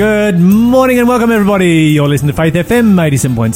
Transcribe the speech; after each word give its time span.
Good 0.00 0.40
morning 0.40 0.98
and 0.98 1.06
welcome 1.06 1.30
everybody. 1.30 1.90
You're 1.92 2.08
listening 2.08 2.34
to 2.34 2.34
Faith 2.34 2.54
FM 2.54 2.94
87.6, 2.94 3.52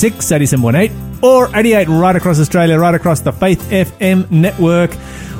87.8 0.61 1.23
or 1.23 1.49
88 1.57 1.89
right 1.89 2.15
across 2.15 2.39
Australia, 2.39 2.79
right 2.79 2.95
across 2.95 3.23
the 3.23 3.33
Faith 3.33 3.63
FM 3.71 4.31
network. 4.31 4.93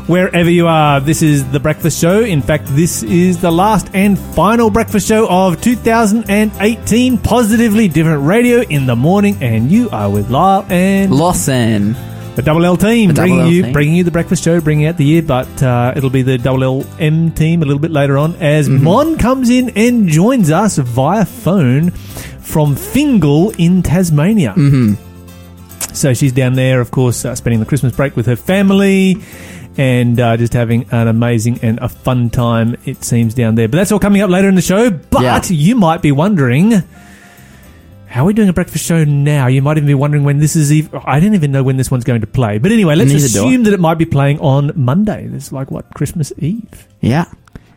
Wherever 0.09 0.49
you 0.49 0.67
are, 0.67 1.01
this 1.01 1.21
is 1.21 1.45
the 1.53 1.61
breakfast 1.61 2.01
show. 2.01 2.21
In 2.21 2.41
fact, 2.41 2.69
this 2.69 3.03
is 3.03 3.39
the 3.39 3.51
last 3.51 3.91
and 3.93 4.19
final 4.19 4.71
breakfast 4.71 5.07
show 5.07 5.29
of 5.29 5.61
2018. 5.61 7.19
Positively 7.19 7.87
different 7.87 8.27
radio 8.27 8.63
in 8.63 8.87
the 8.87 8.97
morning, 8.97 9.37
and 9.43 9.71
you 9.71 9.91
are 9.91 10.09
with 10.09 10.31
Lyle 10.31 10.65
and 10.71 11.15
Lawson. 11.15 12.14
The 12.37 12.43
Double 12.43 12.65
L 12.65 12.77
team, 12.77 13.09
The 13.09 13.15
bringing 13.15 13.41
L 13.41 13.51
you 13.51 13.63
team. 13.63 13.73
bringing 13.73 13.95
you 13.97 14.05
the 14.05 14.11
breakfast 14.11 14.43
show, 14.45 14.61
bringing 14.61 14.87
out 14.87 14.97
the 14.97 15.05
year, 15.05 15.23
but 15.23 15.63
uh, 15.63 15.93
it'll 15.97 16.11
be 16.11 16.23
the 16.23 16.37
Double 16.39 16.65
L 16.65 16.87
M 16.99 17.31
team 17.33 17.63
a 17.63 17.65
little 17.65 17.81
bit 17.81 17.91
later 17.91 18.19
on 18.19 18.35
as 18.37 18.69
Mm-hmm. 18.69 18.85
Mon 18.85 19.19
comes 19.19 19.51
in 19.51 19.71
and 19.77 20.09
joins 20.09 20.51
us 20.51 20.79
via 20.79 21.25
phone 21.25 21.91
from 22.41 22.75
Fingal 22.77 23.51
in 23.59 23.83
Tasmania. 23.83 24.53
Mm-hmm. 24.57 24.95
So 25.95 26.13
she's 26.13 26.33
down 26.33 26.55
there, 26.55 26.81
of 26.81 26.91
course, 26.91 27.25
uh, 27.25 27.35
spending 27.37 27.61
the 27.61 27.67
Christmas 27.67 27.95
break 27.95 28.17
with 28.17 28.27
her 28.27 28.37
family. 28.37 29.17
And 29.77 30.21
uh, 30.21 30.37
just 30.37 30.53
having 30.53 30.87
an 30.93 31.09
amazing 31.09 31.59
and 31.63 31.81
a 31.81 31.89
fun 31.89 32.31
time, 32.31 32.77
it 32.85 33.03
seems, 33.03 33.35
down 33.35 33.57
there. 33.57 33.67
But 33.67 33.79
that's 33.79 33.91
all 33.91 33.99
coming 33.99 34.23
up 34.23 34.31
later 34.31 34.49
in 34.49 34.55
the 34.55 34.63
show. 34.63 34.89
But 34.91 35.23
Yeah. 35.23 35.43
you 35.49 35.75
might 35.75 36.01
be 36.01 36.13
wondering, 36.13 36.83
how 38.15 38.23
are 38.23 38.27
we 38.27 38.33
doing 38.33 38.49
a 38.49 38.53
breakfast 38.53 38.85
show 38.85 39.03
now? 39.03 39.49
You 39.49 39.61
might 39.61 39.77
even 39.77 39.89
be 39.89 39.95
wondering 39.95 40.23
when 40.23 40.39
this 40.39 40.55
is. 40.55 40.71
Even, 40.71 41.01
I 41.05 41.19
didn't 41.19 41.35
even 41.35 41.51
know 41.51 41.65
when 41.65 41.79
this 41.79 41.91
one's 41.91 42.05
going 42.05 42.21
to 42.21 42.29
play. 42.29 42.59
But 42.59 42.71
anyway, 42.71 42.95
let's 42.95 43.11
Neither 43.11 43.27
assume 43.27 43.65
that 43.65 43.73
it 43.75 43.81
might 43.81 43.99
be 43.99 44.05
playing 44.05 44.39
on 44.39 44.71
Monday. 44.77 45.29
It's 45.33 45.51
like 45.51 45.73
what 45.73 45.93
Christmas 45.95 46.33
Eve. 46.39 46.87
Yeah. 47.01 47.25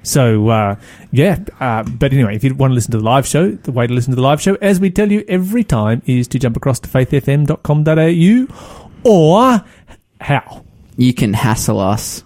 So 0.04 0.50
uh, 0.50 0.76
yeah, 1.12 1.40
uh, 1.60 1.82
but 1.82 2.14
anyway, 2.14 2.36
if 2.36 2.44
you 2.44 2.54
want 2.54 2.70
to 2.70 2.76
listen 2.76 2.92
to 2.92 3.00
the 3.00 3.04
live 3.04 3.26
show, 3.26 3.50
the 3.50 3.72
way 3.72 3.88
to 3.88 3.94
listen 3.96 4.12
to 4.12 4.16
the 4.16 4.22
live 4.22 4.40
show, 4.40 4.54
as 4.62 4.80
we 4.80 4.92
tell 4.92 5.12
you 5.12 5.26
every 5.28 5.64
time, 5.64 6.04
is 6.06 6.28
to 6.28 6.38
jump 6.38 6.56
across 6.56 6.80
to 6.82 6.88
faithfm.com.au 6.88 8.48
or 9.10 9.66
how. 10.22 10.64
You 10.98 11.16
can 11.16 11.34
hassle 11.34 11.80
us. 11.80 12.24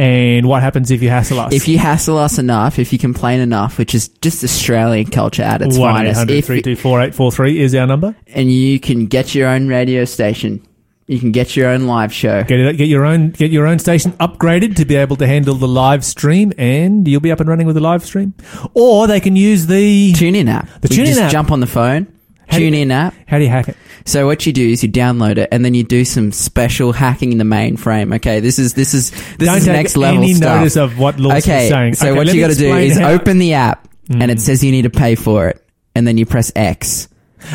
And 0.00 0.48
what 0.48 0.62
happens 0.62 0.90
if 0.90 1.02
you 1.02 1.10
hassle 1.10 1.38
us? 1.40 1.52
If 1.52 1.68
you 1.68 1.76
hassle 1.76 2.16
us 2.16 2.38
enough, 2.38 2.78
if 2.78 2.90
you 2.90 2.98
complain 2.98 3.38
enough, 3.38 3.76
which 3.76 3.94
is 3.94 4.08
just 4.08 4.42
Australian 4.42 5.10
culture 5.10 5.42
at 5.42 5.60
its 5.60 5.76
finest, 5.76 6.16
800 6.18 6.36
if, 6.36 6.46
324 6.46 7.00
843 7.00 7.60
is 7.60 7.74
our 7.74 7.86
number. 7.86 8.16
and 8.28 8.50
you 8.50 8.80
can 8.80 9.06
get 9.06 9.34
your 9.34 9.46
own 9.46 9.68
radio 9.68 10.06
station. 10.06 10.66
You 11.06 11.18
can 11.18 11.32
get 11.32 11.54
your 11.54 11.68
own 11.68 11.86
live 11.86 12.14
show. 12.14 12.44
Get 12.44 12.60
it, 12.60 12.76
get 12.78 12.88
your 12.88 13.04
own 13.04 13.30
get 13.32 13.50
your 13.50 13.66
own 13.66 13.78
station 13.78 14.12
upgraded 14.12 14.76
to 14.76 14.86
be 14.86 14.94
able 14.96 15.16
to 15.16 15.26
handle 15.26 15.54
the 15.54 15.68
live 15.68 16.02
stream, 16.02 16.54
and 16.56 17.06
you'll 17.06 17.20
be 17.20 17.30
up 17.32 17.40
and 17.40 17.48
running 17.50 17.66
with 17.66 17.74
the 17.74 17.82
live 17.82 18.02
stream. 18.02 18.32
Or 18.72 19.06
they 19.06 19.20
can 19.20 19.36
use 19.36 19.66
the 19.66 20.12
TuneIn 20.12 20.48
app. 20.48 20.66
The 20.80 20.88
TuneIn 20.88 21.16
app. 21.16 21.30
jump 21.30 21.50
on 21.50 21.60
the 21.60 21.66
phone, 21.66 22.06
You- 22.52 22.70
TuneIn 22.70 22.90
app. 22.92 23.14
how 23.26 23.38
do 23.38 23.44
you 23.44 23.50
hack 23.50 23.68
it? 23.68 23.76
So 24.06 24.26
what 24.26 24.46
you 24.46 24.52
do 24.52 24.66
is 24.68 24.82
you 24.82 24.88
download 24.88 25.36
it 25.38 25.48
and 25.52 25.64
then 25.64 25.74
you 25.74 25.84
do 25.84 26.04
some 26.04 26.32
special 26.32 26.92
hacking 26.92 27.32
in 27.32 27.38
the 27.38 27.44
mainframe. 27.44 28.14
Okay, 28.16 28.40
this 28.40 28.58
is 28.58 28.74
this 28.74 28.94
is 28.94 29.10
this 29.10 29.48
Don't 29.48 29.58
is 29.58 29.64
take 29.66 29.72
next 29.74 29.96
level 29.96 30.22
any 30.22 30.34
stuff. 30.34 30.58
notice 30.58 30.76
of 30.76 30.98
what 30.98 31.20
Lawson's 31.20 31.44
okay, 31.44 31.68
saying. 31.68 31.94
so 31.94 32.08
Okay, 32.08 32.16
what 32.16 32.32
you 32.34 32.40
got 32.40 32.48
to 32.50 32.56
do 32.56 32.74
is 32.76 32.96
how- 32.98 33.10
open 33.10 33.38
the 33.38 33.54
app 33.54 33.86
and 34.08 34.22
Mm. 34.22 34.30
it 34.30 34.40
says 34.40 34.64
you 34.64 34.72
need 34.72 34.82
to 34.82 34.90
pay 34.90 35.14
for 35.14 35.48
it, 35.48 35.62
and 35.94 36.06
then 36.06 36.16
you 36.18 36.26
press 36.26 36.50
X. 36.56 37.08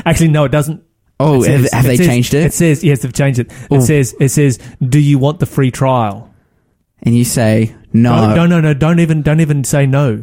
Actually, 0.06 0.30
no, 0.30 0.46
it 0.46 0.52
doesn't. 0.52 0.82
Oh, 1.20 1.42
It 1.42 1.46
says- 1.46 1.74
have, 1.74 1.86
they 1.86 1.98
says- 1.98 2.08
changed 2.08 2.34
it? 2.34 2.46
It 2.46 2.54
says 2.54 2.84
yes, 2.84 3.00
they've 3.00 3.12
changed 3.14 3.40
it. 3.40 3.52
Oh. 3.72 3.78
It 3.78 3.82
says 3.84 4.14
it 4.20 4.30
says, 4.30 4.60
"Do 4.88 5.00
you 5.00 5.18
want 5.18 5.40
the 5.40 5.46
free 5.46 5.72
trial?" 5.72 6.30
and 7.04 7.16
you 7.16 7.24
say 7.24 7.74
no. 7.94 8.30
no, 8.30 8.36
no, 8.36 8.46
no, 8.46 8.62
no. 8.62 8.74
Don't 8.74 9.00
even 9.00 9.22
don't 9.22 9.40
even 9.42 9.64
say 9.64 9.86
no. 9.86 10.22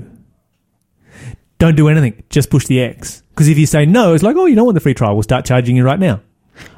Don't 1.63 1.77
do 1.77 1.89
anything. 1.89 2.25
Just 2.28 2.50
push 2.50 2.67
the 2.67 2.81
X. 2.81 3.23
Because 3.31 3.47
if 3.47 3.56
you 3.56 3.67
say 3.67 3.87
no, 3.87 4.15
it's 4.15 4.25
like, 4.25 4.34
oh, 4.34 4.47
you 4.47 4.56
don't 4.56 4.65
want 4.65 4.75
the 4.75 4.81
free 4.81 4.95
trial. 4.95 5.15
We'll 5.15 5.23
start 5.23 5.45
charging 5.45 5.77
you 5.77 5.84
right 5.84 6.00
now. 6.00 6.21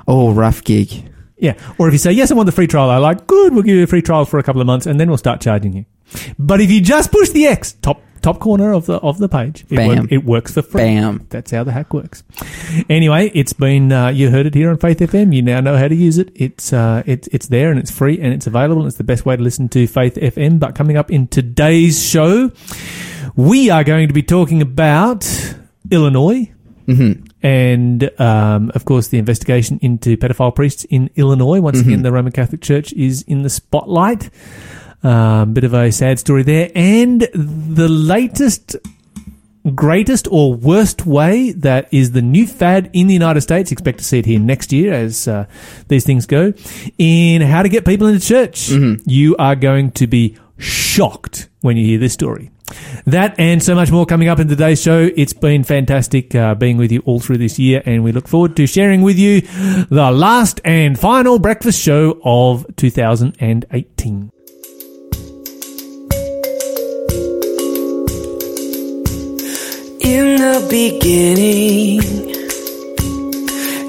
Oh, 0.06 0.30
rough 0.34 0.62
gig. 0.62 1.10
Yeah. 1.38 1.54
Or 1.78 1.88
if 1.88 1.94
you 1.94 1.98
say 1.98 2.12
yes, 2.12 2.30
I 2.30 2.34
want 2.34 2.44
the 2.44 2.52
free 2.52 2.66
trial, 2.66 2.90
I 2.90 2.98
like 2.98 3.26
good. 3.26 3.54
We'll 3.54 3.62
give 3.62 3.76
you 3.76 3.84
a 3.84 3.86
free 3.86 4.02
trial 4.02 4.26
for 4.26 4.38
a 4.38 4.42
couple 4.42 4.60
of 4.60 4.66
months, 4.66 4.84
and 4.84 5.00
then 5.00 5.08
we'll 5.08 5.16
start 5.16 5.40
charging 5.40 5.72
you. 5.72 5.86
But 6.38 6.60
if 6.60 6.70
you 6.70 6.82
just 6.82 7.10
push 7.10 7.30
the 7.30 7.46
X, 7.46 7.72
top 7.80 8.02
top 8.20 8.40
corner 8.40 8.72
of 8.74 8.84
the 8.84 8.96
of 8.96 9.16
the 9.16 9.28
page, 9.28 9.62
it, 9.70 9.76
Bam. 9.76 9.88
work- 9.88 10.12
it 10.12 10.24
works 10.26 10.52
for 10.52 10.60
free. 10.60 10.82
Bam. 10.82 11.26
That's 11.30 11.50
how 11.50 11.64
the 11.64 11.72
hack 11.72 11.94
works. 11.94 12.22
Anyway, 12.90 13.30
it's 13.34 13.54
been 13.54 13.90
uh, 13.90 14.08
you 14.08 14.28
heard 14.30 14.44
it 14.44 14.54
here 14.54 14.68
on 14.68 14.76
Faith 14.76 14.98
FM. 14.98 15.34
You 15.34 15.40
now 15.40 15.60
know 15.60 15.78
how 15.78 15.88
to 15.88 15.94
use 15.94 16.18
it. 16.18 16.30
It's 16.34 16.74
uh, 16.74 17.02
it's 17.06 17.26
it's 17.28 17.46
there 17.46 17.70
and 17.70 17.78
it's 17.80 17.90
free 17.90 18.20
and 18.20 18.34
it's 18.34 18.46
available. 18.46 18.82
And 18.82 18.88
it's 18.88 18.98
the 18.98 19.04
best 19.04 19.24
way 19.24 19.34
to 19.34 19.42
listen 19.42 19.70
to 19.70 19.86
Faith 19.86 20.16
FM. 20.16 20.58
But 20.60 20.74
coming 20.74 20.98
up 20.98 21.10
in 21.10 21.26
today's 21.26 22.06
show, 22.06 22.50
we 23.36 23.70
are 23.70 23.84
going 23.84 24.08
to 24.08 24.14
be 24.14 24.22
talking 24.22 24.62
about 24.62 25.26
Illinois 25.90 26.50
hmm 26.86 27.12
and 27.42 28.10
um, 28.20 28.70
of 28.74 28.84
course 28.84 29.08
the 29.08 29.18
investigation 29.18 29.78
into 29.82 30.16
pedophile 30.16 30.54
priests 30.54 30.84
in 30.84 31.10
Illinois. 31.16 31.60
Once 31.60 31.78
Mm-hmm. 31.78 31.88
again, 31.88 32.02
the 32.02 32.12
Roman 32.12 32.32
Catholic 32.32 32.60
Church 32.62 32.92
is 32.94 33.22
in 33.22 33.42
the 33.42 33.50
spotlight. 33.50 34.30
Um, 35.02 35.52
bit 35.52 35.64
of 35.64 35.74
a 35.74 35.90
sad 35.92 36.18
story 36.18 36.42
there, 36.42 36.70
and 36.74 37.20
the 37.34 37.88
latest. 37.88 38.76
Greatest 39.74 40.28
or 40.30 40.52
worst 40.52 41.06
way 41.06 41.52
that 41.52 41.88
is 41.90 42.12
the 42.12 42.20
new 42.20 42.46
fad 42.46 42.90
in 42.92 43.06
the 43.06 43.14
United 43.14 43.40
States. 43.40 43.72
Expect 43.72 43.96
to 43.96 44.04
see 44.04 44.18
it 44.18 44.26
here 44.26 44.38
next 44.38 44.72
year 44.74 44.92
as 44.92 45.26
uh, 45.26 45.46
these 45.88 46.04
things 46.04 46.26
go. 46.26 46.52
In 46.98 47.40
how 47.40 47.62
to 47.62 47.70
get 47.70 47.86
people 47.86 48.06
into 48.06 48.20
church, 48.26 48.68
Mm-hmm. 48.68 49.08
you 49.08 49.34
are 49.38 49.56
going 49.56 49.90
to 49.92 50.06
be 50.06 50.36
shocked 50.58 51.48
when 51.62 51.78
you 51.78 51.86
hear 51.86 51.98
this 51.98 52.12
story. 52.12 52.50
That 53.06 53.34
and 53.38 53.62
so 53.62 53.74
much 53.74 53.90
more 53.90 54.06
coming 54.06 54.28
up 54.28 54.38
in 54.38 54.48
today's 54.48 54.80
show. 54.80 55.10
It's 55.16 55.32
been 55.32 55.64
fantastic 55.64 56.34
uh, 56.34 56.54
being 56.54 56.76
with 56.76 56.90
you 56.90 57.02
all 57.04 57.20
through 57.20 57.38
this 57.38 57.58
year, 57.58 57.82
and 57.84 58.02
we 58.02 58.12
look 58.12 58.26
forward 58.26 58.56
to 58.56 58.66
sharing 58.66 59.02
with 59.02 59.18
you 59.18 59.42
the 59.42 60.10
last 60.12 60.60
and 60.64 60.98
final 60.98 61.38
breakfast 61.38 61.80
show 61.80 62.20
of 62.24 62.66
2018. 62.76 64.30
In 70.00 70.36
the 70.36 70.66
beginning, 70.70 72.00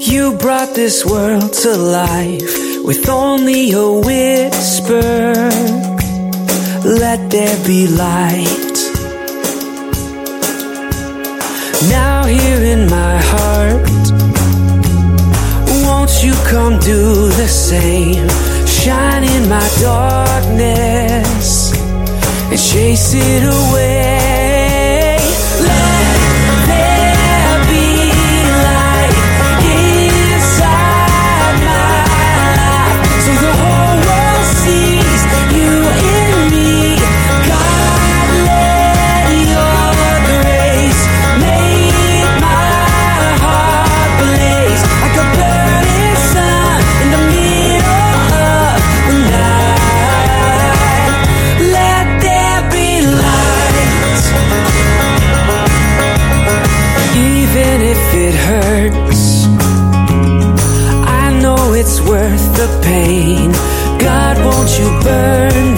you 0.00 0.36
brought 0.38 0.74
this 0.74 1.04
world 1.04 1.52
to 1.52 1.76
life 1.76 2.84
with 2.84 3.08
only 3.08 3.72
a 3.72 3.90
whisper. 3.90 5.95
Let 6.84 7.30
there 7.30 7.56
be 7.66 7.86
light. 7.86 8.76
Now, 11.88 12.24
here 12.24 12.62
in 12.74 12.88
my 12.90 13.16
heart, 13.30 13.88
won't 15.84 16.22
you 16.22 16.34
come 16.44 16.78
do 16.80 17.28
the 17.28 17.48
same? 17.48 18.28
Shine 18.66 19.24
in 19.24 19.48
my 19.48 19.68
darkness 19.80 21.72
and 22.50 22.60
chase 22.60 23.14
it 23.14 23.42
away. 23.42 24.25
Pain. 62.82 63.52
God, 63.98 64.36
won't 64.44 64.78
you 64.78 64.88
burn 65.02 65.75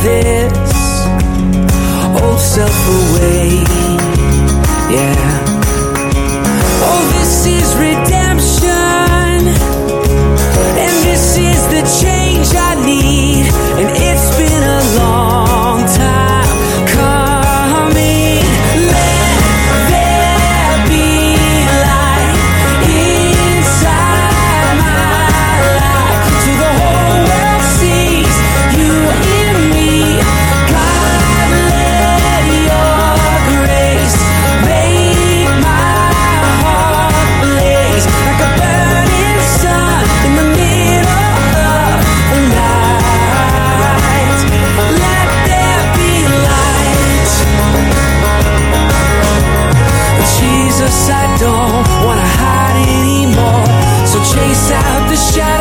cause 50.88 51.10
I 51.10 51.24
don't 51.38 51.86
wanna 52.04 52.28
hide 52.40 52.88
anymore. 53.00 53.66
So 54.06 54.18
chase 54.32 54.70
out 54.70 55.08
the 55.10 55.16
shadows. 55.16 55.57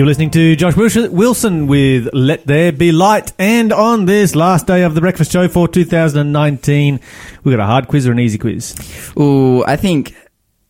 You're 0.00 0.06
listening 0.06 0.30
to 0.30 0.56
Josh 0.56 0.76
Wilson- 0.76 1.66
with 1.66 2.08
Let 2.14 2.46
There 2.46 2.72
Be 2.72 2.90
Light. 2.90 3.34
And 3.38 3.70
on 3.70 4.06
this 4.06 4.34
last 4.34 4.66
day 4.66 4.82
of 4.82 4.94
the 4.94 5.02
breakfast 5.02 5.30
show 5.30 5.46
for 5.46 5.68
2019, 5.68 7.00
we've 7.44 7.54
got 7.54 7.62
a 7.62 7.66
hard 7.66 7.86
quiz 7.86 8.08
or 8.08 8.12
an 8.12 8.18
easy 8.18 8.38
quiz. 8.38 8.74
Ooh, 9.18 9.62
I 9.66 9.76
think 9.76 10.14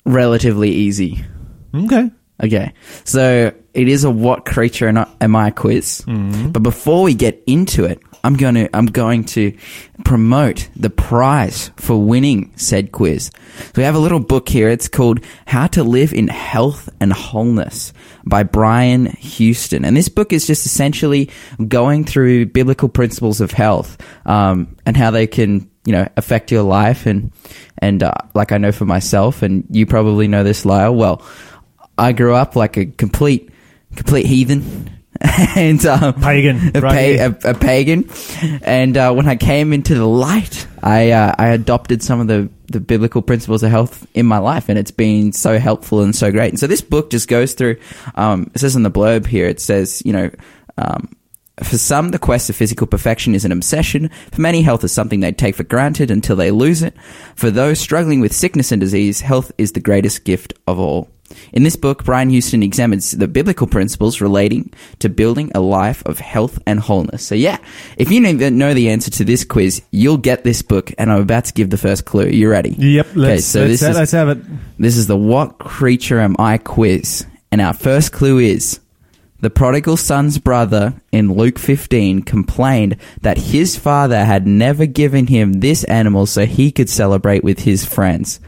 relatively 0.04 0.72
easy. 0.72 1.24
Okay. 1.72 2.10
Okay, 2.42 2.72
so 3.04 3.52
it 3.74 3.88
is 3.88 4.04
a 4.04 4.10
what 4.10 4.44
creature 4.44 4.88
am 4.88 5.36
I- 5.36 5.50
quiz. 5.50 6.04
But 6.06 6.62
before 6.62 7.02
we 7.02 7.14
get 7.14 7.42
into 7.46 7.84
it, 7.84 8.00
I'm 8.22 8.34
going 8.34 8.54
to 8.54 8.68
I'm 8.76 8.86
going 8.86 9.24
to 9.36 9.56
promote 10.04 10.68
the 10.76 10.90
prize 10.90 11.70
for 11.76 11.96
winning 12.02 12.52
said 12.56 12.92
quiz. 12.92 13.30
So 13.58 13.72
we 13.76 13.82
have 13.84 13.94
a 13.94 13.98
little 13.98 14.20
book 14.20 14.48
here. 14.48 14.68
It's 14.68 14.88
called 14.88 15.20
How 15.46 15.66
to 15.68 15.82
Live 15.82 16.12
in 16.12 16.28
Health 16.28 16.88
and 17.00 17.12
Wholeness 17.12 17.92
by 18.24 18.42
Brian 18.42 19.06
Houston, 19.06 19.84
and 19.84 19.96
this 19.96 20.08
book 20.10 20.32
is 20.32 20.46
just 20.46 20.66
essentially 20.66 21.30
going 21.66 22.04
through 22.04 22.46
biblical 22.46 22.88
principles 22.90 23.40
of 23.40 23.52
health 23.52 23.96
um, 24.26 24.76
and 24.84 24.96
how 24.96 25.10
they 25.10 25.26
can 25.26 25.70
you 25.86 25.92
know 25.92 26.06
affect 26.18 26.52
your 26.52 26.62
life 26.62 27.06
and 27.06 27.32
and 27.78 28.02
uh, 28.02 28.12
like 28.34 28.52
I 28.52 28.58
know 28.58 28.72
for 28.72 28.84
myself, 28.84 29.42
and 29.42 29.64
you 29.70 29.86
probably 29.86 30.28
know 30.28 30.44
this, 30.44 30.64
Lyle. 30.66 30.94
Well. 30.94 31.22
I 31.98 32.12
grew 32.12 32.34
up 32.34 32.56
like 32.56 32.78
a 32.78 32.86
complete, 32.86 33.49
complete 33.96 34.26
heathen. 34.26 34.90
and 35.56 35.84
um, 35.84 36.14
Pagan, 36.14 36.56
a, 36.76 36.80
right 36.80 37.18
pa- 37.18 37.48
a, 37.48 37.50
a 37.50 37.54
pagan. 37.54 38.08
And 38.62 38.96
uh, 38.96 39.12
when 39.12 39.28
I 39.28 39.36
came 39.36 39.72
into 39.72 39.94
the 39.94 40.06
light, 40.06 40.66
I 40.82 41.10
uh, 41.10 41.34
I 41.36 41.48
adopted 41.48 42.02
some 42.02 42.20
of 42.20 42.26
the 42.26 42.48
the 42.68 42.80
biblical 42.80 43.20
principles 43.20 43.62
of 43.62 43.70
health 43.70 44.06
in 44.14 44.24
my 44.24 44.38
life, 44.38 44.68
and 44.68 44.78
it's 44.78 44.92
been 44.92 45.32
so 45.32 45.58
helpful 45.58 46.00
and 46.00 46.14
so 46.14 46.30
great. 46.30 46.50
And 46.50 46.60
so 46.60 46.66
this 46.66 46.80
book 46.80 47.10
just 47.10 47.28
goes 47.28 47.54
through. 47.54 47.76
Um, 48.14 48.50
it 48.54 48.60
says 48.60 48.76
in 48.76 48.82
the 48.82 48.90
blurb 48.90 49.26
here, 49.26 49.46
it 49.46 49.60
says, 49.60 50.02
you 50.04 50.12
know. 50.12 50.30
Um, 50.78 51.16
for 51.62 51.76
some, 51.76 52.08
the 52.08 52.18
quest 52.18 52.48
of 52.48 52.56
physical 52.56 52.86
perfection 52.86 53.34
is 53.34 53.44
an 53.44 53.52
obsession. 53.52 54.08
For 54.32 54.40
many, 54.40 54.62
health 54.62 54.82
is 54.82 54.92
something 54.92 55.20
they 55.20 55.32
take 55.32 55.54
for 55.54 55.64
granted 55.64 56.10
until 56.10 56.34
they 56.34 56.50
lose 56.50 56.82
it. 56.82 56.94
For 57.36 57.50
those 57.50 57.78
struggling 57.78 58.20
with 58.20 58.32
sickness 58.32 58.72
and 58.72 58.80
disease, 58.80 59.20
health 59.20 59.52
is 59.58 59.72
the 59.72 59.80
greatest 59.80 60.24
gift 60.24 60.54
of 60.66 60.78
all. 60.78 61.10
In 61.52 61.62
this 61.62 61.76
book, 61.76 62.04
Brian 62.04 62.30
Houston 62.30 62.62
examines 62.62 63.12
the 63.12 63.28
biblical 63.28 63.66
principles 63.66 64.20
relating 64.20 64.72
to 64.98 65.08
building 65.08 65.50
a 65.54 65.60
life 65.60 66.02
of 66.06 66.18
health 66.18 66.58
and 66.66 66.80
wholeness. 66.80 67.26
So 67.26 67.34
yeah, 67.34 67.58
if 67.96 68.10
you 68.10 68.20
know 68.20 68.74
the 68.74 68.90
answer 68.90 69.10
to 69.12 69.24
this 69.24 69.44
quiz, 69.44 69.82
you'll 69.90 70.16
get 70.16 70.44
this 70.44 70.62
book, 70.62 70.92
and 70.98 71.10
I'm 71.10 71.22
about 71.22 71.46
to 71.46 71.52
give 71.52 71.70
the 71.70 71.78
first 71.78 72.04
clue. 72.04 72.26
You 72.26 72.50
ready? 72.50 72.70
Yep. 72.70 73.06
Let's, 73.14 73.16
okay, 73.16 73.40
so 73.40 73.60
let's, 73.60 73.70
this 73.70 73.82
is 73.82 73.96
let's 73.96 74.12
have 74.12 74.28
it. 74.28 74.38
this 74.78 74.96
is 74.96 75.06
the 75.06 75.16
What 75.16 75.58
Creature 75.58 76.20
Am 76.20 76.36
I 76.38 76.58
quiz. 76.58 77.26
And 77.52 77.60
our 77.60 77.74
first 77.74 78.12
clue 78.12 78.38
is 78.38 78.80
the 79.40 79.50
prodigal 79.50 79.96
son's 79.96 80.38
brother 80.38 80.94
in 81.12 81.32
Luke 81.32 81.58
15 81.58 82.22
complained 82.22 82.96
that 83.22 83.38
his 83.38 83.76
father 83.76 84.24
had 84.24 84.46
never 84.46 84.84
given 84.84 85.26
him 85.26 85.54
this 85.54 85.82
animal 85.84 86.26
so 86.26 86.44
he 86.44 86.70
could 86.70 86.90
celebrate 86.90 87.42
with 87.42 87.60
his 87.60 87.84
friends. 87.84 88.38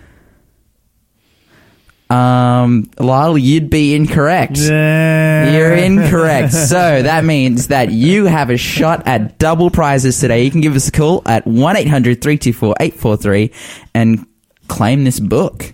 Um, 2.13 2.91
Lyle, 2.99 3.39
you'd 3.39 3.71
be 3.71 3.95
incorrect. 3.95 4.59
Yeah. 4.59 5.57
You're 5.57 5.75
incorrect. 5.89 6.53
so 6.53 7.03
that 7.03 7.25
means 7.25 7.69
that 7.69 7.91
you 7.91 8.27
have 8.27 8.51
a 8.51 8.57
shot 8.57 9.07
at 9.07 9.39
double 9.39 9.71
prizes 9.71 10.19
today. 10.21 10.43
You 10.45 10.51
can 10.51 10.61
give 10.61 10.77
us 10.77 10.89
a 10.89 10.93
call 10.93 11.23
at 11.27 11.47
1 11.47 11.77
800 11.77 12.21
324 12.23 12.75
843 12.81 13.51
and 13.95 14.27
claim 14.69 15.05
this 15.05 15.21
book, 15.21 15.73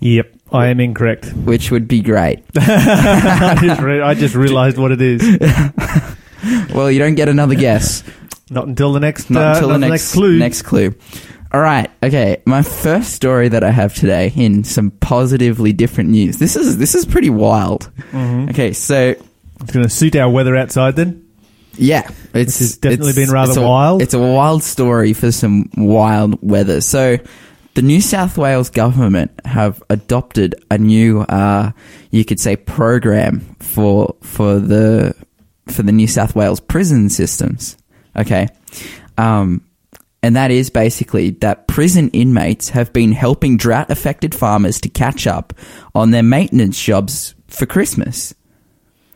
Yep. 0.00 0.30
I 0.52 0.66
am 0.68 0.78
incorrect. 0.80 1.32
which 1.32 1.70
would 1.70 1.88
be 1.88 2.00
great. 2.00 2.44
I 2.56 3.58
just, 3.60 3.80
re- 3.80 4.00
I 4.02 4.14
just 4.14 4.34
realised 4.34 4.76
what 4.78 4.92
it 4.92 5.00
is. 5.00 5.22
Well, 6.74 6.90
you 6.90 6.98
don't 6.98 7.14
get 7.14 7.30
another 7.30 7.54
guess. 7.54 8.04
Not 8.50 8.66
until 8.66 8.92
the 8.92 9.00
next, 9.00 9.30
Not 9.30 9.42
uh, 9.42 9.54
until 9.54 9.68
the 9.70 9.78
next, 9.78 10.12
clue. 10.12 10.38
Next 10.38 10.60
clue. 10.60 10.94
All 11.54 11.60
right. 11.60 11.88
Okay. 12.02 12.42
My 12.46 12.62
first 12.62 13.12
story 13.12 13.48
that 13.48 13.62
I 13.62 13.70
have 13.70 13.94
today 13.94 14.32
in 14.34 14.64
some 14.64 14.90
positively 14.90 15.72
different 15.72 16.10
news. 16.10 16.38
This 16.38 16.56
is 16.56 16.78
this 16.78 16.96
is 16.96 17.04
pretty 17.06 17.30
wild. 17.30 17.90
Mm-hmm. 18.10 18.48
Okay. 18.50 18.72
So 18.72 19.14
It's 19.60 19.72
going 19.72 19.84
to 19.84 19.88
suit 19.90 20.16
our 20.16 20.28
weather 20.28 20.56
outside 20.56 20.96
then. 20.96 21.20
Yeah, 21.76 22.08
it's 22.34 22.58
has 22.60 22.76
definitely 22.76 23.10
it's- 23.10 23.26
been 23.26 23.32
rather 23.32 23.50
it's 23.50 23.56
a- 23.56 23.62
wild. 23.66 24.02
It's 24.02 24.14
a 24.14 24.18
wild 24.18 24.62
story 24.64 25.12
for 25.12 25.30
some 25.32 25.70
wild 25.76 26.38
weather. 26.40 26.80
So, 26.80 27.18
the 27.74 27.82
New 27.82 28.00
South 28.00 28.38
Wales 28.38 28.70
government 28.70 29.32
have 29.44 29.82
adopted 29.90 30.54
a 30.70 30.78
new, 30.78 31.22
uh, 31.22 31.72
you 32.12 32.24
could 32.24 32.38
say, 32.38 32.54
program 32.54 33.40
for 33.58 34.14
for 34.22 34.60
the 34.60 35.14
for 35.66 35.82
the 35.82 35.90
New 35.90 36.06
South 36.06 36.36
Wales 36.36 36.60
prison 36.60 37.10
systems. 37.10 37.76
Okay, 38.16 38.46
um, 39.18 39.60
and 40.24 40.36
that 40.36 40.50
is 40.50 40.70
basically 40.70 41.32
that 41.42 41.68
prison 41.68 42.08
inmates 42.14 42.70
have 42.70 42.94
been 42.94 43.12
helping 43.12 43.58
drought 43.58 43.90
affected 43.90 44.34
farmers 44.34 44.80
to 44.80 44.88
catch 44.88 45.26
up 45.26 45.52
on 45.94 46.12
their 46.12 46.22
maintenance 46.22 46.82
jobs 46.82 47.34
for 47.48 47.66
Christmas. 47.66 48.34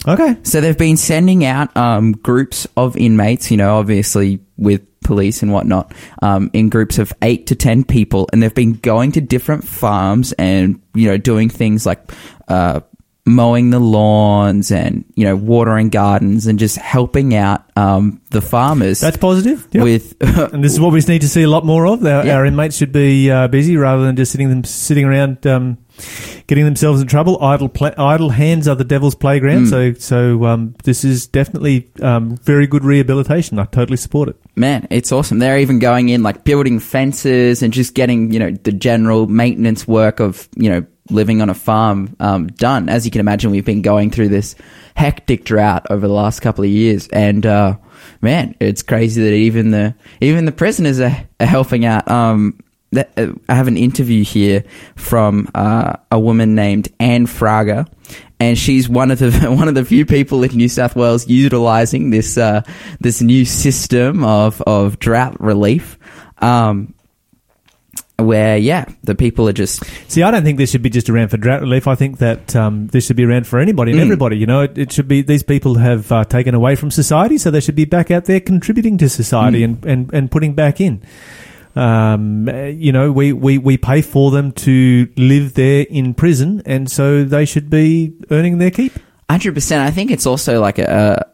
Okay. 0.07 0.37
So 0.43 0.61
they've 0.61 0.77
been 0.77 0.99
sending 0.99 1.47
out 1.47 1.75
um, 1.75 2.13
groups 2.13 2.67
of 2.77 2.95
inmates, 2.99 3.51
you 3.51 3.57
know, 3.57 3.79
obviously 3.79 4.41
with 4.59 4.83
police 5.01 5.43
and 5.43 5.51
whatnot, 5.51 5.95
um, 6.21 6.51
in 6.53 6.69
groups 6.69 6.99
of 6.99 7.15
eight 7.23 7.47
to 7.47 7.57
ten 7.57 7.85
people, 7.85 8.29
and 8.31 8.43
they've 8.43 8.55
been 8.55 8.75
going 8.75 9.13
to 9.13 9.23
different 9.23 9.65
farms 9.65 10.33
and 10.33 10.79
you 10.95 11.07
know 11.07 11.17
doing 11.17 11.49
things 11.49 11.87
like 11.87 12.13
uh, 12.49 12.81
mowing 13.29 13.71
the 13.71 13.79
lawns 13.79 14.71
and 14.73 15.05
you 15.15 15.25
know 15.25 15.37
watering 15.37 15.89
gardens 15.91 16.47
and 16.47 16.59
just 16.59 16.77
helping 16.77 17.35
out 17.35 17.63
um, 17.77 18.21
the 18.31 18.41
farmers 18.41 19.01
That's 19.01 19.17
positive. 19.17 19.67
Yep. 19.73 19.85
with 19.85 20.17
and 20.21 20.65
this 20.65 20.73
is 20.73 20.81
what 20.81 20.93
we 20.93 21.01
need 21.01 21.21
to 21.21 21.29
see 21.29 21.43
a 21.43 21.49
lot 21.49 21.65
more 21.65 21.87
of. 21.87 22.05
Our, 22.05 22.25
Yeah. 22.27 22.37
our 22.37 22.45
inmates 22.47 22.77
should 22.77 22.93
be 22.93 23.31
uh, 23.31 23.49
busy 23.49 23.77
rather 23.77 24.03
than 24.05 24.17
just 24.17 24.33
sitting 24.33 24.49
them 24.49 24.65
sitting 24.65 25.05
around, 25.05 25.47
um, 25.47 25.79
getting 26.47 26.65
themselves 26.65 27.01
in 27.01 27.09
trouble. 27.09 27.43
Idle 27.43 27.69
pla 27.69 27.93
idle 27.97 28.31
hands 28.31 28.69
are 28.69 28.75
the 28.75 28.85
devil's 28.85 29.15
playground. 29.15 29.67
Mm. 29.67 29.71
So 29.71 29.93
so 29.95 30.45
um, 30.45 30.75
this 30.85 31.05
is 31.05 31.27
definitely 31.27 31.91
um, 32.03 32.37
very 32.37 32.67
good 32.67 32.85
rehabilitation. 32.85 33.59
I 33.59 33.65
totally 33.65 33.97
support 33.97 34.29
it. 34.29 34.37
Man, 34.57 34.87
it's 34.91 35.13
awesome. 35.13 35.39
They're 35.39 35.59
even 35.59 35.79
going 35.79 36.09
in 36.09 36.23
like 36.23 36.45
building 36.45 36.81
fences 36.81 37.63
and 37.63 37.73
just 37.73 37.95
getting, 37.95 38.33
you 38.33 38.39
know, 38.39 38.51
the 38.51 38.73
general 38.73 39.27
maintenance 39.27 39.87
work 39.87 40.21
of, 40.21 40.49
you 40.57 40.71
know, 40.71 40.87
living 41.11 41.41
on 41.41 41.51
a 41.51 41.55
farm 41.55 42.17
um, 42.21 42.49
done. 42.49 42.89
As 42.89 43.05
you 43.05 43.11
can 43.11 43.21
imagine, 43.21 43.51
we've 43.51 43.65
been 43.65 43.83
going 43.83 44.11
through 44.11 44.29
this 44.29 44.55
hectic 44.95 45.45
drought 45.45 45.87
over 45.91 46.07
the 46.07 46.13
last 46.13 46.41
couple 46.41 46.65
of 46.65 46.71
years, 46.71 47.09
and 47.09 47.47
uh, 47.47 47.77
man, 48.21 48.55
it's 48.61 48.83
crazy 48.83 49.23
that 49.23 49.33
even 49.33 49.71
the 49.71 49.95
even 50.21 50.45
the 50.45 50.53
prisoners 50.53 51.01
are, 51.01 51.17
are 51.41 51.47
helping 51.47 51.85
out. 51.85 52.09
Um, 52.11 52.59
that, 52.93 53.13
uh, 53.17 53.33
I 53.49 53.55
have 53.55 53.69
an 53.69 53.77
interview 53.77 54.25
here 54.25 54.65
from 54.97 55.49
uh, 55.55 55.95
a 56.11 56.19
woman 56.19 56.55
named 56.55 56.89
Anne 56.99 57.27
Fraga, 57.27 57.87
and 58.41 58.57
she's 58.57 58.89
one 58.89 59.11
of 59.11 59.19
the 59.19 59.31
one 59.51 59.69
of 59.69 59.75
the 59.75 59.85
few 59.85 60.07
people 60.07 60.43
in 60.43 60.57
New 60.57 60.69
South 60.69 60.97
Wales 60.97 61.29
utilizing 61.29 62.11
this 62.11 62.39
uh, 62.39 62.63
this 63.01 63.21
new 63.21 63.45
system 63.45 64.25
of 64.25 64.63
of 64.63 64.99
drought 64.99 65.41
relief. 65.41 65.99
Um, 66.39 66.95
where 68.21 68.57
yeah, 68.59 68.85
the 69.05 69.15
people 69.15 69.49
are 69.49 69.53
just 69.53 69.85
See, 70.11 70.25
I 70.25 70.33
don't 70.33 70.43
think 70.43 70.59
this 70.59 70.73
should 70.73 70.83
be 70.83 70.91
just 70.91 71.09
around 71.09 71.29
for 71.29 71.37
drought 71.37 71.61
relief. 71.61 71.87
I 71.87 71.95
think 71.95 72.19
that 72.19 72.57
um, 72.57 72.89
this 72.89 73.07
should 73.07 73.15
be 73.17 73.25
around 73.25 73.47
for 73.47 73.61
anybody 73.61 73.93
and 73.93 74.01
Mm. 74.01 74.05
everybody. 74.05 74.37
You 74.39 74.47
know, 74.47 74.63
it, 74.63 74.77
it 74.77 74.93
should 74.93 75.07
be 75.07 75.23
these 75.23 75.45
people 75.45 75.77
have 75.77 76.11
uh, 76.11 76.25
taken 76.25 76.53
away 76.55 76.75
from 76.75 76.91
society, 76.91 77.39
so 77.39 77.53
they 77.53 77.61
should 77.61 77.77
be 77.77 77.85
back 77.85 78.11
out 78.11 78.25
there 78.25 78.41
contributing 78.41 78.99
to 78.99 79.09
society 79.09 79.61
Mm. 79.61 79.65
and, 79.65 79.85
and, 79.87 80.15
and 80.15 80.31
putting 80.33 80.55
back 80.55 80.81
in. 80.81 81.01
Um, 81.77 82.49
you 82.49 82.93
know, 82.93 83.13
we, 83.13 83.33
we, 83.33 83.59
we 83.59 83.77
pay 83.77 84.03
for 84.03 84.31
them 84.31 84.53
to 84.53 85.09
live 85.17 85.55
there 85.55 85.87
in 85.89 86.15
prison, 86.15 86.63
and 86.67 86.91
so 86.91 87.25
they 87.25 87.45
should 87.45 87.71
be 87.71 88.15
earning 88.31 88.59
their 88.59 88.71
keep. 88.71 88.93
Hundred 89.31 89.55
percent. 89.55 89.87
I 89.87 89.91
think 89.91 90.11
it's 90.11 90.27
also 90.27 90.61
like 90.61 90.79
a 90.79 91.27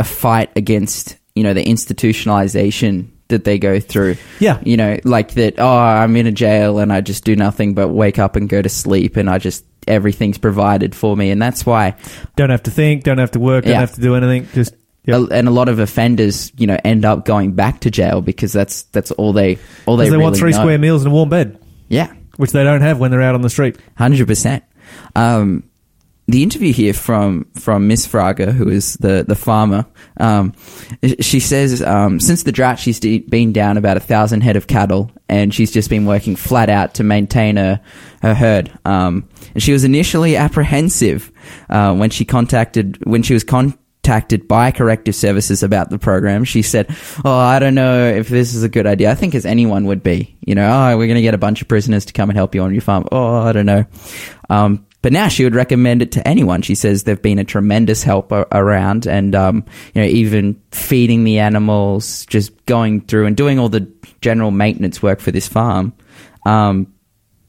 a 0.00 0.04
fight 0.04 0.50
against 0.56 1.16
you 1.36 1.44
know 1.44 1.54
the 1.54 1.64
institutionalization 1.64 3.10
that 3.28 3.44
they 3.44 3.58
go 3.58 3.80
through. 3.80 4.16
Yeah. 4.40 4.60
You 4.64 4.76
know, 4.76 4.98
like 5.04 5.32
that. 5.34 5.54
Oh, 5.58 5.66
I'm 5.78 6.14
in 6.16 6.26
a 6.26 6.32
jail 6.32 6.78
and 6.78 6.92
I 6.92 7.00
just 7.00 7.24
do 7.24 7.36
nothing 7.36 7.74
but 7.74 7.88
wake 7.88 8.18
up 8.18 8.36
and 8.36 8.48
go 8.48 8.60
to 8.60 8.68
sleep, 8.68 9.16
and 9.16 9.30
I 9.30 9.38
just 9.38 9.64
everything's 9.86 10.38
provided 10.38 10.94
for 10.94 11.16
me, 11.16 11.30
and 11.30 11.40
that's 11.40 11.64
why. 11.64 11.94
Don't 12.36 12.50
have 12.50 12.64
to 12.64 12.70
think, 12.70 13.04
don't 13.04 13.18
have 13.18 13.30
to 13.32 13.40
work, 13.40 13.64
don't 13.64 13.72
Yeah. 13.74 13.80
have 13.80 13.94
to 13.94 14.00
do 14.00 14.14
anything. 14.16 14.48
Just 14.54 14.74
Yep. 15.06 15.28
And 15.32 15.48
a 15.48 15.50
lot 15.50 15.68
of 15.68 15.78
offenders, 15.78 16.50
you 16.56 16.66
know, 16.66 16.78
end 16.84 17.04
up 17.04 17.24
going 17.24 17.52
back 17.52 17.80
to 17.80 17.90
jail 17.90 18.22
because 18.22 18.52
that's 18.52 18.84
that's 18.84 19.10
all 19.12 19.32
they 19.32 19.58
all 19.86 19.96
they, 19.96 20.04
because 20.04 20.12
they, 20.12 20.22
want 20.22 20.36
three 20.36 20.52
know. 20.52 20.58
square 20.58 20.78
meals 20.78 21.02
and 21.04 21.12
a 21.12 21.14
warm 21.14 21.28
bed, 21.28 21.58
Yeah, 21.88 22.12
which 22.36 22.52
they 22.52 22.64
don't 22.64 22.80
have 22.80 22.98
when 22.98 23.10
they're 23.10 23.22
out 23.22 23.34
on 23.34 23.42
the 23.42 23.50
street. 23.50 23.78
hundred 23.96 24.26
percent. 24.26 24.64
Um, 25.14 25.64
the 26.26 26.42
interview 26.42 26.72
here 26.72 26.94
from 26.94 27.46
from 27.54 27.86
Miss 27.86 28.06
Fraga, 28.06 28.50
who 28.50 28.70
is 28.70 28.94
the 28.94 29.24
the 29.28 29.34
farmer, 29.34 29.84
um, 30.16 30.54
she 31.20 31.38
says 31.38 31.82
um, 31.82 32.18
since 32.18 32.44
the 32.44 32.52
drought, 32.52 32.78
she's 32.78 32.98
de- 32.98 33.18
been 33.18 33.52
down 33.52 33.76
about 33.76 33.98
a 33.98 34.00
thousand 34.00 34.40
head 34.40 34.56
of 34.56 34.66
cattle, 34.66 35.10
and 35.28 35.52
she's 35.52 35.70
just 35.70 35.90
been 35.90 36.06
working 36.06 36.34
flat 36.34 36.70
out 36.70 36.94
to 36.94 37.04
maintain 37.04 37.56
her 37.56 37.78
her 38.22 38.34
herd. 38.34 38.70
Um, 38.86 39.28
and 39.52 39.62
she 39.62 39.72
was 39.72 39.84
initially 39.84 40.34
apprehensive 40.34 41.30
uh, 41.68 41.94
when 41.94 42.08
she 42.08 42.24
contacted 42.24 43.04
when 43.04 43.22
she 43.22 43.34
was 43.34 43.44
contacted 44.04 44.46
by 44.46 44.70
corrective 44.70 45.14
services 45.14 45.62
about 45.62 45.88
the 45.88 45.98
program. 45.98 46.44
She 46.44 46.60
said, 46.62 46.94
"Oh, 47.24 47.32
I 47.32 47.58
don't 47.58 47.74
know 47.74 48.06
if 48.06 48.28
this 48.28 48.54
is 48.54 48.62
a 48.62 48.68
good 48.68 48.86
idea. 48.86 49.10
I 49.10 49.14
think 49.14 49.34
as 49.34 49.46
anyone 49.46 49.86
would 49.86 50.02
be, 50.02 50.36
you 50.40 50.54
know, 50.54 50.68
oh, 50.70 50.98
we're 50.98 51.06
going 51.06 51.16
to 51.16 51.22
get 51.22 51.34
a 51.34 51.38
bunch 51.38 51.62
of 51.62 51.68
prisoners 51.68 52.04
to 52.06 52.12
come 52.12 52.28
and 52.28 52.36
help 52.36 52.54
you 52.54 52.62
on 52.62 52.72
your 52.72 52.82
farm. 52.82 53.06
Oh, 53.10 53.36
I 53.36 53.52
don't 53.52 53.66
know." 53.66 53.86
Um, 54.50 54.86
but 55.00 55.12
now 55.12 55.28
she 55.28 55.44
would 55.44 55.54
recommend 55.54 56.02
it 56.02 56.12
to 56.12 56.28
anyone. 56.28 56.62
She 56.62 56.74
says 56.74 57.04
they've 57.04 57.20
been 57.20 57.38
a 57.38 57.44
tremendous 57.44 58.02
help 58.02 58.30
a- 58.30 58.46
around, 58.52 59.06
and 59.06 59.34
um, 59.34 59.64
you 59.94 60.02
know, 60.02 60.08
even 60.08 60.60
feeding 60.70 61.24
the 61.24 61.38
animals, 61.38 62.26
just 62.26 62.66
going 62.66 63.00
through 63.02 63.26
and 63.26 63.36
doing 63.36 63.58
all 63.58 63.70
the 63.70 63.90
general 64.20 64.50
maintenance 64.50 65.02
work 65.02 65.20
for 65.20 65.30
this 65.30 65.48
farm. 65.48 65.94
Um, 66.46 66.93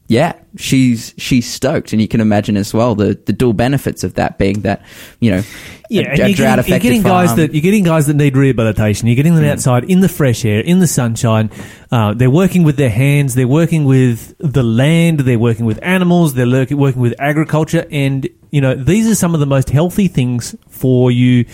yeah, 0.08 0.34
she's 0.56 1.14
she's 1.18 1.50
stoked, 1.52 1.92
and 1.92 2.00
you 2.00 2.06
can 2.08 2.20
imagine 2.20 2.56
as 2.56 2.72
well 2.72 2.94
the, 2.94 3.18
the 3.26 3.32
dual 3.32 3.52
benefits 3.52 4.04
of 4.04 4.14
that 4.14 4.38
being 4.38 4.60
that 4.60 4.82
you 5.20 5.30
know, 5.32 5.42
Yeah, 5.90 6.02
a, 6.10 6.14
a 6.14 6.28
you're 6.28 6.36
getting, 6.36 6.36
you're 6.68 6.78
getting 6.80 7.02
guys 7.02 7.30
that 7.36 7.54
you're 7.54 7.62
getting 7.62 7.84
guys 7.84 8.06
that 8.06 8.14
need 8.14 8.36
rehabilitation. 8.36 9.08
You're 9.08 9.16
getting 9.16 9.34
them 9.34 9.44
outside 9.44 9.84
in 9.90 10.00
the 10.00 10.08
fresh 10.08 10.44
air, 10.44 10.60
in 10.60 10.78
the 10.78 10.86
sunshine. 10.86 11.50
Uh, 11.90 12.14
they're 12.14 12.30
working 12.30 12.62
with 12.62 12.76
their 12.76 12.90
hands. 12.90 13.34
They're 13.34 13.48
working 13.48 13.84
with 13.84 14.34
the 14.38 14.62
land. 14.62 15.20
They're 15.20 15.38
working 15.38 15.66
with 15.66 15.80
animals. 15.82 16.34
They're 16.34 16.46
lurk- 16.46 16.70
working 16.70 17.02
with 17.02 17.14
agriculture, 17.18 17.84
and 17.90 18.28
you 18.50 18.60
know 18.60 18.74
these 18.74 19.08
are 19.08 19.16
some 19.16 19.34
of 19.34 19.40
the 19.40 19.46
most 19.46 19.70
healthy 19.70 20.06
things 20.06 20.54
for 20.68 21.10
you 21.10 21.46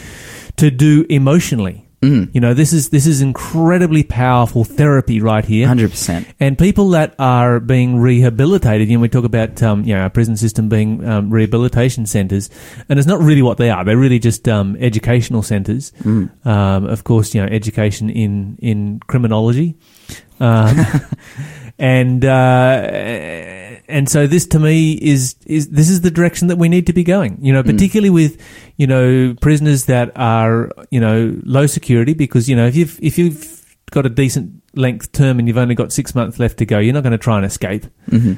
to 0.56 0.70
do 0.70 1.06
emotionally. 1.08 1.81
You 2.34 2.40
know, 2.40 2.52
this 2.52 2.72
is 2.72 2.88
this 2.88 3.06
is 3.06 3.22
incredibly 3.22 4.02
powerful 4.02 4.64
therapy 4.64 5.20
right 5.20 5.44
here. 5.44 5.68
hundred 5.68 5.90
percent. 5.92 6.26
And 6.40 6.58
people 6.58 6.90
that 6.90 7.14
are 7.18 7.60
being 7.60 8.00
rehabilitated, 8.00 8.88
you 8.88 8.96
know, 8.96 9.02
we 9.02 9.08
talk 9.08 9.24
about, 9.24 9.62
um, 9.62 9.84
you 9.84 9.94
know, 9.94 10.02
our 10.02 10.10
prison 10.10 10.36
system 10.36 10.68
being 10.68 11.06
um, 11.06 11.30
rehabilitation 11.30 12.06
centres, 12.06 12.50
and 12.88 12.98
it's 12.98 13.06
not 13.06 13.20
really 13.20 13.42
what 13.42 13.58
they 13.58 13.70
are. 13.70 13.84
They're 13.84 13.96
really 13.96 14.18
just 14.18 14.48
um, 14.48 14.76
educational 14.80 15.42
centres. 15.42 15.92
Um, 16.44 16.86
of 16.86 17.04
course, 17.04 17.34
you 17.34 17.40
know, 17.40 17.46
education 17.46 18.10
in 18.10 18.58
in 18.60 18.98
criminology, 19.06 19.76
um, 20.40 20.76
and 21.78 22.24
uh, 22.24 22.88
and 23.88 24.08
so 24.08 24.26
this 24.26 24.46
to 24.48 24.58
me 24.58 24.92
is 24.92 25.36
is 25.46 25.68
this 25.68 25.90
is 25.90 26.00
the 26.00 26.10
direction 26.10 26.48
that 26.48 26.56
we 26.56 26.68
need 26.68 26.86
to 26.86 26.92
be 26.92 27.04
going. 27.04 27.38
You 27.40 27.52
know, 27.52 27.62
particularly 27.62 28.10
with 28.10 28.40
you 28.76 28.86
know 28.86 29.34
prisoners 29.40 29.86
that 29.86 30.12
are 30.16 30.70
you 30.90 31.00
know 31.00 31.38
low 31.44 31.66
security, 31.66 32.14
because 32.14 32.48
you 32.48 32.56
know 32.56 32.66
if 32.66 32.76
you've 32.76 32.98
if 33.02 33.18
you've 33.18 33.62
got 33.90 34.06
a 34.06 34.08
decent 34.08 34.62
length 34.74 35.12
term 35.12 35.38
and 35.38 35.46
you've 35.46 35.58
only 35.58 35.74
got 35.74 35.92
six 35.92 36.14
months 36.14 36.38
left 36.38 36.58
to 36.58 36.66
go, 36.66 36.78
you're 36.78 36.94
not 36.94 37.02
going 37.02 37.12
to 37.12 37.18
try 37.18 37.36
and 37.36 37.44
escape. 37.44 37.84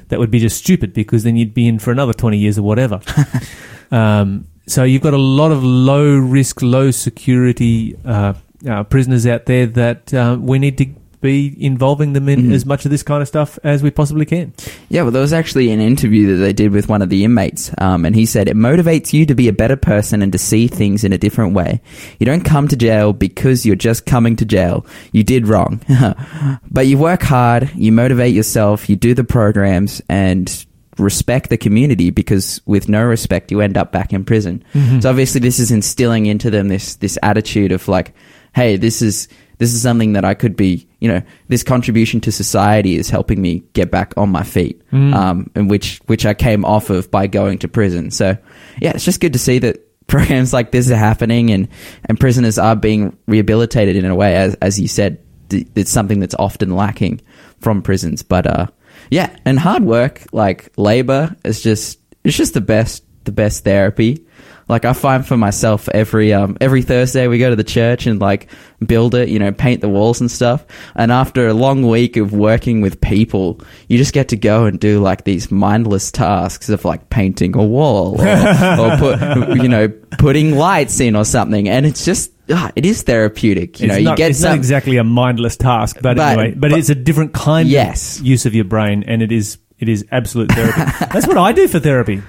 That 0.09 0.19
would 0.19 0.31
be 0.31 0.41
just 0.41 0.59
stupid 0.59 0.93
because 0.93 1.23
then 1.23 1.37
you'd 1.37 1.55
be 1.55 1.69
in 1.69 1.79
for 1.79 1.93
another 1.93 2.13
20 2.13 2.37
years 2.37 2.59
or 2.59 2.63
whatever. 2.63 3.01
um, 3.93 4.49
so 4.67 4.83
you've 4.83 5.03
got 5.03 5.15
a 5.15 5.19
lot 5.19 5.53
of 5.53 5.63
low 5.63 6.17
risk, 6.17 6.61
low 6.61 6.91
security 6.91 7.97
uh, 8.05 8.35
uh, 8.69 8.83
prisoners 8.85 9.27
out 9.27 9.47
there 9.47 9.67
that 9.67 10.13
uh, 10.13 10.37
we 10.41 10.59
need 10.59 10.79
to 10.79 10.87
be 11.25 11.57
involving 11.59 12.13
them 12.13 12.29
in 12.29 12.53
as 12.53 12.67
much 12.67 12.85
of 12.85 12.91
this 12.91 13.03
kind 13.03 13.23
of 13.23 13.27
stuff 13.27 13.59
as 13.65 13.83
we 13.83 13.91
possibly 13.91 14.27
can. 14.27 14.53
Yeah, 14.91 15.03
well, 15.03 15.11
there 15.11 15.23
was 15.23 15.33
actually 15.33 15.73
an 15.73 15.81
interview 15.81 16.37
that 16.37 16.43
they 16.43 16.53
did 16.53 16.71
with 16.71 16.89
one 16.89 17.03
of 17.03 17.09
the 17.09 17.25
inmates, 17.25 17.73
um, 17.79 18.05
and 18.05 18.15
he 18.15 18.27
said 18.27 18.47
it 18.47 18.57
motivates 18.57 19.13
you 19.13 19.25
to 19.27 19.35
be 19.35 19.49
a 19.49 19.53
better 19.53 19.77
person 19.77 20.23
and 20.23 20.31
to 20.33 20.39
see 20.39 20.69
things 20.69 21.03
in 21.03 21.13
a 21.13 21.19
different 21.19 21.55
way. 21.55 21.81
You 22.19 22.27
don't 22.27 22.45
come 22.45 22.69
to 22.69 22.77
jail 22.77 23.13
because 23.15 23.65
you're 23.65 23.75
just 23.75 24.05
coming 24.05 24.37
to 24.37 24.45
jail. 24.45 24.87
You 25.13 25.25
did 25.25 25.49
wrong, 25.49 25.81
but 26.71 26.87
you 26.87 26.99
work 26.99 27.23
hard, 27.23 27.71
you 27.75 27.91
motivate 27.91 28.35
yourself, 28.35 28.89
you 28.91 28.97
do 28.97 29.15
the 29.15 29.25
programs, 29.25 30.03
and 30.09 30.67
respect 30.99 31.51
the 31.51 31.57
community 31.57 32.11
because 32.11 32.61
with 32.67 32.89
no 32.89 33.03
respect 33.03 33.51
you 33.51 33.61
end 33.61 33.77
up 33.77 33.91
back 33.91 34.13
in 34.13 34.25
prison. 34.25 34.65
So 35.01 35.11
obviously 35.11 35.41
this 35.41 35.59
is 35.59 35.73
instilling 35.73 36.27
into 36.27 36.51
them 36.51 36.69
this 36.69 36.95
this 36.97 37.19
attitude 37.21 37.73
of 37.73 37.89
like, 37.89 38.15
hey, 38.55 38.77
this 38.77 39.03
is 39.03 39.27
this 39.59 39.73
is 39.73 39.83
something 39.83 40.15
that 40.15 40.25
I 40.25 40.35
could 40.35 40.57
be, 40.57 40.89
you 41.01 41.09
know, 41.09 41.23
this 41.49 41.63
contribution 41.63 42.21
to 42.23 42.33
society 42.33 42.97
is 42.97 43.11
helping 43.11 43.41
me 43.41 43.63
get 43.73 43.91
back 43.91 44.15
on 44.17 44.29
my 44.31 44.43
feet, 44.43 44.83
um, 44.93 45.51
and 45.55 45.71
which 45.71 46.01
which 46.07 46.27
I 46.27 46.35
came 46.35 46.65
off 46.65 46.91
of 46.91 47.11
by 47.11 47.27
going 47.27 47.59
to 47.59 47.69
prison. 47.69 48.11
So 48.11 48.37
yeah, 48.81 48.93
it's 48.95 49.05
just 49.05 49.21
good 49.21 49.33
to 49.35 49.39
see 49.39 49.59
that 49.61 49.81
programs 50.07 50.53
like 50.53 50.71
this 50.71 50.91
are 50.91 50.97
happening 50.97 51.51
and 51.51 51.69
and 52.05 52.19
prisoners 52.19 52.59
are 52.59 52.77
being 52.77 53.17
rehabilitated 53.27 53.97
in 53.97 54.05
a 54.05 54.15
way, 54.15 54.37
as 54.37 54.55
as 54.57 54.81
you 54.81 54.89
said, 54.89 55.19
th- 55.49 55.67
it's 55.75 55.91
something 55.91 56.21
that's 56.21 56.35
often 56.35 56.75
lacking 56.75 57.21
from 57.61 57.83
prisons. 57.83 58.23
But 58.23 58.47
uh, 58.47 58.67
yeah, 59.11 59.35
and 59.45 59.59
hard 59.59 59.85
work 59.85 60.23
like 60.33 60.73
labor 60.77 61.35
is 61.45 61.63
just 61.63 61.99
it's 62.25 62.37
just 62.37 62.55
the 62.55 62.61
best 62.61 63.05
the 63.25 63.33
best 63.33 63.65
therapy. 63.65 64.25
Like 64.69 64.85
I 64.85 64.93
find 64.95 65.27
for 65.27 65.37
myself 65.37 65.89
every 65.91 66.33
um 66.33 66.57
every 66.61 66.83
Thursday 66.83 67.27
we 67.29 67.39
go 67.39 67.51
to 67.51 67.57
the 67.57 67.65
church 67.65 68.07
and 68.07 68.21
like 68.21 68.49
build 68.87 69.15
it, 69.15 69.29
you 69.29 69.39
know, 69.39 69.53
paint 69.53 69.81
the 69.81 69.89
walls 69.89 70.21
and 70.21 70.31
stuff. 70.31 70.65
And 70.95 71.13
after 71.13 71.47
a 71.49 71.55
long 71.55 71.87
week 71.89 72.17
of 72.17 72.33
working 72.33 72.81
with 72.81 73.01
people, 73.01 73.61
you 73.89 73.99
just 73.99 74.13
get 74.15 74.29
to 74.29 74.37
go 74.37 74.65
and 74.65 74.81
do 74.81 75.01
like 75.01 75.25
these 75.25 75.51
mindless 75.51 76.11
tasks 76.11 76.69
of 76.69 76.85
like 76.85 77.11
painting 77.11 77.57
a 77.57 77.65
wall 77.65 78.21
or, 78.21 78.27
or 78.81 78.97
put 78.99 79.63
you 79.63 79.69
know 79.69 79.89
putting 80.19 80.57
lights 80.57 80.99
in 81.01 81.15
or 81.17 81.25
something. 81.25 81.69
And 81.69 81.85
it's 81.87 82.05
just 82.05 82.33
ah, 82.51 82.71
it 82.75 82.87
is 82.87 83.03
therapeutic. 83.03 83.81
You 83.81 83.87
it's 83.87 83.93
know, 83.93 83.99
you 83.99 84.05
not, 84.05 84.17
get 84.17 84.31
it's 84.31 84.41
some 84.41 84.51
not 84.51 84.57
exactly 84.59 84.97
a 84.97 85.05
mindless 85.05 85.57
task, 85.57 85.97
but, 86.03 86.17
But- 86.17 86.39
anyway, 86.39 86.51
but, 86.53 86.71
but- 86.71 86.79
it's 86.79 86.89
a 86.91 86.95
different 86.95 87.33
kind 87.35 87.69
Yes. 87.69 88.19
of 88.21 88.27
use 88.27 88.47
of 88.47 88.55
your 88.55 88.65
brain, 88.65 89.05
and 89.07 89.23
it 89.23 89.31
is 89.33 89.59
it 89.79 89.89
is 89.89 90.07
absolute 90.11 90.51
therapy. 90.53 90.81
That's 91.13 91.27
what 91.27 91.37
I 91.37 91.53
do 91.53 91.69
for 91.69 91.81
therapy. 91.81 92.23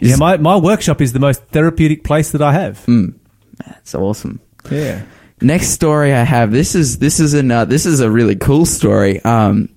Yeah, 0.00 0.16
my, 0.16 0.36
my 0.36 0.56
workshop 0.56 1.00
is 1.00 1.12
the 1.12 1.18
most 1.18 1.42
therapeutic 1.46 2.04
place 2.04 2.32
that 2.32 2.42
I 2.42 2.52
have. 2.52 2.84
it's 3.78 3.94
awesome. 3.94 4.40
Yeah. 4.70 5.02
Next 5.40 5.68
story 5.68 6.12
I 6.14 6.22
have. 6.22 6.50
This 6.50 6.74
is 6.74 6.98
this 6.98 7.20
is 7.20 7.34
an 7.34 7.50
uh, 7.50 7.66
this 7.66 7.84
is 7.84 8.00
a 8.00 8.10
really 8.10 8.36
cool 8.36 8.64
story. 8.64 9.22
Um, 9.22 9.68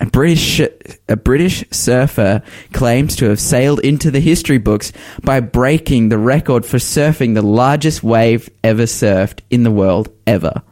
a 0.00 0.06
British 0.06 0.60
a 1.08 1.16
British 1.16 1.64
surfer 1.72 2.42
claims 2.72 3.16
to 3.16 3.28
have 3.28 3.40
sailed 3.40 3.80
into 3.80 4.12
the 4.12 4.20
history 4.20 4.58
books 4.58 4.92
by 5.24 5.40
breaking 5.40 6.08
the 6.08 6.18
record 6.18 6.64
for 6.64 6.76
surfing 6.76 7.34
the 7.34 7.42
largest 7.42 8.04
wave 8.04 8.48
ever 8.62 8.84
surfed 8.84 9.40
in 9.50 9.64
the 9.64 9.72
world 9.72 10.08
ever. 10.26 10.62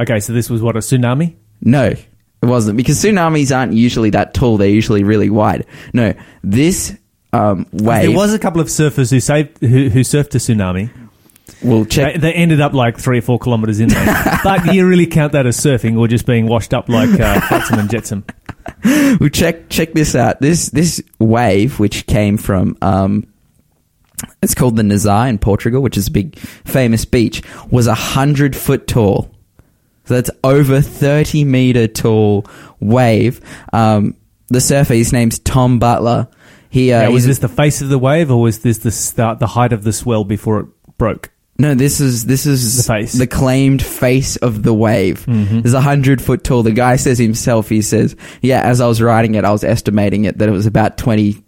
Okay, 0.00 0.18
so 0.18 0.32
this 0.32 0.50
was 0.50 0.60
what 0.60 0.74
a 0.74 0.80
tsunami. 0.80 1.36
No, 1.60 1.84
it 1.84 2.06
wasn't 2.42 2.76
because 2.76 3.02
tsunamis 3.02 3.56
aren't 3.56 3.72
usually 3.72 4.10
that 4.10 4.34
tall. 4.34 4.56
They're 4.56 4.68
usually 4.68 5.04
really 5.04 5.30
wide. 5.30 5.64
No, 5.92 6.12
this 6.42 6.96
um, 7.34 7.66
wave. 7.72 8.02
There 8.08 8.16
was 8.16 8.32
a 8.32 8.38
couple 8.38 8.60
of 8.60 8.68
surfers 8.68 9.10
who 9.10 9.20
saved 9.20 9.58
who, 9.60 9.88
who 9.88 10.00
surfed 10.00 10.34
a 10.34 10.38
tsunami. 10.38 10.90
We'll 11.62 11.84
They, 11.84 12.16
they 12.16 12.32
ended 12.32 12.60
up 12.60 12.74
like 12.74 12.98
three 12.98 13.18
or 13.18 13.22
four 13.22 13.38
kilometers 13.38 13.80
in 13.80 13.88
there. 13.88 14.38
but 14.44 14.64
do 14.64 14.74
you 14.74 14.86
really 14.86 15.06
count 15.06 15.32
that 15.32 15.46
as 15.46 15.56
surfing 15.58 15.98
or 15.98 16.06
just 16.08 16.26
being 16.26 16.46
washed 16.46 16.74
up 16.74 16.88
like 16.88 17.18
uh, 17.18 17.40
Flotsam 17.48 17.78
and 17.78 17.90
Jetsam? 17.90 18.24
Well, 18.84 19.30
check 19.30 19.68
check 19.68 19.92
this 19.92 20.14
out. 20.14 20.40
This 20.40 20.70
this 20.70 21.02
wave, 21.18 21.78
which 21.80 22.06
came 22.06 22.36
from 22.36 22.76
um, 22.82 23.26
it's 24.42 24.54
called 24.54 24.76
the 24.76 24.82
Nazaré 24.82 25.28
in 25.28 25.38
Portugal, 25.38 25.80
which 25.82 25.96
is 25.96 26.08
a 26.08 26.10
big 26.10 26.36
famous 26.38 27.04
beach, 27.04 27.42
was 27.70 27.86
a 27.86 27.94
hundred 27.94 28.54
foot 28.54 28.86
tall. 28.86 29.30
So 30.04 30.14
that's 30.14 30.30
over 30.42 30.80
thirty 30.80 31.44
meter 31.44 31.88
tall 31.88 32.46
wave. 32.80 33.40
Um, 33.72 34.16
the 34.48 34.60
surfer, 34.60 34.94
his 34.94 35.12
name's 35.12 35.38
Tom 35.38 35.78
Butler. 35.78 36.28
He 36.74 36.92
uh, 36.92 37.02
Now, 37.02 37.10
was 37.12 37.24
this 37.24 37.38
the 37.38 37.48
face 37.48 37.80
of 37.82 37.88
the 37.88 38.00
wave 38.00 38.32
or 38.32 38.42
was 38.42 38.58
this 38.58 38.78
the 38.78 38.90
start, 38.90 39.38
the 39.38 39.46
height 39.46 39.72
of 39.72 39.84
the 39.84 39.92
swell 39.92 40.24
before 40.24 40.58
it 40.58 40.66
broke? 40.98 41.30
No, 41.56 41.72
this 41.76 42.00
is 42.00 42.24
this 42.24 42.46
is 42.46 42.78
The 42.78 42.82
face. 42.82 43.12
the 43.12 43.28
claimed 43.28 43.80
face 43.80 44.34
of 44.34 44.64
the 44.64 44.74
wave. 44.74 45.24
It's 45.28 45.72
a 45.72 45.80
hundred 45.80 46.20
foot 46.20 46.42
tall. 46.42 46.64
The 46.64 46.72
guy 46.72 46.96
says 46.96 47.16
himself. 47.16 47.68
He 47.68 47.80
says, 47.80 48.16
"Yeah, 48.42 48.60
as 48.62 48.80
I 48.80 48.88
was 48.88 49.00
riding 49.00 49.36
it, 49.36 49.44
I 49.44 49.52
was 49.52 49.62
estimating 49.62 50.24
it 50.24 50.38
that 50.38 50.48
it 50.48 50.52
was 50.52 50.66
about 50.66 50.98
20, 50.98 51.40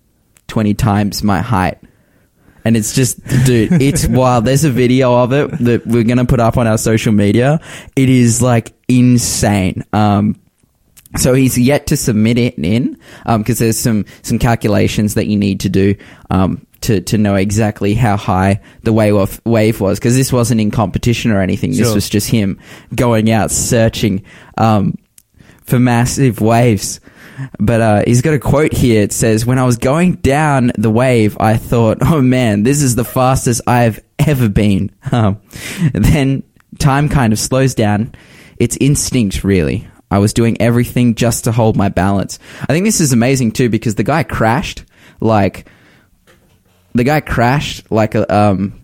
20 0.47 0.75
times 0.75 1.25
my 1.25 1.41
height." 1.41 1.79
And 2.65 2.77
it's 2.77 2.95
just, 2.95 3.19
dude, 3.47 3.73
it's 3.83 4.07
wild. 4.07 4.45
There's 4.45 4.63
a 4.63 4.71
video 4.71 5.13
of 5.13 5.33
it 5.33 5.51
that 5.59 5.85
we're 5.89 6.05
gonna 6.05 6.25
put 6.25 6.39
up 6.39 6.57
on 6.57 6.69
our 6.69 6.79
social 6.79 7.13
media. 7.13 7.59
It 7.97 8.09
is 8.09 8.41
like 8.41 8.75
insane. 8.87 9.83
Um, 9.93 10.37
so 11.17 11.35
he's 11.35 11.59
yet 11.59 11.87
to 11.89 11.97
submit 11.97 12.39
it 12.39 12.59
in 12.59 12.99
because 13.39 13.59
there's 13.59 13.79
some 13.79 14.05
some 14.23 14.39
calculations 14.39 15.15
that 15.15 15.27
you 15.27 15.37
need 15.37 15.61
to 15.61 15.69
do 15.69 15.95
um, 16.31 16.67
to 16.83 17.01
to 17.01 17.19
know 17.19 17.35
exactly 17.35 17.95
how 17.95 18.17
high 18.17 18.61
the 18.83 18.93
wave 18.93 19.41
wave 19.45 19.81
was 19.81 19.99
because 19.99 20.17
this 20.17 20.33
wasn't 20.33 20.61
in 20.61 20.71
competition 20.71 21.31
or 21.31 21.41
anything. 21.41 21.71
This 21.71 21.95
was 21.95 22.09
just 22.09 22.29
him 22.29 22.61
going 22.95 23.31
out 23.31 23.51
searching 23.51 24.25
um, 24.57 24.97
for 25.65 25.79
massive 25.79 26.41
waves. 26.41 27.01
But 27.59 27.81
uh, 27.83 28.03
he's 28.07 28.23
got 28.23 28.33
a 28.33 28.39
quote 28.39 28.73
here. 28.73 29.03
It 29.03 29.13
says, 29.13 29.45
"When 29.45 29.59
I 29.59 29.65
was 29.65 29.77
going 29.77 30.15
down 30.15 30.73
the 30.79 30.91
wave, 30.91 31.37
I 31.39 31.59
thought, 31.59 31.99
oh 32.01 32.23
man, 32.23 32.63
this 32.63 32.81
is 32.81 32.95
the 32.95 33.05
fastest 33.05 33.61
I've 33.67 34.01
ever 34.19 34.49
been." 34.49 34.91
Um, 35.13 35.41
then 35.93 36.43
time 36.79 37.09
kind 37.09 37.33
of 37.33 37.39
slows 37.39 37.75
down. 37.75 38.13
It's 38.59 38.77
instinct, 38.79 39.45
really. 39.45 39.87
I 40.11 40.19
was 40.19 40.33
doing 40.33 40.61
everything 40.61 41.15
just 41.15 41.45
to 41.45 41.53
hold 41.53 41.77
my 41.77 41.89
balance. 41.89 42.39
I 42.63 42.67
think 42.67 42.85
this 42.85 43.01
is 43.01 43.13
amazing 43.13 43.53
too 43.53 43.69
because 43.69 43.97
the 43.97 44.05
guy 44.05 44.23
crashed 44.23 44.85
like 45.21 45.69
the 46.95 47.05
guy 47.05 47.21
crashed 47.21 47.91
like 47.91 48.15
a 48.15 48.33
um 48.35 48.81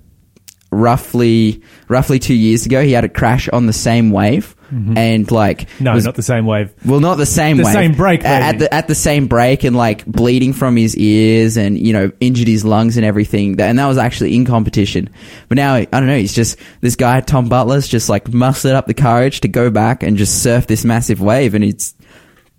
roughly 0.71 1.63
roughly 1.89 2.19
two 2.19 2.35
years 2.35 2.67
ago. 2.67 2.83
He 2.83 2.93
had 2.93 3.05
a 3.05 3.09
crash 3.09 3.49
on 3.49 3.67
the 3.67 3.73
same 3.73 4.11
wave, 4.11 4.57
Mm-hmm. 4.73 4.97
and 4.97 5.31
like 5.31 5.69
No, 5.81 5.93
was- 5.95 6.07
not 6.07 6.15
the 6.15 6.23
same 6.23 6.47
wave. 6.47 6.73
well, 6.87 6.99
not 7.01 7.17
the 7.17 7.27
same 7.27 7.59
The 7.59 7.65
wave. 7.65 7.73
same 7.75 7.93
break, 7.93 8.23
A- 8.23 8.27
at 8.27 8.59
the 8.59 8.73
at 8.73 8.89
the 8.89 8.95
same 8.95 9.27
break, 9.27 9.65
and 9.65 9.77
like 9.77 10.07
bleeding 10.07 10.55
from 10.55 10.77
his 10.77 10.97
ears, 10.97 11.59
and 11.59 11.79
you 11.79 11.93
know 11.93 12.11
injured 12.21 12.49
his 12.49 12.65
lungs 12.65 12.97
and 12.97 13.05
everything. 13.05 13.61
And 13.61 13.79
that 13.79 13.87
was 13.87 13.99
actually 13.99 14.35
in 14.35 14.47
competition. 14.47 15.11
But 15.49 15.57
now 15.57 15.75
I 15.75 15.85
don't 15.85 16.07
know. 16.07 16.17
He's 16.17 16.33
just 16.35 16.57
this 16.81 16.97
guy 16.97 17.21
Tom 17.21 17.49
Butler's 17.51 17.87
just 17.87 18.09
like 18.09 18.33
mustered 18.33 18.73
up 18.73 18.87
the 18.87 18.95
courage 18.95 19.43
to 19.43 19.49
go 19.49 19.71
back 19.71 20.03
and 20.03 20.17
just 20.17 20.43
surf 20.43 20.67
this 20.67 20.85
massive 20.87 21.21
wave, 21.21 21.55
and 21.55 21.63
it's 21.63 21.95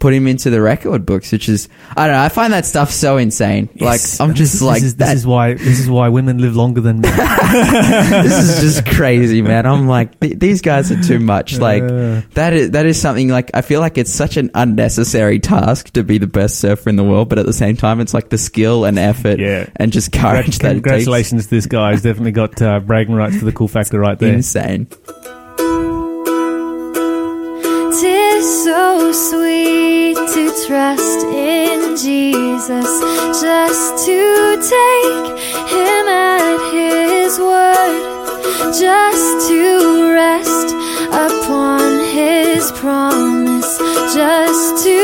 put 0.04 0.14
him 0.14 0.28
into 0.28 0.50
the 0.50 0.60
record 0.62 1.06
books, 1.06 1.32
which 1.32 1.48
is 1.48 1.70
I 1.96 2.08
don't 2.08 2.16
know. 2.18 2.22
I 2.24 2.28
find 2.28 2.52
that 2.52 2.66
stuff 2.66 2.92
so 2.92 3.16
insane. 3.16 3.70
Yes. 3.74 4.20
Like 4.20 4.28
I'm 4.30 4.36
just 4.36 4.52
this 4.56 4.62
like 4.62 4.84
is, 4.84 4.96
this 4.98 5.14
is 5.14 5.26
why 5.26 5.54
this 5.54 5.80
is 5.80 5.90
why 5.90 6.10
women 6.10 6.40
live 6.40 6.58
longer 6.58 6.82
than 6.82 7.00
men. 7.00 7.16
this 8.24 8.38
is 8.38 8.60
just 8.60 8.86
crazy, 8.86 9.42
man. 9.42 9.66
I'm 9.66 9.88
like, 9.88 10.20
th- 10.20 10.38
these 10.38 10.62
guys 10.62 10.92
are 10.92 11.02
too 11.02 11.20
much. 11.20 11.58
Like 11.58 11.84
Uh. 11.84 12.22
that 12.34 12.52
is 12.52 12.72
that 12.72 12.86
is 12.86 13.00
something 13.00 13.30
like 13.30 13.50
I 13.54 13.62
feel 13.62 13.80
like 13.80 13.98
it's 13.98 14.12
such 14.12 14.36
an 14.36 14.52
unnecessary 14.54 15.40
task 15.40 15.92
to 15.94 16.04
be 16.04 16.18
the 16.18 16.28
best 16.28 16.60
surfer 16.60 16.90
in 16.90 16.98
the 16.98 17.04
world, 17.06 17.30
but 17.30 17.40
at 17.40 17.46
the 17.46 17.54
same 17.54 17.78
time, 17.78 18.02
it's 18.02 18.14
like 18.14 18.28
the 18.28 18.38
skill 18.38 18.84
and 18.84 19.00
effort, 19.00 19.40
Yeah. 19.40 19.70
and 19.78 19.94
just 19.94 20.12
courage 20.12 20.60
that 20.60 20.72
it 20.76 20.84
Congratulations 20.84 21.46
to 21.46 21.50
this 21.50 21.66
guy. 21.66 21.92
He's 21.94 22.02
definitely 22.02 22.34
got 22.34 22.62
uh, 22.62 22.82
bragging 22.82 23.16
rights 23.16 23.38
for 23.38 23.46
the 23.46 23.54
cool 23.54 23.70
factor 23.70 24.00
right 24.02 24.20
there. 24.20 24.34
Insane. 24.34 24.88
Tis 28.02 28.64
so 28.66 29.12
sweet 29.14 29.64
to 29.78 29.83
trust 30.68 31.26
in 31.28 31.98
Jesus, 31.98 32.88
just 33.42 34.06
to 34.06 34.56
take 34.62 35.28
him 35.68 36.08
at 36.08 36.58
his 36.72 37.38
word, 37.38 38.72
just 38.80 39.48
to 39.50 40.14
rest 40.14 40.74
upon 41.12 42.00
his 42.06 42.72
promise, 42.74 43.78
just 44.14 44.84
to 44.86 45.00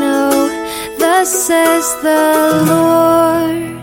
know, 0.00 0.96
thus 0.98 1.46
says 1.46 1.84
the 2.02 2.64
Lord. 2.66 3.81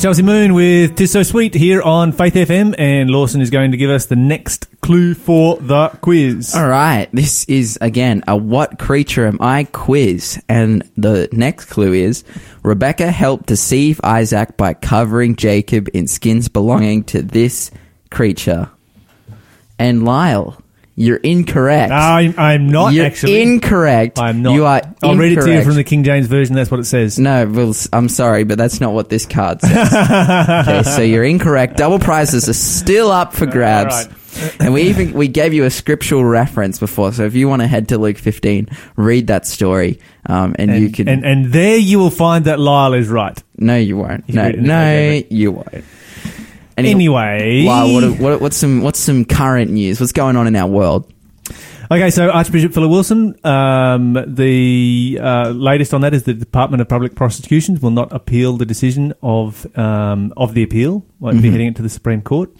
Was 0.00 0.04
Chelsea 0.04 0.22
Moon 0.22 0.54
with 0.54 0.96
Tis 0.96 1.12
So 1.12 1.22
Sweet 1.22 1.52
here 1.52 1.82
on 1.82 2.12
Faith 2.12 2.32
FM, 2.32 2.74
and 2.78 3.10
Lawson 3.10 3.42
is 3.42 3.50
going 3.50 3.72
to 3.72 3.76
give 3.76 3.90
us 3.90 4.06
the 4.06 4.16
next 4.16 4.66
clue 4.80 5.12
for 5.12 5.58
the 5.58 5.88
quiz. 6.00 6.54
All 6.54 6.68
right, 6.68 7.10
this 7.12 7.44
is 7.44 7.76
again 7.82 8.24
a 8.26 8.34
what 8.34 8.78
creature 8.78 9.26
am 9.26 9.36
I 9.42 9.64
quiz, 9.64 10.42
and 10.48 10.90
the 10.96 11.28
next 11.32 11.66
clue 11.66 11.92
is 11.92 12.24
Rebecca 12.62 13.10
helped 13.10 13.44
deceive 13.44 14.00
Isaac 14.02 14.56
by 14.56 14.72
covering 14.72 15.36
Jacob 15.36 15.90
in 15.92 16.06
skins 16.06 16.48
belonging 16.48 17.04
to 17.04 17.20
this 17.20 17.70
creature. 18.10 18.70
And 19.78 20.06
Lyle, 20.06 20.62
you're 21.00 21.16
incorrect. 21.16 21.92
I'm, 21.92 22.34
I'm 22.38 22.68
not 22.68 22.92
you're 22.92 23.06
actually. 23.06 23.40
incorrect. 23.42 24.18
I'm 24.18 24.42
not. 24.42 24.54
You 24.54 24.66
are. 24.66 24.82
I'll 25.02 25.16
read 25.16 25.32
it 25.32 25.36
to 25.36 25.46
you 25.46 25.52
incorrect. 25.52 25.66
from 25.66 25.74
the 25.76 25.84
King 25.84 26.04
James 26.04 26.26
Version. 26.26 26.54
That's 26.54 26.70
what 26.70 26.78
it 26.80 26.84
says. 26.84 27.18
No, 27.18 27.46
well, 27.46 27.70
s- 27.70 27.88
I'm 27.92 28.08
sorry, 28.08 28.44
but 28.44 28.58
that's 28.58 28.80
not 28.80 28.92
what 28.92 29.08
this 29.08 29.24
card 29.26 29.60
says. 29.62 29.92
okay, 29.92 30.82
so 30.84 31.00
you're 31.02 31.24
incorrect. 31.24 31.76
Double 31.78 31.98
prizes 31.98 32.48
are 32.48 32.52
still 32.54 33.10
up 33.10 33.32
for 33.32 33.46
grabs. 33.46 34.08
And 34.60 34.72
we 34.72 34.82
even 34.82 35.12
we 35.12 35.26
gave 35.26 35.52
you 35.54 35.64
a 35.64 35.70
scriptural 35.70 36.24
reference 36.24 36.78
before, 36.78 37.12
so 37.12 37.24
if 37.24 37.34
you 37.34 37.48
want 37.48 37.62
to 37.62 37.66
head 37.68 37.88
to 37.88 37.98
Luke 37.98 38.16
15, 38.16 38.68
read 38.96 39.26
that 39.26 39.44
story, 39.44 39.98
um, 40.26 40.54
and, 40.56 40.70
And, 40.70 40.82
you 40.82 40.92
can. 40.92 41.08
and, 41.08 41.24
and 41.24 41.46
there 41.52 41.76
you 41.76 41.98
will 41.98 42.10
find 42.10 42.44
that 42.44 42.60
Lyle 42.60 42.94
is 42.94 43.08
right. 43.08 43.42
no, 43.58 43.76
you 43.76 43.96
won't. 43.96 44.28
You 44.28 44.34
No, 44.36 44.42
read 44.44 44.54
it, 44.54 44.60
no, 44.60 45.22
you 45.30 45.50
won't. 45.52 45.84
Anyway. 46.76 47.62
Lyle, 47.64 47.92
what, 48.10 48.20
what, 48.20 48.40
what's 48.40 48.56
some 48.56 48.82
what's 48.82 48.98
some 48.98 49.24
current 49.24 49.70
news? 49.70 50.00
What's 50.00 50.12
going 50.12 50.36
on 50.36 50.46
in 50.46 50.56
our 50.56 50.68
world? 50.68 51.12
Okay, 51.92 52.10
so 52.10 52.30
Archbishop 52.30 52.72
Philip 52.72 52.88
Wilson, 52.88 53.34
um, 53.44 54.12
the 54.28 55.18
uh, 55.20 55.50
latest 55.50 55.92
on 55.92 56.02
that 56.02 56.14
is 56.14 56.22
the 56.22 56.34
Department 56.34 56.80
of 56.80 56.88
Public 56.88 57.16
Prosecutions 57.16 57.80
will 57.80 57.90
not 57.90 58.12
appeal 58.12 58.56
the 58.56 58.64
decision 58.64 59.12
of 59.22 59.66
um, 59.76 60.32
of 60.36 60.54
the 60.54 60.62
appeal, 60.62 61.04
won't 61.18 61.42
be 61.42 61.48
Mhm. 61.48 61.52
heading 61.52 61.66
it 61.66 61.76
to 61.76 61.82
the 61.82 61.88
Supreme 61.88 62.22
Court. 62.22 62.50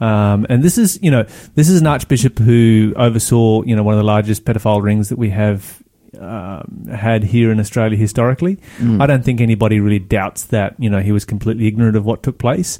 Um, 0.00 0.46
and 0.48 0.62
this 0.62 0.78
is, 0.78 0.98
you 1.02 1.10
know, 1.10 1.26
this 1.56 1.68
is 1.68 1.78
an 1.82 1.86
archbishop 1.86 2.38
who 2.38 2.94
oversaw, 2.96 3.62
you 3.64 3.76
know, 3.76 3.82
one 3.82 3.92
of 3.92 3.98
the 3.98 4.04
largest 4.06 4.46
pedophile 4.46 4.82
rings 4.82 5.10
that 5.10 5.18
we 5.18 5.28
have 5.28 5.82
um, 6.18 6.86
had 6.90 7.22
here 7.22 7.52
in 7.52 7.60
Australia 7.60 7.96
historically. 7.98 8.58
I 9.00 9.06
don't 9.06 9.24
think 9.24 9.40
anybody 9.40 9.78
really 9.78 9.98
doubts 9.98 10.44
that, 10.46 10.74
you 10.78 10.90
know, 10.90 11.00
he 11.00 11.12
was 11.12 11.24
completely 11.26 11.66
ignorant 11.66 11.96
of 11.96 12.04
what 12.06 12.22
took 12.22 12.38
place. 12.38 12.78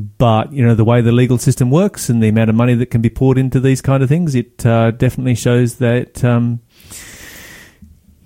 But, 0.00 0.52
you 0.52 0.64
know, 0.64 0.76
the 0.76 0.84
way 0.84 1.00
the 1.00 1.10
legal 1.10 1.38
system 1.38 1.72
works 1.72 2.08
and 2.08 2.22
the 2.22 2.28
amount 2.28 2.50
of 2.50 2.56
money 2.56 2.74
that 2.74 2.86
can 2.86 3.00
be 3.00 3.10
poured 3.10 3.36
into 3.36 3.58
these 3.58 3.82
kind 3.82 4.00
of 4.00 4.08
things, 4.08 4.36
it 4.36 4.64
uh, 4.64 4.92
definitely 4.92 5.34
shows 5.34 5.78
that, 5.78 6.22
um, 6.22 6.60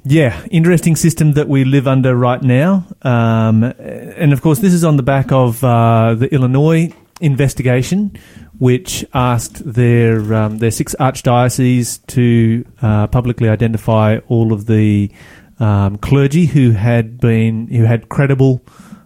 yeah, 0.05 0.45
interesting 0.51 0.97
system 0.97 1.33
that 1.33 1.49
we 1.49 1.65
live 1.65 1.89
under 1.89 2.15
right 2.15 2.43
now. 2.43 2.85
Um, 3.01 3.63
and 3.65 4.35
of 4.35 4.43
course, 4.43 4.59
this 4.59 4.75
is 4.75 4.85
on 4.85 4.99
the 4.99 5.03
back 5.03 5.33
of 5.33 5.65
uh, 5.65 6.15
the 6.15 6.31
Illinois 6.35 6.93
investigation, 7.23 8.19
which 8.59 9.07
asked 9.15 9.63
their 9.65 10.35
um, 10.35 10.59
their 10.59 10.71
six 10.71 10.95
archdioceses 11.01 12.05
to 12.09 12.67
uh, 12.83 13.07
publicly 13.07 13.49
identify 13.49 14.19
all 14.29 14.53
of 14.53 14.67
the 14.67 15.11
um, 15.59 15.97
clergy 15.99 16.47
who 16.47 16.73
had 16.73 17.19
been 17.19 17.69
who 17.69 17.85
had 17.85 18.09
credible 18.11 18.61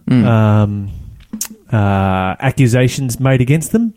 um, 0.09 0.89
uh, 1.71 2.35
accusations 2.39 3.19
made 3.19 3.41
against 3.41 3.71
them. 3.71 3.95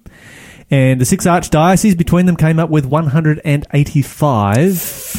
And 0.70 0.98
the 1.00 1.04
six 1.04 1.26
archdioceses 1.26 1.98
between 1.98 2.26
them 2.26 2.36
came 2.36 2.60
up 2.60 2.70
with 2.70 2.86
185. 2.86 5.16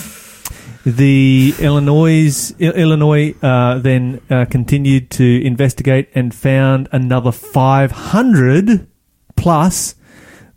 The 0.84 1.54
Illinois 1.60 2.52
Illinois 2.58 3.36
uh, 3.44 3.78
then 3.80 4.22
uh, 4.30 4.46
continued 4.46 5.12
to 5.12 5.46
investigate 5.46 6.10
and 6.16 6.34
found 6.34 6.90
another 6.92 7.32
500 7.32 8.88
plus 9.36 9.94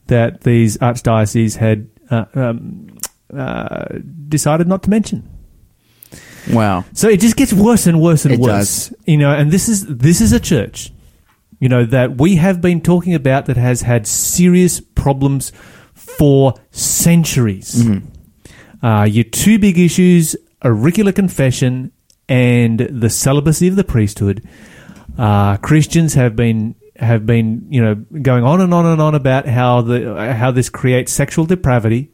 that 0.07 0.40
these 0.42 0.78
archdioceses 0.78 1.57
had 1.57 1.90
uh, 2.11 2.24
um, 2.35 2.96
uh, 3.37 3.85
decided 4.28 4.68
not 4.68 4.85
to 4.85 4.90
mention. 4.90 5.28
Wow. 6.50 6.85
So 6.92 7.09
it 7.09 7.20
just 7.20 7.37
gets 7.37 7.52
worse 7.52 7.87
and 7.87 8.00
worse 8.00 8.24
and 8.24 8.35
It 8.35 8.40
worse. 8.40 8.92
You 9.07 9.16
know, 9.16 9.33
and 9.33 9.50
this 9.50 9.68
is 9.68 9.87
this 9.87 10.20
is 10.20 10.33
a 10.33 10.40
church, 10.40 10.92
you 11.64 11.70
know, 11.70 11.87
that 11.87 12.18
we 12.18 12.37
have 12.37 12.61
been 12.61 12.83
talking 12.83 13.14
about 13.14 13.46
that 13.46 13.57
has 13.57 13.81
had 13.81 14.07
serious 14.07 14.81
problems 14.83 15.50
for 15.94 16.53
centuries. 16.72 17.87
Uh, 18.83 19.05
your 19.05 19.24
two 19.24 19.59
big 19.59 19.79
issues: 19.79 20.37
auricular 20.62 21.11
confession 21.11 21.90
and 22.29 22.81
the 22.81 23.09
celibacy 23.09 23.66
of 23.66 23.77
the 23.77 23.83
priesthood. 23.83 24.46
Uh, 25.16 25.57
Christians 25.57 26.12
have 26.12 26.37
been 26.37 26.74
have 26.96 27.24
been 27.24 27.66
you 27.70 27.81
know 27.81 27.94
going 27.94 28.44
on 28.44 28.61
and 28.61 28.74
on 28.74 28.85
and 28.85 29.00
on 29.00 29.14
about 29.14 29.46
how 29.46 29.81
the 29.81 30.35
how 30.35 30.50
this 30.50 30.68
creates 30.68 31.12
sexual 31.12 31.46
depravity 31.46 32.11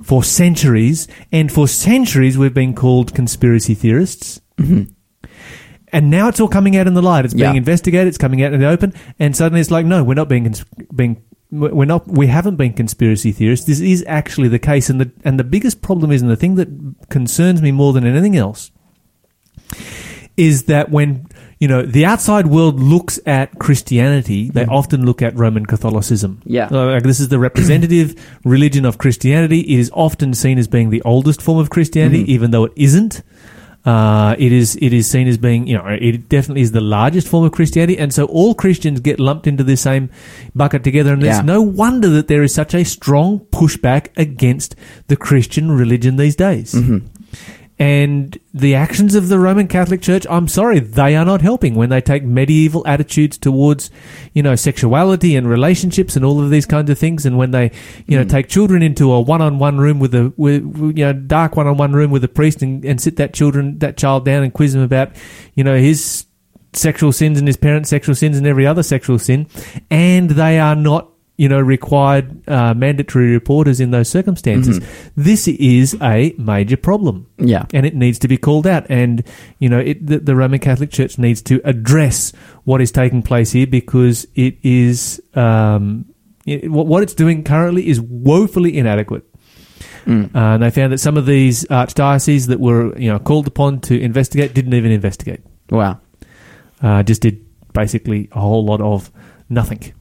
for 0.00 0.22
centuries, 0.22 1.08
and 1.32 1.50
for 1.50 1.66
centuries 1.66 2.38
we've 2.38 2.54
been 2.54 2.76
called 2.76 3.12
conspiracy 3.12 3.74
theorists. 3.74 4.40
And 5.92 6.10
now 6.10 6.28
it's 6.28 6.40
all 6.40 6.48
coming 6.48 6.76
out 6.76 6.86
in 6.86 6.94
the 6.94 7.02
light. 7.02 7.24
It's 7.24 7.34
being 7.34 7.52
Yeah. 7.52 7.58
investigated. 7.58 8.08
It's 8.08 8.18
coming 8.18 8.42
out 8.42 8.52
in 8.52 8.60
the 8.60 8.66
open, 8.68 8.92
and 9.18 9.34
suddenly 9.34 9.60
it's 9.60 9.70
like, 9.70 9.86
no, 9.86 10.04
we're 10.04 10.14
not 10.14 10.28
being 10.28 10.44
cons- 10.44 10.64
being 10.94 11.16
we're 11.50 11.86
not 11.86 12.06
we 12.06 12.26
haven't 12.26 12.56
been 12.56 12.74
conspiracy 12.74 13.32
theorists. 13.32 13.64
This 13.66 13.80
is 13.80 14.04
actually 14.06 14.48
the 14.48 14.58
case, 14.58 14.90
and 14.90 15.00
the 15.00 15.10
and 15.24 15.38
the 15.38 15.44
biggest 15.44 15.80
problem 15.80 16.12
is, 16.12 16.20
and 16.20 16.30
the 16.30 16.36
thing 16.36 16.56
that 16.56 16.68
concerns 17.08 17.62
me 17.62 17.72
more 17.72 17.92
than 17.94 18.06
anything 18.06 18.36
else, 18.36 18.70
is 20.36 20.64
that 20.64 20.90
when 20.90 21.26
you 21.58 21.66
know 21.66 21.82
the 21.82 22.04
outside 22.04 22.46
world 22.46 22.78
looks 22.80 23.18
at 23.26 23.58
Christianity, 23.58 24.50
they 24.50 24.66
often 24.66 25.04
look 25.06 25.22
at 25.22 25.36
Roman 25.38 25.66
Catholicism. 25.66 26.40
Yeah. 26.44 26.68
Uh, 26.70 26.86
like 26.92 27.02
this 27.02 27.18
is 27.18 27.28
the 27.28 27.38
representative 27.38 28.14
religion 28.44 28.84
of 28.84 28.98
Christianity. 28.98 29.60
It 29.60 29.80
is 29.80 29.90
often 29.94 30.34
seen 30.34 30.58
as 30.58 30.68
being 30.68 30.90
the 30.90 31.02
oldest 31.02 31.42
form 31.42 31.58
of 31.58 31.70
Christianity, 31.70 32.30
even 32.32 32.50
though 32.50 32.64
it 32.64 32.72
isn't. 32.76 33.22
Uh, 33.84 34.34
it 34.38 34.52
is 34.52 34.76
it 34.82 34.92
is 34.92 35.08
seen 35.08 35.28
as 35.28 35.38
being 35.38 35.66
you 35.66 35.78
know 35.78 35.86
it 35.86 36.28
definitely 36.28 36.60
is 36.60 36.72
the 36.72 36.80
largest 36.80 37.26
form 37.28 37.44
of 37.44 37.52
Christianity, 37.52 37.96
and 37.96 38.12
so 38.12 38.24
all 38.26 38.54
Christians 38.54 39.00
get 39.00 39.18
lumped 39.18 39.46
into 39.46 39.64
the 39.64 39.76
same 39.76 40.10
bucket 40.54 40.84
together. 40.84 41.12
And 41.14 41.22
Yeah. 41.22 41.34
there's 41.34 41.44
no 41.44 41.62
wonder 41.62 42.08
that 42.10 42.28
there 42.28 42.42
is 42.42 42.52
such 42.52 42.74
a 42.74 42.84
strong 42.84 43.40
pushback 43.52 44.08
against 44.16 44.74
the 45.06 45.16
Christian 45.16 45.72
religion 45.72 46.16
these 46.16 46.36
days. 46.36 46.74
And 47.78 48.36
the 48.52 48.74
actions 48.74 49.14
of 49.14 49.28
the 49.28 49.38
Roman 49.38 49.68
Catholic 49.68 50.02
Church, 50.02 50.26
I'm 50.28 50.48
sorry, 50.48 50.80
they 50.80 51.14
are 51.14 51.24
not 51.24 51.42
helping 51.42 51.76
when 51.76 51.90
they 51.90 52.00
take 52.00 52.24
medieval 52.24 52.84
attitudes 52.86 53.38
towards, 53.38 53.88
you 54.32 54.42
know, 54.42 54.56
sexuality 54.56 55.36
and 55.36 55.48
relationships 55.48 56.16
and 56.16 56.24
all 56.24 56.42
of 56.42 56.50
these 56.50 56.66
kinds 56.66 56.90
of 56.90 56.98
things. 56.98 57.24
And 57.24 57.38
when 57.38 57.52
they, 57.52 57.70
you 58.06 58.16
know, 58.16 58.24
hmm. 58.24 58.30
take 58.30 58.48
children 58.48 58.82
into 58.82 59.12
a 59.12 59.20
one-on-one 59.20 59.78
room 59.78 60.00
with 60.00 60.12
a, 60.14 60.32
with, 60.36 60.62
you 60.96 61.04
know, 61.04 61.12
dark 61.12 61.56
one-on-one 61.56 61.92
room 61.92 62.10
with 62.10 62.24
a 62.24 62.28
priest 62.28 62.62
and, 62.62 62.84
and 62.84 63.00
sit 63.00 63.16
that 63.16 63.32
children, 63.32 63.78
that 63.78 63.96
child 63.96 64.24
down 64.24 64.42
and 64.42 64.52
quiz 64.52 64.74
him 64.74 64.82
about, 64.82 65.12
you 65.54 65.62
know, 65.62 65.76
his 65.76 66.26
sexual 66.72 67.12
sins 67.12 67.38
and 67.38 67.46
his 67.46 67.56
parents' 67.56 67.90
sexual 67.90 68.14
sins 68.14 68.36
and 68.36 68.46
every 68.46 68.66
other 68.66 68.82
sexual 68.82 69.20
sin. 69.20 69.46
And 69.88 70.30
they 70.30 70.58
are 70.58 70.74
not, 70.74 71.10
you 71.38 71.48
know, 71.48 71.60
required 71.60 72.46
uh, 72.48 72.74
mandatory 72.74 73.30
reporters 73.30 73.78
in 73.80 73.92
those 73.92 74.08
circumstances. 74.10 74.80
This 75.16 75.46
is 75.48 75.96
a 76.02 76.34
major 76.36 76.76
problem 76.76 77.28
Yeah. 77.38 77.64
and 77.72 77.86
it 77.86 77.94
needs 77.94 78.18
to 78.18 78.28
be 78.28 78.36
called 78.36 78.66
out. 78.66 78.84
And 78.90 79.22
you 79.60 79.68
know, 79.68 79.78
it, 79.78 80.04
the, 80.04 80.18
the 80.18 80.34
Roman 80.34 80.58
Catholic 80.58 80.90
Church 80.90 81.16
needs 81.16 81.40
to 81.42 81.60
address 81.64 82.32
what 82.64 82.80
is 82.80 82.90
taking 82.90 83.22
place 83.22 83.52
here 83.52 83.68
because 83.68 84.26
it 84.34 84.58
is 84.64 85.22
um, 85.34 86.06
it, 86.44 86.70
what 86.70 86.86
what 86.88 87.02
it's 87.04 87.14
doing 87.14 87.44
currently 87.44 87.88
is 87.88 88.00
woefully 88.00 88.76
inadequate. 88.76 89.24
Mm. 90.06 90.34
Uh, 90.34 90.38
and 90.38 90.62
they 90.62 90.70
found 90.70 90.92
that 90.92 90.98
some 90.98 91.16
of 91.16 91.26
these 91.26 91.64
archdioceses 91.66 92.48
that 92.48 92.58
were 92.58 92.98
you 92.98 93.10
know 93.12 93.18
called 93.20 93.46
upon 93.46 93.80
to 93.82 93.98
investigate 94.00 94.54
didn't 94.54 94.74
even 94.74 94.90
investigate. 94.90 95.40
Wow. 95.70 96.00
Uh, 96.82 97.02
just 97.04 97.22
did 97.22 97.44
basically 97.72 98.28
a 98.32 98.40
whole 98.40 98.64
lot 98.64 98.80
of 98.80 99.12
nothing. 99.48 99.92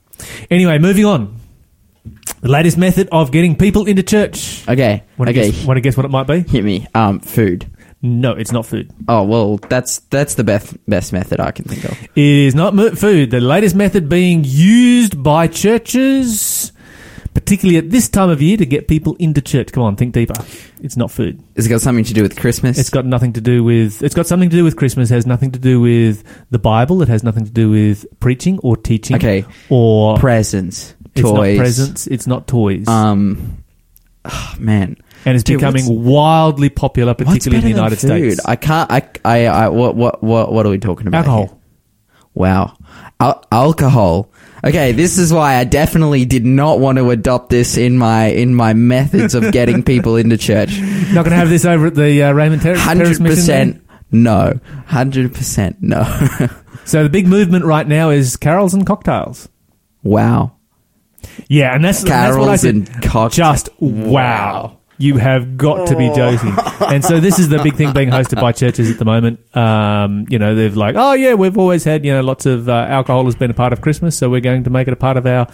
Anyway, 0.50 0.78
moving 0.78 1.06
on. 1.06 1.36
The 2.42 2.50
latest 2.50 2.78
method 2.78 3.10
of 3.12 3.32
getting 3.32 3.56
people 3.56 3.86
into 3.88 4.04
church. 4.04 4.68
Okay. 4.68 5.04
Want 5.18 5.30
to 5.30 5.40
okay. 5.40 5.52
guess, 5.52 5.66
want 5.66 5.78
to 5.78 5.82
guess 5.82 5.98
what 5.98 6.06
it 6.06 6.10
might 6.10 6.28
be? 6.28 6.42
Hit 6.42 6.64
me. 6.64 6.88
Um, 6.94 7.20
food. 7.20 7.70
No, 8.02 8.34
it's 8.34 8.52
not 8.52 8.66
food. 8.66 8.92
Oh 9.08 9.24
well, 9.24 9.58
that's 9.58 10.00
that's 10.12 10.36
the 10.36 10.44
best 10.44 10.78
best 10.88 11.12
method 11.12 11.40
I 11.40 11.52
can 11.52 11.66
think 11.66 11.84
of. 11.84 12.00
It 12.04 12.10
is 12.16 12.54
not 12.54 12.76
food. 12.98 13.32
The 13.32 13.42
latest 13.42 13.76
method 13.76 14.08
being 14.08 14.44
used 14.46 15.24
by 15.24 15.48
churches, 15.48 16.72
particularly 17.38 17.78
at 17.78 17.92
this 17.92 18.10
time 18.10 18.32
of 18.32 18.42
year, 18.42 18.58
to 18.58 18.66
get 18.66 18.88
people 18.88 19.16
into 19.20 19.42
church. 19.42 19.72
Come 19.72 19.84
on, 19.84 19.96
think 19.96 20.12
deeper. 20.12 20.34
It's 20.82 20.98
not 20.98 21.12
food. 21.12 21.40
Has 21.56 21.68
it 21.68 21.70
got 21.70 21.82
something 21.82 22.04
to 22.04 22.14
do 22.14 22.24
with 22.24 22.36
Christmas? 22.36 22.80
It's 22.80 22.90
got 22.90 23.06
nothing 23.06 23.34
to 23.34 23.42
do 23.42 23.64
with. 23.64 24.02
It's 24.02 24.16
got 24.16 24.26
something 24.26 24.50
to 24.50 24.56
do 24.56 24.64
with 24.64 24.76
Christmas. 24.76 25.12
It 25.12 25.14
has 25.14 25.28
nothing 25.28 25.52
to 25.52 25.60
do 25.60 25.80
with 25.80 26.24
the 26.50 26.58
Bible. 26.58 27.04
It 27.04 27.10
has 27.10 27.24
nothing 27.24 27.46
to 27.46 27.52
do 27.52 27.70
with 27.70 28.08
preaching 28.20 28.58
or 28.64 28.76
teaching. 28.76 29.18
okay. 29.18 29.46
Or 29.70 30.18
Presents, 30.18 30.96
it's 31.14 31.22
toys, 31.22 31.58
not 31.58 31.62
presents. 31.62 32.08
It's 32.08 32.26
not 32.26 32.48
toys. 32.48 32.88
Um, 32.88 33.64
oh, 34.26 34.56
man, 34.58 34.98
and 35.24 35.36
it's 35.36 35.44
dude, 35.44 35.60
becoming 35.60 36.04
wildly 36.06 36.70
popular, 36.70 37.14
particularly 37.14 37.58
in 37.58 37.64
the 37.64 37.78
United? 37.78 38.00
States. 38.00 38.42
I 38.46 38.56
can't. 38.56 38.92
I. 38.92 39.10
I. 39.24 39.46
I 39.46 39.70
what. 39.70 39.96
What. 39.96 40.24
What. 40.24 40.52
What 40.52 40.66
are 40.66 40.70
we 40.70 40.80
talking 40.80 41.06
about? 41.06 41.20
Alcohol. 41.20 41.48
here? 41.48 41.57
Wow. 42.38 42.78
Al- 43.20 43.44
alcohol. 43.52 44.32
Okay, 44.64 44.92
this 44.92 45.18
is 45.18 45.32
why 45.34 45.56
I 45.56 45.64
definitely 45.64 46.26
did 46.26 46.46
not 46.46 46.80
want 46.80 46.98
to 46.98 47.10
adopt 47.12 47.50
this 47.50 47.78
in 47.78 47.98
my 47.98 48.26
in 48.28 48.54
my 48.56 48.74
methods 48.74 49.34
of 49.36 49.52
getting 49.52 49.84
people 49.92 50.16
into 50.18 50.38
church. 50.38 50.80
Not 50.80 51.24
going 51.24 51.32
to 51.32 51.36
have 51.38 51.50
this 51.50 51.66
over 51.66 51.88
at 51.88 51.96
the 51.96 52.24
uh, 52.24 52.32
Raymond 52.34 52.62
Terrace 52.62 52.80
Hundred 52.80 53.18
percent 53.20 53.84
no. 54.12 54.60
Hundred 54.86 55.34
percent 55.34 55.78
no. 55.82 56.04
So 56.86 57.04
the 57.04 57.10
big 57.10 57.28
movement 57.28 57.66
right 57.66 57.86
now 57.86 58.12
is 58.12 58.38
carols 58.38 58.74
and 58.74 58.86
cocktails. 58.88 59.50
wow. 60.04 60.54
Yeah, 61.50 61.76
and 61.76 61.84
that's, 61.84 62.02
and 62.04 62.10
that's 62.12 62.38
what 62.38 62.44
I 62.44 62.58
Carols 62.58 62.62
said. 62.62 62.76
and 62.76 63.04
cocktails. 63.04 63.34
Just 63.36 63.70
wow. 63.82 64.77
You 65.00 65.18
have 65.18 65.58
got 65.58 65.88
to 65.90 65.96
be 65.96 66.10
joking. 66.16 66.56
and 66.88 67.06
so 67.06 67.20
this 67.20 67.38
is 67.38 67.50
the 67.50 67.60
big 67.60 67.76
thing 67.76 67.94
being 67.94 68.10
hosted 68.10 68.42
by 68.42 68.52
churches 68.52 68.90
at 68.90 68.98
the 68.98 69.06
moment. 69.06 69.40
Um, 69.56 70.26
you 70.30 70.40
know, 70.40 70.56
they've 70.56 70.76
like, 70.76 70.96
oh 70.98 71.14
yeah, 71.14 71.36
we've 71.36 71.58
always 71.58 71.84
had, 71.84 72.04
you 72.04 72.14
know, 72.14 72.22
lots 72.22 72.46
of 72.48 72.68
uh, 72.68 72.74
alcohol 72.90 73.26
has 73.26 73.36
been 73.36 73.52
a 73.52 73.54
part 73.54 73.74
of 73.74 73.82
Christmas, 73.82 74.18
so 74.18 74.30
we're 74.30 74.42
going 74.42 74.64
to 74.64 74.70
make 74.72 74.88
it 74.88 74.94
a 74.94 74.98
part 74.98 75.18
of 75.18 75.28
our 75.28 75.48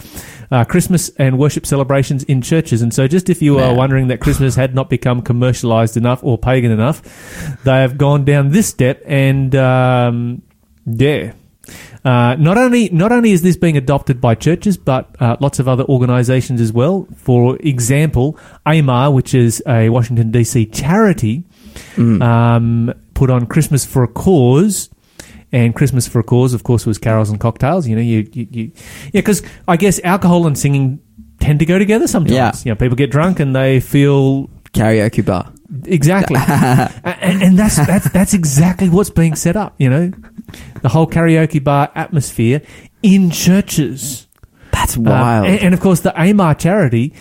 uh, 0.50 0.64
Christmas 0.64 1.10
and 1.18 1.38
worship 1.38 1.66
celebrations 1.66 2.24
in 2.24 2.40
churches. 2.40 2.80
And 2.80 2.94
so 2.94 3.06
just 3.06 3.28
if 3.28 3.42
you 3.42 3.58
are 3.58 3.74
wondering 3.74 4.08
that 4.08 4.20
Christmas 4.20 4.54
had 4.54 4.74
not 4.74 4.88
become 4.88 5.20
commercialized 5.20 5.96
enough 5.96 6.24
or 6.24 6.38
pagan 6.38 6.70
enough, 6.70 7.02
they 7.64 7.80
have 7.82 7.98
gone 7.98 8.24
down 8.24 8.48
this 8.50 8.68
step 8.68 9.02
and, 9.04 9.54
um, 9.54 10.42
yeah. 10.86 11.32
Uh, 12.04 12.36
not 12.38 12.58
only 12.58 12.88
not 12.90 13.12
only 13.12 13.32
is 13.32 13.42
this 13.42 13.56
being 13.56 13.76
adopted 13.76 14.20
by 14.20 14.34
churches, 14.34 14.76
but 14.76 15.14
uh, 15.20 15.36
lots 15.40 15.58
of 15.58 15.68
other 15.68 15.84
organisations 15.84 16.60
as 16.60 16.72
well. 16.72 17.06
For 17.16 17.56
example, 17.60 18.38
AMAR, 18.66 19.10
which 19.12 19.34
is 19.34 19.62
a 19.66 19.88
Washington 19.88 20.30
DC 20.30 20.72
charity, 20.72 21.44
um, 21.96 22.92
put 23.14 23.30
on 23.30 23.46
Christmas 23.46 23.84
for 23.84 24.02
a 24.02 24.08
Cause. 24.08 24.90
And 25.52 25.72
Christmas 25.72 26.08
for 26.08 26.18
a 26.18 26.24
Cause, 26.24 26.52
of 26.52 26.64
course, 26.64 26.84
was 26.84 26.98
carols 26.98 27.30
and 27.30 27.38
cocktails. 27.38 27.86
You 27.86 27.94
know, 27.94 28.02
you, 28.02 28.28
you, 28.32 28.48
you 28.50 28.72
yeah, 29.12 29.20
because 29.20 29.40
I 29.68 29.76
guess 29.76 30.00
alcohol 30.02 30.48
and 30.48 30.58
singing 30.58 31.00
tend 31.38 31.60
to 31.60 31.64
go 31.64 31.78
together 31.78 32.08
sometimes. 32.08 32.34
Yeah. 32.34 32.52
You 32.64 32.72
know, 32.72 32.76
people 32.76 32.96
get 32.96 33.12
drunk 33.12 33.38
and 33.38 33.54
they 33.54 33.78
feel 33.78 34.48
Karaoke 34.72 35.24
bar. 35.24 35.53
Exactly, 35.84 36.36
and, 37.04 37.42
and 37.42 37.58
that's 37.58 37.76
that's 37.86 38.10
that's 38.10 38.34
exactly 38.34 38.88
what's 38.88 39.10
being 39.10 39.34
set 39.34 39.56
up. 39.56 39.74
You 39.78 39.90
know, 39.90 40.12
the 40.82 40.88
whole 40.88 41.06
karaoke 41.06 41.62
bar 41.62 41.90
atmosphere 41.94 42.62
in 43.02 43.30
churches. 43.30 44.26
That's 44.72 44.96
Um, 44.96 45.04
wild. 45.04 45.46
and, 45.46 45.60
and 45.60 45.74
of 45.74 45.80
course, 45.80 46.00
the 46.00 46.12
Amar 46.20 46.54
charity, 46.54 47.14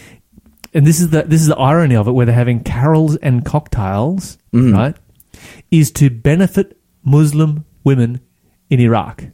and 0.73 0.85
this 0.87 0.99
is 0.99 1.09
the 1.11 1.23
this 1.23 1.41
is 1.41 1.47
the 1.47 1.57
irony 1.57 1.95
of 1.95 2.07
it, 2.07 2.11
where 2.11 2.25
they're 2.25 2.35
having 2.35 2.61
carols 2.63 3.15
and 3.17 3.45
cocktails, 3.45 4.37
Mm. 4.53 4.75
right? 4.75 4.95
Is 5.71 5.91
to 5.93 6.09
benefit 6.09 6.77
Muslim 7.03 7.65
women 7.83 8.21
in 8.69 8.79
Iraq, 8.79 9.25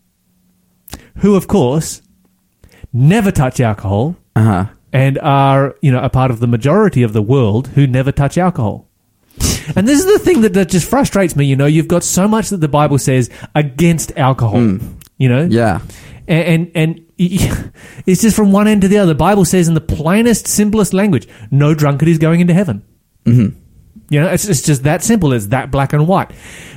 who, 1.18 1.36
of 1.36 1.48
course, 1.48 2.02
never 2.92 3.32
touch 3.32 3.60
alcohol 3.60 4.16
uh 4.36 4.44
huh. 4.44 4.66
and 4.92 5.18
are 5.20 5.76
you 5.82 5.92
know 5.92 6.00
a 6.02 6.10
part 6.10 6.32
of 6.32 6.40
the 6.40 6.48
majority 6.48 7.04
of 7.04 7.14
the 7.14 7.22
world 7.22 7.68
who 7.70 7.86
never 7.88 8.12
touch 8.12 8.38
alcohol. 8.38 8.88
And 9.76 9.88
this 9.88 10.00
is 10.00 10.06
the 10.06 10.20
thing 10.20 10.42
that, 10.42 10.54
that 10.54 10.70
just 10.70 10.90
frustrates 10.90 11.36
me. 11.36 11.46
You 11.46 11.56
know, 11.56 11.66
you've 11.68 11.88
got 11.88 12.04
so 12.04 12.28
much 12.28 12.50
that 12.50 12.58
the 12.58 12.68
Bible 12.68 12.98
says 12.98 13.30
against 13.56 14.18
alcohol. 14.18 14.60
You 15.18 15.30
know, 15.30 15.44
Yeah. 15.50 15.82
and, 16.28 16.72
and 16.76 16.76
and 16.76 17.06
it's 18.06 18.22
just 18.22 18.36
from 18.36 18.52
one 18.52 18.68
end 18.68 18.82
to 18.82 18.88
the 18.88 18.98
other. 18.98 19.10
The 19.14 19.16
Bible 19.16 19.46
says 19.46 19.68
in 19.68 19.74
the 19.74 19.82
plainest, 19.82 20.48
simplest 20.48 20.94
language, 20.94 21.28
no 21.52 21.74
drunkard 21.74 22.08
is 22.08 22.18
going 22.18 22.40
into 22.40 22.54
heaven. 22.54 22.84
Mm-hmm. 23.26 23.58
You 24.10 24.22
know, 24.22 24.30
it's, 24.30 24.48
it's 24.48 24.62
just 24.64 24.84
that 24.84 25.04
simple. 25.04 25.34
It's 25.34 25.48
that 25.48 25.70
black 25.70 25.94
and 25.94 26.08
white. 26.08 26.32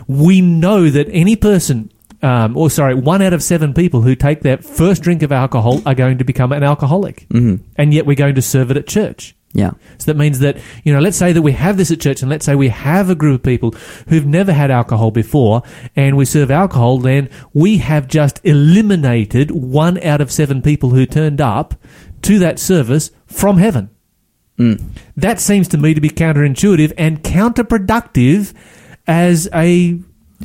We 0.07 0.41
know 0.41 0.91
that 0.91 1.09
any 1.11 1.37
person, 1.37 1.91
um, 2.23 2.57
or 2.57 2.69
sorry, 2.71 2.95
one 2.95 3.23
out 3.23 3.33
of 3.33 3.43
seven 3.43 3.73
people 3.73 4.03
who 4.03 4.15
take 4.17 4.41
their 4.41 4.59
first 4.59 5.03
drink 5.03 5.23
of 5.23 5.33
alcohol 5.33 5.81
are 5.87 5.95
going 5.95 6.19
to 6.19 6.25
become 6.25 6.53
an 6.53 6.63
alcoholic, 6.63 7.27
Mm-hmm. 7.31 7.65
and 7.77 7.95
yet 7.95 8.05
we're 8.05 8.17
going 8.17 8.35
to 8.35 8.43
serve 8.43 8.71
it 8.71 8.77
at 8.77 8.87
church. 8.87 9.35
Yeah. 9.55 9.73
So 9.99 10.07
that 10.07 10.17
means 10.17 10.39
that, 10.39 10.57
you 10.83 10.93
know, 10.93 11.01
let's 11.01 11.17
say 11.17 11.33
that 11.33 11.43
we 11.43 11.53
have 11.53 11.77
this 11.77 11.91
at 11.91 12.01
church 12.01 12.23
and 12.23 12.31
let's 12.31 12.47
say 12.47 12.55
we 12.55 12.71
have 12.71 13.11
a 13.11 13.15
group 13.15 13.41
of 13.41 13.43
people 13.43 13.73
who've 14.09 14.27
never 14.27 14.53
had 14.53 14.71
alcohol 14.71 15.11
before 15.11 15.63
and 15.95 16.17
we 16.17 16.25
serve 16.25 16.51
alcohol, 16.51 16.99
then 16.99 17.29
we 17.53 17.79
have 17.79 18.09
just 18.09 18.41
eliminated 18.45 19.51
one 19.51 20.03
out 20.03 20.23
of 20.23 20.33
seven 20.33 20.63
people 20.63 20.91
who 20.91 21.05
turned 21.05 21.41
up 21.41 21.75
to 22.23 22.39
that 22.39 22.59
service 22.59 23.11
from 23.27 23.59
heaven. 23.59 23.91
Mm. 24.59 24.83
That 25.17 25.41
seems 25.41 25.69
to 25.69 25.79
me 25.79 25.95
to 25.95 26.01
be 26.01 26.11
counterintuitive 26.11 26.93
and 26.97 27.23
counterproductive 27.23 28.55
as 29.07 29.49
a 29.53 29.99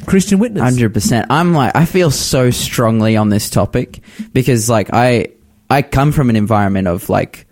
Christian 0.06 0.40
witness. 0.40 0.64
Hundred 0.64 0.94
percent. 0.94 1.28
I'm 1.30 1.54
like, 1.54 1.76
I 1.76 1.86
feel 1.86 2.12
so 2.12 2.52
strongly 2.52 3.18
on 3.18 3.30
this 3.30 3.50
topic 3.50 4.02
because, 4.34 4.70
like, 4.70 4.90
I 4.94 5.30
I 5.70 5.82
come 5.82 6.12
from 6.12 6.30
an 6.30 6.36
environment 6.36 6.88
of 6.88 7.10
like, 7.10 7.48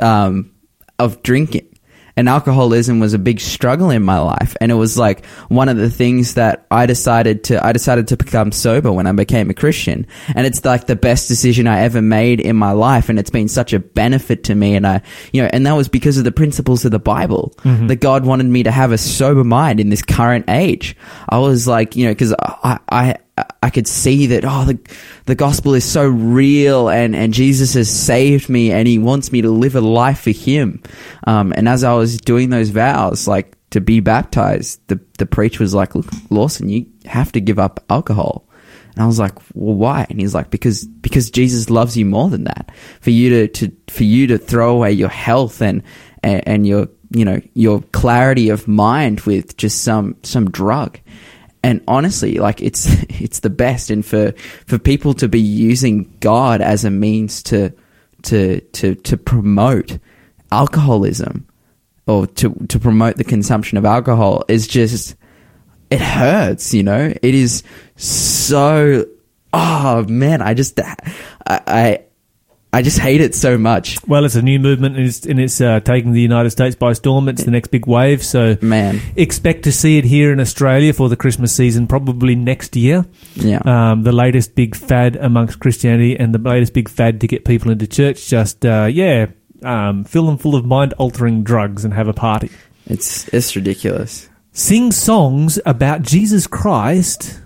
um, 0.00 0.53
of 0.98 1.22
drinking, 1.22 1.68
and 2.16 2.28
alcoholism 2.28 3.00
was 3.00 3.12
a 3.12 3.18
big 3.18 3.40
struggle 3.40 3.90
in 3.90 4.02
my 4.02 4.18
life, 4.20 4.56
and 4.60 4.70
it 4.70 4.76
was 4.76 4.96
like 4.96 5.24
one 5.48 5.68
of 5.68 5.76
the 5.76 5.90
things 5.90 6.34
that 6.34 6.66
I 6.70 6.86
decided 6.86 7.44
to 7.44 7.64
I 7.64 7.72
decided 7.72 8.08
to 8.08 8.16
become 8.16 8.52
sober 8.52 8.92
when 8.92 9.06
I 9.06 9.12
became 9.12 9.50
a 9.50 9.54
Christian, 9.54 10.06
and 10.34 10.46
it's 10.46 10.64
like 10.64 10.86
the 10.86 10.96
best 10.96 11.28
decision 11.28 11.66
I 11.66 11.80
ever 11.80 12.00
made 12.00 12.40
in 12.40 12.56
my 12.56 12.72
life, 12.72 13.08
and 13.08 13.18
it's 13.18 13.30
been 13.30 13.48
such 13.48 13.72
a 13.72 13.80
benefit 13.80 14.44
to 14.44 14.54
me, 14.54 14.76
and 14.76 14.86
I 14.86 15.02
you 15.32 15.42
know, 15.42 15.50
and 15.52 15.66
that 15.66 15.72
was 15.72 15.88
because 15.88 16.18
of 16.18 16.24
the 16.24 16.32
principles 16.32 16.84
of 16.84 16.92
the 16.92 16.98
Bible. 16.98 17.52
Mm-hmm. 17.58 17.88
That 17.88 17.96
God 17.96 18.24
wanted 18.24 18.46
me 18.46 18.62
to 18.62 18.70
have 18.70 18.92
a 18.92 18.98
sober 18.98 19.44
mind 19.44 19.80
in 19.80 19.88
this 19.88 20.02
current 20.02 20.48
age. 20.48 20.96
I 21.28 21.38
was 21.38 21.66
like, 21.66 21.96
you 21.96 22.06
know, 22.06 22.12
because 22.12 22.34
I, 22.38 22.78
I 22.88 23.16
I 23.36 23.70
could 23.70 23.88
see 23.88 24.26
that 24.26 24.44
oh 24.44 24.64
the 24.64 24.78
the 25.26 25.34
gospel 25.34 25.74
is 25.74 25.84
so 25.84 26.06
real 26.06 26.88
and 26.88 27.16
and 27.16 27.34
Jesus 27.34 27.74
has 27.74 27.90
saved 27.90 28.48
me 28.48 28.70
and 28.70 28.86
he 28.86 28.98
wants 28.98 29.32
me 29.32 29.42
to 29.42 29.50
live 29.50 29.74
a 29.74 29.80
life 29.80 30.20
for 30.20 30.30
him. 30.30 30.82
Um, 31.26 31.52
and 31.56 31.68
as 31.68 31.82
I 31.82 31.94
was 31.94 32.16
doing 32.18 32.50
those 32.50 32.70
vows, 32.70 33.26
like 33.26 33.56
to 33.70 33.80
be 33.80 33.98
baptized, 33.98 34.80
the 34.86 35.00
the 35.18 35.26
preacher 35.26 35.64
was 35.64 35.74
like, 35.74 35.96
"Look, 35.96 36.06
Lawson, 36.30 36.68
you 36.68 36.86
have 37.06 37.32
to 37.32 37.40
give 37.40 37.58
up 37.58 37.84
alcohol." 37.90 38.46
And 38.94 39.02
I 39.02 39.06
was 39.06 39.18
like, 39.18 39.34
"Well, 39.54 39.74
why?" 39.74 40.06
And 40.08 40.20
he's 40.20 40.34
like, 40.34 40.50
"Because 40.50 40.84
because 40.84 41.30
Jesus 41.30 41.70
loves 41.70 41.96
you 41.96 42.04
more 42.04 42.30
than 42.30 42.44
that. 42.44 42.70
For 43.00 43.10
you 43.10 43.30
to, 43.30 43.48
to 43.48 43.72
for 43.88 44.04
you 44.04 44.28
to 44.28 44.38
throw 44.38 44.76
away 44.76 44.92
your 44.92 45.08
health 45.08 45.60
and 45.60 45.82
and, 46.22 46.46
and 46.46 46.66
your 46.66 46.88
you 47.10 47.24
know 47.24 47.40
your 47.54 47.82
clarity 47.90 48.50
of 48.50 48.68
mind 48.68 49.22
with 49.22 49.56
just 49.56 49.82
some 49.82 50.16
some 50.22 50.50
drug." 50.50 51.00
And 51.64 51.82
honestly 51.88 52.34
like 52.34 52.60
it's 52.60 52.86
it's 53.08 53.40
the 53.40 53.50
best. 53.50 53.90
And 53.90 54.04
for 54.04 54.32
for 54.66 54.78
people 54.78 55.14
to 55.14 55.28
be 55.28 55.40
using 55.40 56.14
god 56.20 56.60
as 56.60 56.84
a 56.84 56.90
means 56.90 57.42
to 57.44 57.72
to 58.24 58.60
to 58.60 58.94
to 58.94 59.16
promote 59.16 59.98
alcoholism 60.52 61.48
or 62.06 62.26
to 62.26 62.54
to 62.68 62.78
promote 62.78 63.16
the 63.16 63.24
consumption 63.24 63.78
of 63.78 63.84
alcohol 63.84 64.44
is 64.46 64.68
just 64.68 65.16
it 65.90 66.00
hurts 66.00 66.74
you 66.74 66.82
know? 66.82 67.12
It 67.22 67.34
is 67.34 67.62
so 67.96 69.06
oh 69.52 70.04
man 70.08 70.42
i 70.42 70.52
just 70.52 70.80
i 70.80 70.96
i, 71.46 72.04
I 72.74 72.82
just 72.82 72.98
hate 72.98 73.20
it 73.20 73.34
so 73.34 73.56
much 73.56 73.98
well, 74.06 74.24
it's 74.24 74.34
a 74.34 74.42
new 74.42 74.58
movement 74.58 74.96
and 74.96 75.06
it's, 75.06 75.24
and 75.26 75.40
it's 75.40 75.60
uh, 75.60 75.80
taking 75.80 76.12
the 76.12 76.20
United 76.20 76.50
States 76.50 76.76
by 76.76 76.92
storm. 76.92 77.28
It's 77.28 77.44
the 77.44 77.50
next 77.50 77.68
big 77.68 77.86
wave. 77.86 78.22
So 78.22 78.56
man 78.60 79.00
expect 79.16 79.62
to 79.64 79.72
see 79.72 79.98
it 79.98 80.04
here 80.04 80.32
in 80.32 80.40
Australia 80.40 80.92
for 80.92 81.08
the 81.08 81.16
Christmas 81.16 81.54
season, 81.54 81.86
probably 81.86 82.34
next 82.34 82.76
year. 82.76 83.06
yeah 83.36 83.60
Um, 83.64 84.02
the 84.02 84.12
latest 84.12 84.54
big 84.54 84.76
fad 84.76 85.16
amongst 85.16 85.60
Christianity 85.60 86.18
and 86.18 86.34
the 86.34 86.38
latest 86.38 86.72
big 86.72 86.88
fad 86.88 87.20
to 87.20 87.26
get 87.26 87.44
people 87.44 87.70
into 87.70 87.86
church. 87.86 88.28
Just 88.28 88.66
uh, 88.66 88.88
yeah, 88.90 89.26
um, 89.62 90.04
fill 90.04 90.26
them 90.26 90.38
full 90.38 90.56
of 90.56 90.64
mind 90.64 90.92
altering 90.94 91.44
drugs 91.44 91.84
and 91.84 91.94
have 91.94 92.08
a 92.08 92.12
party. 92.12 92.50
it's 92.86 93.28
it's 93.32 93.56
ridiculous 93.56 94.28
Sing 94.52 94.92
songs 94.92 95.58
about 95.66 96.02
Jesus 96.02 96.46
Christ 96.46 97.40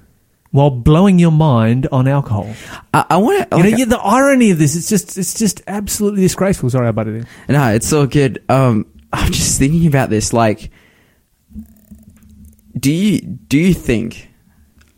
while 0.51 0.71
blowing 0.71 1.19
your 1.19 1.31
mind 1.33 1.87
on 1.93 2.09
alcohol. 2.09 2.53
i, 2.95 3.05
I 3.11 3.17
want 3.19 3.51
to 3.51 3.57
You 3.59 3.63
know, 3.63 3.69
yeah, 3.69 3.85
the 3.85 3.99
irony 3.99 4.51
of 4.51 4.59
this, 4.59 4.77
it's 4.77 4.89
just, 4.89 5.19
it's 5.19 5.39
just 5.39 5.63
absolutely 5.67 6.23
disgraceful. 6.23 6.71
Sorry, 6.71 6.89
I 6.89 6.93
butted 6.93 7.17
in. 7.17 7.27
No, 7.49 7.69
it's 7.75 7.93
all 7.93 8.07
good. 8.07 8.43
Um, 8.49 8.87
I'm 9.13 9.33
just 9.33 9.59
thinking 9.59 9.87
about 9.87 10.11
this. 10.11 10.33
Like, 10.33 10.71
do 12.79 12.93
you 12.93 13.21
do 13.21 13.59
you 13.59 13.75
think 13.75 14.29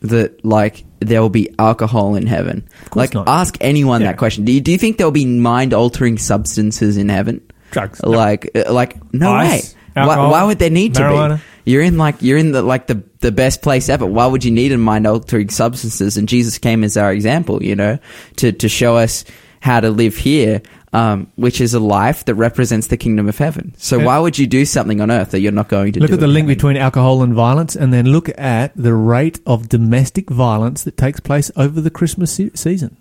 that 0.00 0.44
like 0.44 0.84
there 1.00 1.22
will 1.22 1.30
be 1.30 1.48
alcohol 1.58 2.14
in 2.14 2.26
heaven? 2.26 2.68
like, 2.94 3.14
not. 3.14 3.28
ask 3.28 3.56
anyone 3.60 4.00
Yeah. 4.02 4.08
that 4.08 4.18
question. 4.18 4.44
Do 4.44 4.52
you 4.52 4.60
do 4.60 4.72
you 4.72 4.78
think 4.78 4.98
there 4.98 5.06
will 5.06 5.12
be 5.12 5.26
mind 5.26 5.72
altering 5.72 6.18
substances 6.18 6.96
in 6.96 7.08
heaven? 7.08 7.40
Drugs. 7.70 8.02
Like, 8.02 8.50
uh, 8.54 8.72
like 8.72 8.96
no 9.14 9.32
Ice, 9.32 9.74
way. 9.74 9.80
Why, 9.94 10.02
alcohol, 10.02 10.30
why 10.32 10.44
would 10.44 10.58
there 10.58 10.70
need 10.70 10.94
to 10.96 11.00
be? 11.38 11.42
You're 11.64 11.82
in 11.82 11.98
like 11.98 12.22
you're 12.22 12.38
in 12.38 12.52
the 12.52 12.62
like 12.62 12.86
the 12.86 13.02
the 13.20 13.32
best 13.32 13.62
place 13.62 13.88
ever. 13.88 14.06
Why 14.06 14.26
would 14.26 14.44
you 14.44 14.50
need 14.50 14.72
a 14.72 14.78
mind 14.78 15.06
altering 15.06 15.50
substances? 15.50 16.16
And 16.16 16.28
Jesus 16.28 16.58
came 16.58 16.84
as 16.84 16.96
our 16.96 17.12
example, 17.12 17.62
you 17.62 17.76
know, 17.76 17.98
to 18.36 18.52
to 18.52 18.68
show 18.68 18.96
us 18.96 19.24
how 19.60 19.78
to 19.78 19.90
live 19.90 20.16
here, 20.16 20.62
um, 20.94 21.30
which 21.36 21.60
is 21.60 21.74
a 21.74 21.80
life 21.80 22.24
that 22.24 22.34
represents 22.34 22.86
the 22.86 22.96
kingdom 22.96 23.28
of 23.28 23.36
heaven. 23.36 23.74
So 23.76 23.98
why 24.00 24.18
would 24.18 24.38
you 24.38 24.46
do 24.46 24.64
something 24.64 25.02
on 25.02 25.10
earth 25.10 25.32
that 25.32 25.40
you're 25.40 25.52
not 25.52 25.68
going 25.68 25.92
to 25.92 26.00
Look 26.00 26.12
at 26.12 26.20
the 26.20 26.26
link 26.26 26.44
heaven? 26.44 26.54
between 26.56 26.76
alcohol 26.78 27.22
and 27.22 27.34
violence, 27.34 27.76
and 27.76 27.92
then 27.92 28.06
look 28.06 28.30
at 28.38 28.74
the 28.74 28.94
rate 28.94 29.38
of 29.44 29.68
domestic 29.68 30.30
violence 30.30 30.82
that 30.84 30.96
takes 30.96 31.20
place 31.20 31.50
over 31.56 31.80
the 31.82 31.90
Christmas 31.90 32.32
se- 32.32 32.52
season. 32.54 32.96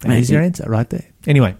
There's 0.00 0.30
your 0.30 0.42
answer 0.42 0.64
right 0.68 0.88
there. 0.88 1.04
Anyway, 1.26 1.54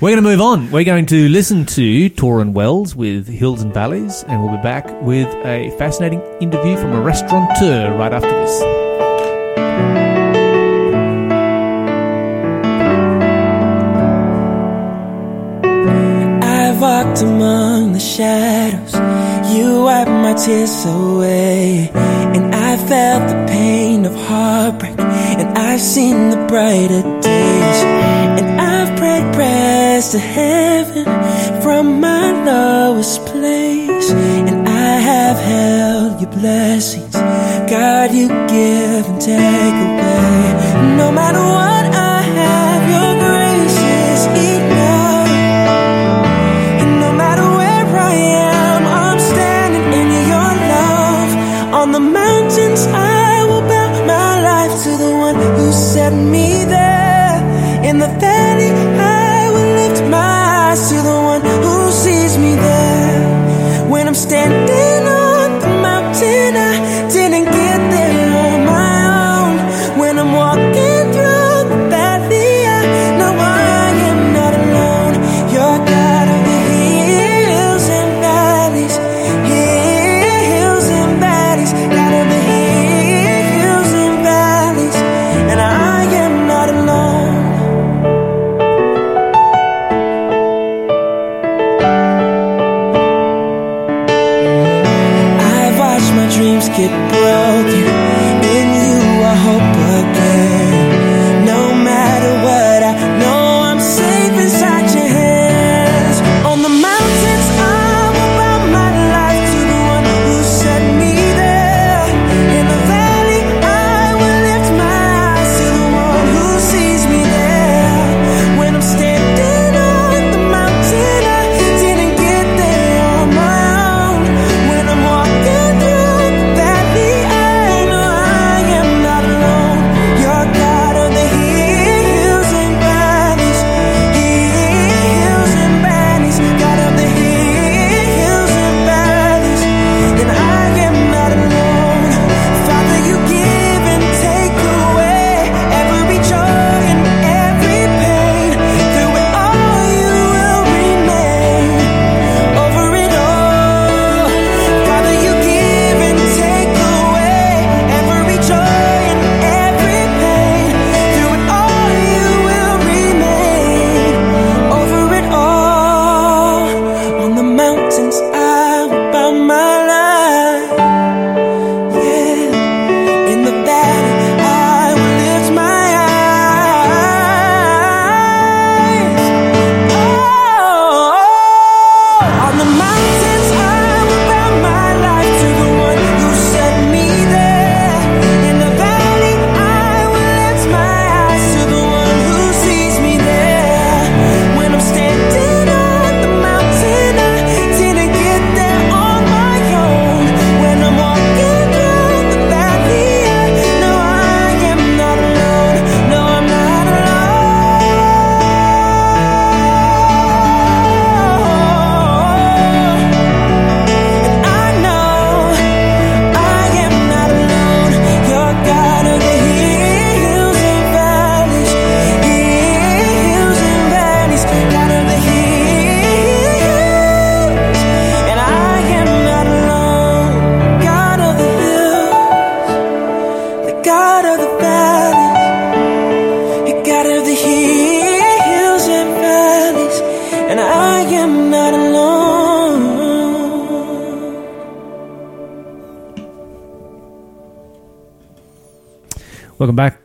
we're 0.00 0.10
going 0.10 0.22
to 0.22 0.28
move 0.30 0.40
on. 0.40 0.70
We're 0.70 0.84
going 0.84 1.06
to 1.06 1.28
listen 1.28 1.66
to 1.66 2.10
Tauren 2.10 2.52
Wells 2.52 2.96
with 2.96 3.28
Hills 3.28 3.62
and 3.62 3.74
Valleys, 3.74 4.24
and 4.24 4.42
we'll 4.42 4.56
be 4.56 4.62
back 4.62 4.86
with 5.02 5.28
a 5.44 5.74
fascinating 5.78 6.22
interview 6.40 6.76
from 6.76 6.92
a 6.92 7.00
restaurateur 7.00 7.94
right 7.96 8.12
after 8.12 8.30
this. 8.30 8.62
I've 16.42 16.80
walked 16.80 17.22
among 17.22 17.92
the 17.92 18.00
shadows. 18.00 18.94
You 19.54 19.82
wiped 19.84 20.10
my 20.10 20.34
tears 20.34 20.84
away. 20.84 21.90
And 21.94 22.54
I 22.54 22.76
felt 22.76 23.28
the 23.28 23.46
pain 23.48 24.04
of 24.04 24.14
heartbreak. 24.14 24.98
And 24.98 25.56
I've 25.56 25.80
seen 25.80 26.30
the 26.30 26.44
brighter 26.46 27.02
days. 27.20 27.78
And 28.38 28.60
I've 28.60 28.96
prayed 28.98 29.32
prayers 29.34 30.10
to 30.10 30.18
heaven 30.18 31.04
from 31.62 32.00
my 32.00 32.32
lowest 32.44 33.24
place. 33.26 34.10
And 34.10 34.68
I 34.68 34.92
have 35.12 35.38
held 35.38 36.20
your 36.20 36.30
blessings. 36.30 37.14
God, 37.14 38.12
you 38.12 38.28
give 38.28 39.04
and 39.10 39.20
take 39.20 39.78
away. 39.86 40.96
No 40.96 41.10
matter 41.10 41.40
what 41.40 41.77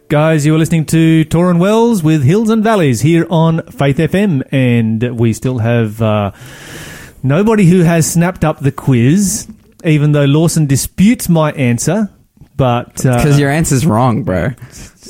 guys. 0.08 0.45
You 0.45 0.56
are 0.56 0.58
listening 0.58 0.86
to 0.88 1.26
Tauren 1.26 1.60
Wells 1.60 2.04
with 2.04 2.24
Hills 2.24 2.49
and 2.49 2.64
Valleys 2.64 3.01
here 3.01 3.26
on 3.30 3.62
Faith 3.68 3.97
FM, 3.97 4.43
and 4.51 5.18
we 5.20 5.34
still 5.34 5.60
have 5.60 6.01
uh, 6.01 6.32
nobody 7.22 7.66
who 7.66 7.82
has 7.82 8.12
snapped 8.12 8.43
up 8.43 8.60
the 8.60 8.72
quiz, 8.72 9.47
even 9.84 10.12
though 10.12 10.26
Lawson 10.26 10.66
disputes 10.66 11.30
my 11.30 11.51
answer. 11.54 12.10
But 12.56 13.04
uh, 13.06 13.18
Because 13.18 13.39
your 13.39 13.49
answer's 13.49 13.86
wrong, 13.86 14.24
bro. 14.24 14.49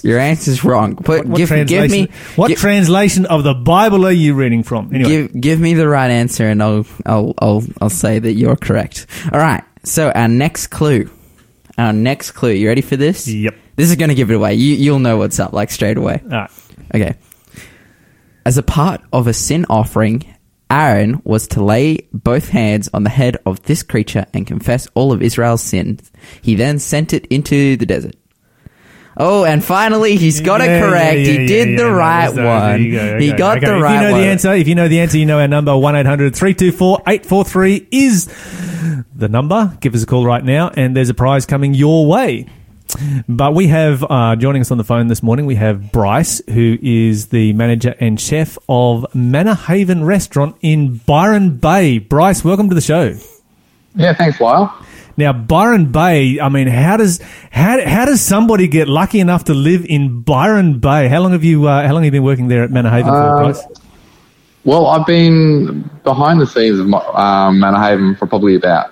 Your 0.01 0.17
answer's 0.19 0.63
wrong. 0.63 0.95
But 0.95 1.25
what 1.25 1.37
give, 1.37 1.49
give 1.49 1.49
translation? 1.49 1.91
me 1.91 2.09
what 2.35 2.47
give, 2.47 2.57
translation 2.57 3.25
of 3.25 3.43
the 3.43 3.53
Bible 3.53 4.05
are 4.05 4.11
you 4.11 4.33
reading 4.33 4.63
from? 4.63 4.93
Anyway, 4.93 5.09
give 5.09 5.41
give 5.41 5.59
me 5.59 5.73
the 5.73 5.87
right 5.87 6.09
answer, 6.09 6.47
and 6.47 6.63
I'll 6.63 6.85
I'll 7.05 7.33
I'll 7.39 7.63
I'll 7.81 7.89
say 7.89 8.19
that 8.19 8.33
you're 8.33 8.55
correct. 8.55 9.07
All 9.31 9.39
right. 9.39 9.63
So 9.83 10.09
our 10.11 10.29
next 10.29 10.67
clue, 10.67 11.09
our 11.77 11.91
next 11.91 12.31
clue. 12.31 12.51
You 12.51 12.69
ready 12.69 12.81
for 12.81 12.95
this? 12.95 13.27
Yep. 13.27 13.55
This 13.75 13.89
is 13.89 13.95
going 13.95 14.09
to 14.09 14.15
give 14.15 14.31
it 14.31 14.35
away. 14.35 14.55
You 14.55 14.75
you'll 14.75 14.99
know 14.99 15.17
what's 15.17 15.39
up 15.39 15.53
like 15.53 15.71
straight 15.71 15.97
away. 15.97 16.21
All 16.23 16.29
right. 16.29 16.51
Okay. 16.93 17.15
As 18.45 18.57
a 18.57 18.63
part 18.63 19.01
of 19.11 19.27
a 19.27 19.33
sin 19.33 19.65
offering, 19.69 20.23
Aaron 20.69 21.21
was 21.23 21.47
to 21.49 21.63
lay 21.63 22.07
both 22.13 22.49
hands 22.49 22.89
on 22.93 23.03
the 23.03 23.09
head 23.09 23.37
of 23.45 23.61
this 23.63 23.83
creature 23.83 24.25
and 24.33 24.45
confess 24.45 24.87
all 24.95 25.11
of 25.11 25.21
Israel's 25.21 25.61
sins. 25.61 26.11
He 26.41 26.55
then 26.55 26.79
sent 26.79 27.13
it 27.13 27.25
into 27.27 27.77
the 27.77 27.85
desert. 27.85 28.15
Oh, 29.15 29.45
and 29.45 29.63
finally, 29.63 30.15
he's 30.17 30.41
got 30.41 30.59
Yeah, 30.59 30.77
it 30.77 30.81
correct. 30.81 31.17
yeah, 31.19 31.25
he 31.25 31.45
did 31.45 31.69
yeah, 31.69 31.75
the 31.77 31.83
yeah, 31.83 31.89
right 31.95 32.29
uh, 32.29 32.71
one. 32.71 32.91
go, 32.91 33.19
He 33.19 33.29
okay, 33.29 33.37
got 33.37 33.57
okay. 33.57 33.67
the 33.67 33.75
If 33.77 33.81
right 33.83 33.93
you 33.95 34.01
know 34.07 34.11
one. 34.13 34.21
the 34.21 34.27
answer, 34.27 34.53
if 34.53 34.67
you 34.67 34.73
know 34.73 34.87
the 34.87 34.99
answer, 35.01 35.19
you 35.19 35.27
know 35.27 35.39
our 35.39 35.47
number 35.47 35.71
1-800-324-843 35.73 37.87
is 37.91 38.25
the 39.15 39.29
number. 39.29 39.77
Give 39.81 39.93
us 39.93 40.01
a 40.03 40.07
call 40.07 40.25
right 40.25 40.43
now, 40.43 40.71
and 40.75 40.95
there's 40.97 41.09
a 41.09 41.13
prize 41.13 41.45
coming 41.45 41.75
your 41.75 42.07
way. 42.07 42.47
But 43.27 43.53
we 43.55 43.67
have 43.67 44.03
uh, 44.07 44.35
joining 44.35 44.61
us 44.61 44.71
on 44.71 44.77
the 44.77 44.83
phone 44.83 45.07
this 45.07 45.23
morning. 45.23 45.45
We 45.45 45.55
have 45.55 45.91
Bryce, 45.91 46.41
who 46.49 46.77
is 46.81 47.27
the 47.27 47.53
manager 47.53 47.95
and 47.99 48.19
chef 48.19 48.57
of 48.69 49.05
Manna 49.15 49.55
Haven 49.55 50.03
Restaurant 50.03 50.55
in 50.61 50.97
Byron 50.97 51.57
Bay. 51.57 51.97
Bryce, 51.99 52.43
welcome 52.43 52.69
to 52.69 52.75
the 52.75 52.81
show. 52.81 53.17
Yeah, 53.95 54.13
thanks, 54.13 54.39
Lyle. 54.39 54.73
Now, 55.17 55.33
Byron 55.33 55.91
Bay. 55.91 56.39
I 56.39 56.49
mean, 56.49 56.67
how 56.67 56.97
does 56.97 57.19
how 57.51 57.83
how 57.85 58.05
does 58.05 58.21
somebody 58.21 58.67
get 58.67 58.87
lucky 58.87 59.19
enough 59.19 59.45
to 59.45 59.53
live 59.53 59.85
in 59.85 60.21
Byron 60.21 60.79
Bay? 60.79 61.07
How 61.07 61.21
long 61.21 61.31
have 61.31 61.43
you 61.43 61.67
uh, 61.67 61.85
how 61.85 61.93
long 61.93 62.03
have 62.03 62.13
you 62.13 62.19
been 62.19 62.23
working 62.23 62.47
there 62.47 62.63
at 62.63 62.71
Manna 62.71 62.89
Haven 62.89 63.11
for, 63.11 63.17
Uh, 63.17 63.43
Bryce? 63.43 63.63
Well, 64.65 64.87
I've 64.87 65.05
been 65.05 65.89
behind 66.03 66.41
the 66.41 66.47
scenes 66.47 66.79
of 66.79 66.91
um, 67.15 67.59
Manna 67.59 67.79
Haven 67.81 68.15
for 68.15 68.27
probably 68.27 68.55
about 68.55 68.91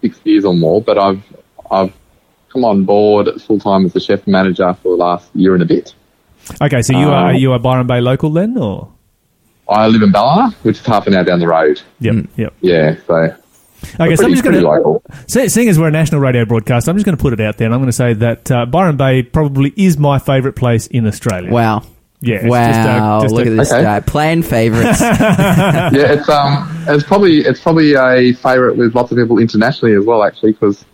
six 0.00 0.20
years 0.24 0.44
or 0.44 0.54
more, 0.54 0.80
but 0.80 0.98
I've 0.98 1.22
I've 1.70 1.92
come 2.56 2.64
on 2.64 2.84
board 2.84 3.28
full 3.42 3.58
time 3.60 3.84
as 3.84 3.92
the 3.92 4.00
chef 4.00 4.26
manager 4.26 4.72
for 4.82 4.88
the 4.90 4.96
last 4.96 5.28
year 5.34 5.52
and 5.54 5.62
a 5.62 5.66
bit. 5.66 5.94
Okay, 6.62 6.80
so 6.80 6.92
you 6.98 7.06
are 7.08 7.26
uh, 7.26 7.32
are 7.32 7.34
you 7.34 7.52
a 7.52 7.58
Byron 7.58 7.86
Bay 7.86 8.00
local 8.00 8.30
then, 8.30 8.56
or 8.56 8.90
I 9.68 9.86
live 9.88 10.00
in 10.02 10.10
Ballina, 10.12 10.52
which 10.62 10.78
is 10.78 10.86
half 10.86 11.06
an 11.06 11.14
hour 11.14 11.24
down 11.24 11.40
the 11.40 11.48
road. 11.48 11.80
yep, 12.00 12.26
yep. 12.36 12.54
Yeah, 12.60 12.96
so 13.06 13.14
Okay, 13.14 13.36
so 13.98 14.02
I'm 14.02 14.16
pretty, 14.16 14.32
just 14.32 14.42
going 14.44 14.54
to. 14.56 14.62
local. 14.62 15.02
Se- 15.26 15.48
Seeing 15.48 15.68
as 15.68 15.78
we're 15.78 15.88
a 15.88 15.90
national 15.90 16.20
radio 16.20 16.44
broadcast, 16.46 16.88
I'm 16.88 16.96
just 16.96 17.04
going 17.04 17.16
to 17.16 17.20
put 17.22 17.32
it 17.34 17.40
out 17.40 17.58
there, 17.58 17.66
and 17.66 17.74
I'm 17.74 17.80
going 17.80 17.88
to 17.90 17.92
say 17.96 18.14
that 18.14 18.50
uh, 18.50 18.64
Byron 18.66 18.96
Bay 18.96 19.22
probably 19.22 19.72
is 19.76 19.98
my 19.98 20.18
favourite 20.18 20.56
place 20.56 20.86
in 20.86 21.06
Australia. 21.06 21.50
Wow. 21.52 21.82
Yeah, 22.22 22.36
it's 22.36 22.46
wow. 22.46 23.20
just 23.20 23.24
a- 23.24 23.24
just 23.26 23.34
Look 23.34 23.46
a- 23.46 23.50
at 23.50 23.56
this 23.58 23.72
Okay. 23.72 23.82
guy. 23.82 24.00
Playing 24.00 24.42
favorites. 24.42 25.00
yeah, 25.02 25.90
it's 25.92 26.28
um, 26.30 26.84
it's 26.88 27.04
probably 27.04 27.40
it's 27.40 27.60
probably 27.60 27.94
a 27.94 28.32
favourite 28.34 28.76
with 28.78 28.94
lots 28.94 29.12
of 29.12 29.18
people 29.18 29.38
internationally 29.38 29.94
as 29.94 30.04
well, 30.06 30.22
actually, 30.24 30.52
because 30.52 30.84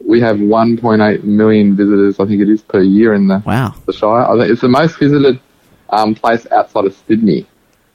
we 0.00 0.20
have 0.20 0.36
1.8 0.36 1.24
million 1.24 1.76
visitors, 1.76 2.18
I 2.20 2.26
think 2.26 2.40
it 2.40 2.48
is, 2.48 2.62
per 2.62 2.80
year 2.82 3.14
in 3.14 3.28
the 3.28 3.42
wow. 3.44 3.74
the 3.86 3.92
Shire. 3.92 4.22
I 4.24 4.38
think 4.38 4.50
it's 4.52 4.60
the 4.60 4.68
most 4.68 4.98
visited 4.98 5.40
um, 5.90 6.14
place 6.14 6.46
outside 6.52 6.84
of 6.86 6.94
Sydney 7.06 7.46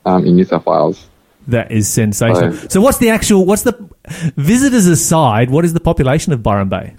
um, 0.06 0.26
in 0.26 0.36
New 0.36 0.44
South 0.44 0.66
Wales. 0.66 1.08
that 1.48 1.72
is 1.72 1.88
sensational. 1.88 2.54
Oh. 2.54 2.68
So, 2.70 2.82
what's 2.82 2.98
the 2.98 3.10
actual? 3.10 3.46
What's 3.46 3.64
the 3.64 3.90
visitors 4.36 4.86
aside? 4.88 5.50
What 5.50 5.66
is 5.66 5.74
the 5.74 5.80
population 5.80 6.34
of 6.34 6.44
Byron 6.44 6.70
Bay? 6.70 6.96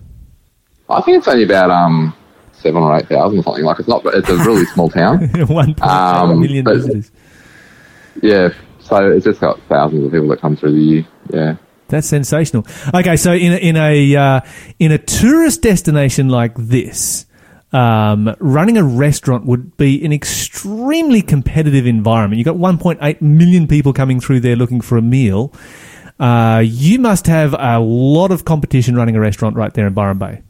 I 0.88 1.00
think 1.00 1.18
it's 1.18 1.28
only 1.28 1.44
about 1.44 1.70
um, 1.70 2.14
seven 2.52 2.82
or 2.82 2.96
eight 2.96 3.08
thousand 3.08 3.38
or 3.38 3.42
something. 3.42 3.64
Like 3.64 3.78
it's 3.78 3.88
not, 3.88 4.02
it's 4.06 4.28
a 4.28 4.36
really 4.36 4.66
small 4.66 4.88
town. 4.90 5.28
One 5.48 5.74
Um, 5.80 6.40
million 6.40 6.64
visitors. 6.64 7.10
Yeah, 8.22 8.50
so 8.80 9.10
it's 9.10 9.24
just 9.24 9.40
got 9.40 9.58
thousands 9.68 10.06
of 10.06 10.12
people 10.12 10.28
that 10.28 10.40
come 10.40 10.56
through 10.56 10.72
the 10.72 10.80
year. 10.80 11.06
Yeah. 11.30 11.56
That's 11.88 12.06
sensational. 12.06 12.66
Okay, 12.94 13.16
so 13.16 13.32
in 13.32 13.52
a, 13.52 13.56
in 13.56 13.76
a 13.76 14.16
uh, 14.16 14.40
in 14.78 14.90
a 14.92 14.98
tourist 14.98 15.62
destination 15.62 16.28
like 16.28 16.54
this, 16.56 17.26
um, 17.72 18.34
running 18.38 18.78
a 18.78 18.84
restaurant 18.84 19.46
would 19.46 19.76
be 19.76 20.04
an 20.04 20.12
extremely 20.12 21.20
competitive 21.20 21.86
environment. 21.86 22.38
You've 22.38 22.46
got 22.46 22.56
1.8 22.56 23.20
million 23.20 23.66
people 23.66 23.92
coming 23.92 24.20
through 24.20 24.40
there 24.40 24.56
looking 24.56 24.80
for 24.80 24.96
a 24.96 25.02
meal. 25.02 25.52
Uh, 26.18 26.62
you 26.64 27.00
must 27.00 27.26
have 27.26 27.54
a 27.58 27.80
lot 27.80 28.30
of 28.30 28.44
competition 28.44 28.94
running 28.94 29.16
a 29.16 29.20
restaurant 29.20 29.56
right 29.56 29.74
there 29.74 29.86
in 29.86 29.92
Byron 29.92 30.18
Bay. 30.18 30.42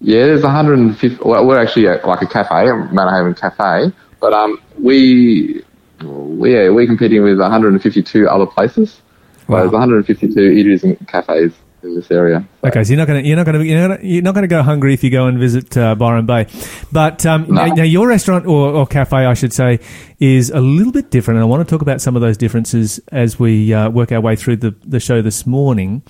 Yeah, 0.00 0.24
there's 0.24 0.42
150. 0.42 1.22
Well, 1.22 1.46
we're 1.46 1.60
actually 1.60 1.86
at 1.88 2.06
like 2.06 2.22
a 2.22 2.26
cafe, 2.26 2.70
a 2.70 2.74
Manna 2.74 3.14
Haven 3.14 3.34
cafe, 3.34 3.92
but 4.18 4.32
um, 4.32 4.58
we 4.78 5.62
we 6.02 6.54
yeah, 6.54 6.70
we're 6.70 6.86
competing 6.86 7.22
with 7.22 7.38
152 7.38 8.26
other 8.26 8.46
places. 8.46 9.02
Wow. 9.50 9.60
There's 9.60 9.72
152 9.72 10.34
eateries 10.38 10.84
and 10.84 11.08
cafes 11.08 11.52
in 11.82 11.96
this 11.96 12.10
area. 12.10 12.46
So. 12.60 12.68
Okay, 12.68 12.84
so 12.84 12.90
you're 12.90 12.98
not 12.98 13.08
going 13.08 13.22
to 13.22 13.28
you're 13.28 13.36
not 13.36 13.46
going 13.46 13.58
to 13.58 14.06
you're 14.06 14.22
not, 14.22 14.34
going 14.34 14.42
to 14.42 14.48
go 14.48 14.62
hungry 14.62 14.94
if 14.94 15.02
you 15.02 15.10
go 15.10 15.26
and 15.26 15.38
visit 15.38 15.76
uh, 15.76 15.96
Byron 15.96 16.26
Bay, 16.26 16.46
but 16.92 17.24
um, 17.26 17.46
no. 17.48 17.66
now, 17.66 17.74
now, 17.74 17.82
your 17.82 18.06
restaurant 18.06 18.46
or, 18.46 18.70
or, 18.72 18.86
cafe, 18.86 19.16
I 19.16 19.34
should 19.34 19.52
say, 19.52 19.80
is 20.20 20.50
a 20.50 20.60
little 20.60 20.92
bit 20.92 21.10
different, 21.10 21.38
and 21.38 21.42
I 21.42 21.46
want 21.46 21.66
to 21.66 21.70
talk 21.70 21.82
about 21.82 22.00
some 22.00 22.14
of 22.14 22.22
those 22.22 22.36
differences 22.36 23.00
as 23.10 23.40
we 23.40 23.74
uh, 23.74 23.90
work 23.90 24.12
our 24.12 24.20
way 24.20 24.36
through 24.36 24.56
the 24.56 24.74
the 24.84 25.00
show 25.00 25.20
this 25.22 25.46
morning, 25.46 26.02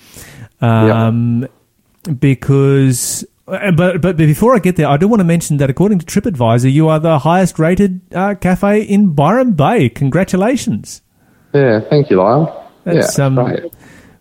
um, 0.61 1.47
yep. 2.05 2.19
because. 2.19 3.25
Uh, 3.47 3.71
but 3.71 4.01
but 4.01 4.15
before 4.15 4.55
I 4.55 4.59
get 4.59 4.75
there, 4.75 4.87
I 4.87 4.97
do 4.97 5.07
want 5.07 5.19
to 5.19 5.25
mention 5.25 5.57
that 5.57 5.69
according 5.69 5.99
to 5.99 6.05
TripAdvisor, 6.05 6.71
you 6.71 6.87
are 6.87 6.99
the 6.99 7.19
highest 7.19 7.59
rated 7.59 7.99
uh, 8.13 8.35
cafe 8.35 8.83
in 8.83 9.13
Byron 9.13 9.53
Bay. 9.53 9.89
Congratulations! 9.89 11.01
Yeah, 11.51 11.81
thank 11.89 12.09
you, 12.09 12.17
Lyle. 12.17 12.60
That's 12.83 13.17
yeah, 13.17 13.25
um, 13.25 13.39
right. 13.39 13.73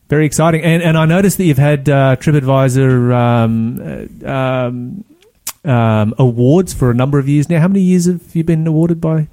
Very 0.08 0.26
exciting. 0.26 0.62
And 0.62 0.82
and 0.82 0.98
I 0.98 1.06
noticed 1.06 1.38
that 1.38 1.44
you've 1.44 1.58
had 1.58 1.88
uh, 1.88 2.16
TripAdvisor 2.16 3.14
um, 3.14 4.24
uh, 4.24 4.30
um, 4.30 5.04
um, 5.64 6.14
awards 6.18 6.74
for 6.74 6.90
a 6.90 6.94
number 6.94 7.18
of 7.18 7.28
years 7.28 7.48
now. 7.48 7.61
How 7.61 7.68
many 7.68 7.80
years 7.80 8.06
have 8.06 8.34
you 8.34 8.42
been 8.42 8.66
awarded 8.66 9.00
by 9.00 9.28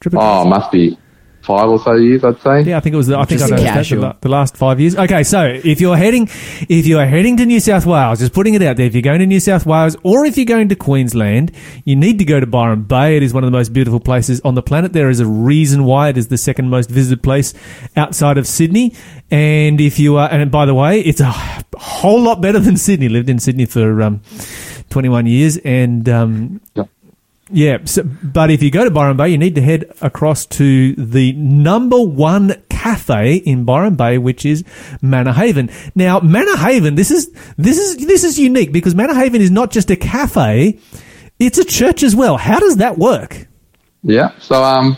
TripAdvisor? 0.00 0.44
Oh, 0.44 0.44
must 0.44 0.70
be 0.70 0.96
five 1.42 1.68
or 1.68 1.78
so 1.78 1.94
years, 1.94 2.24
I'd 2.24 2.40
say. 2.40 2.62
Yeah, 2.62 2.76
I 2.76 2.80
think 2.80 2.94
it 2.94 2.96
was. 2.96 3.08
The, 3.08 3.18
I 3.18 3.24
think 3.24 3.40
just 3.40 3.52
I 3.52 3.56
noticed 3.56 3.90
that, 3.90 4.00
the, 4.00 4.16
the, 4.20 4.28
last 4.28 4.56
five 4.56 4.80
years. 4.80 4.96
Okay, 4.96 5.22
so 5.22 5.44
if 5.44 5.80
you're 5.80 5.96
heading, 5.96 6.28
if 6.68 6.86
you 6.86 6.98
are 6.98 7.06
heading 7.06 7.36
to 7.38 7.46
New 7.46 7.60
South 7.60 7.86
Wales, 7.86 8.20
just 8.20 8.32
putting 8.32 8.54
it 8.54 8.62
out 8.62 8.76
there, 8.76 8.86
if 8.86 8.94
you're 8.94 9.02
going 9.02 9.20
to 9.20 9.26
New 9.26 9.40
South 9.40 9.66
Wales 9.66 9.96
or 10.02 10.24
if 10.24 10.36
you're 10.36 10.46
going 10.46 10.68
to 10.68 10.76
Queensland, 10.76 11.52
you 11.84 11.96
need 11.96 12.18
to 12.18 12.24
go 12.24 12.40
to 12.40 12.46
Byron 12.46 12.82
Bay. 12.82 13.16
It 13.16 13.22
is 13.22 13.34
one 13.34 13.44
of 13.44 13.50
the 13.50 13.56
most 13.56 13.72
beautiful 13.72 14.00
places 14.00 14.40
on 14.42 14.54
the 14.54 14.62
planet. 14.62 14.92
There 14.92 15.10
is 15.10 15.20
a 15.20 15.26
reason 15.26 15.84
why 15.84 16.08
it 16.08 16.16
is 16.16 16.28
the 16.28 16.38
second 16.38 16.70
most 16.70 16.90
visited 16.90 17.22
place 17.22 17.54
outside 17.96 18.38
of 18.38 18.46
Sydney. 18.46 18.94
And 19.30 19.80
if 19.80 19.98
you 19.98 20.16
are, 20.16 20.28
and 20.30 20.50
by 20.50 20.66
the 20.66 20.74
way, 20.74 21.00
it's 21.00 21.20
a 21.20 21.32
whole 21.76 22.20
lot 22.20 22.40
better 22.40 22.58
than 22.58 22.76
Sydney. 22.76 23.08
Lived 23.08 23.28
in 23.28 23.38
Sydney 23.38 23.66
for 23.66 24.02
um, 24.02 24.20
21 24.90 25.26
years, 25.26 25.56
and 25.58 26.08
um, 26.08 26.60
yep. 26.74 26.88
Yeah, 27.52 27.78
so, 27.84 28.02
but 28.02 28.50
if 28.50 28.62
you 28.62 28.70
go 28.70 28.84
to 28.84 28.90
Byron 28.90 29.18
Bay, 29.18 29.28
you 29.28 29.36
need 29.36 29.54
to 29.56 29.60
head 29.60 29.92
across 30.00 30.46
to 30.46 30.94
the 30.94 31.34
number 31.34 32.00
one 32.00 32.62
cafe 32.70 33.36
in 33.36 33.64
Byron 33.66 33.94
Bay, 33.94 34.16
which 34.16 34.46
is 34.46 34.64
Manna 35.02 35.34
Haven. 35.34 35.70
Now, 35.94 36.18
Manna 36.20 36.56
Haven, 36.56 36.94
this 36.94 37.10
is 37.10 37.30
this 37.58 37.76
is 37.76 38.06
this 38.06 38.24
is 38.24 38.38
unique 38.38 38.72
because 38.72 38.94
Manna 38.94 39.14
Haven 39.14 39.42
is 39.42 39.50
not 39.50 39.70
just 39.70 39.90
a 39.90 39.96
cafe; 39.96 40.78
it's 41.38 41.58
a 41.58 41.64
church 41.64 42.02
as 42.02 42.16
well. 42.16 42.38
How 42.38 42.58
does 42.58 42.78
that 42.78 42.96
work? 42.96 43.46
Yeah, 44.02 44.32
so 44.38 44.64
um, 44.64 44.96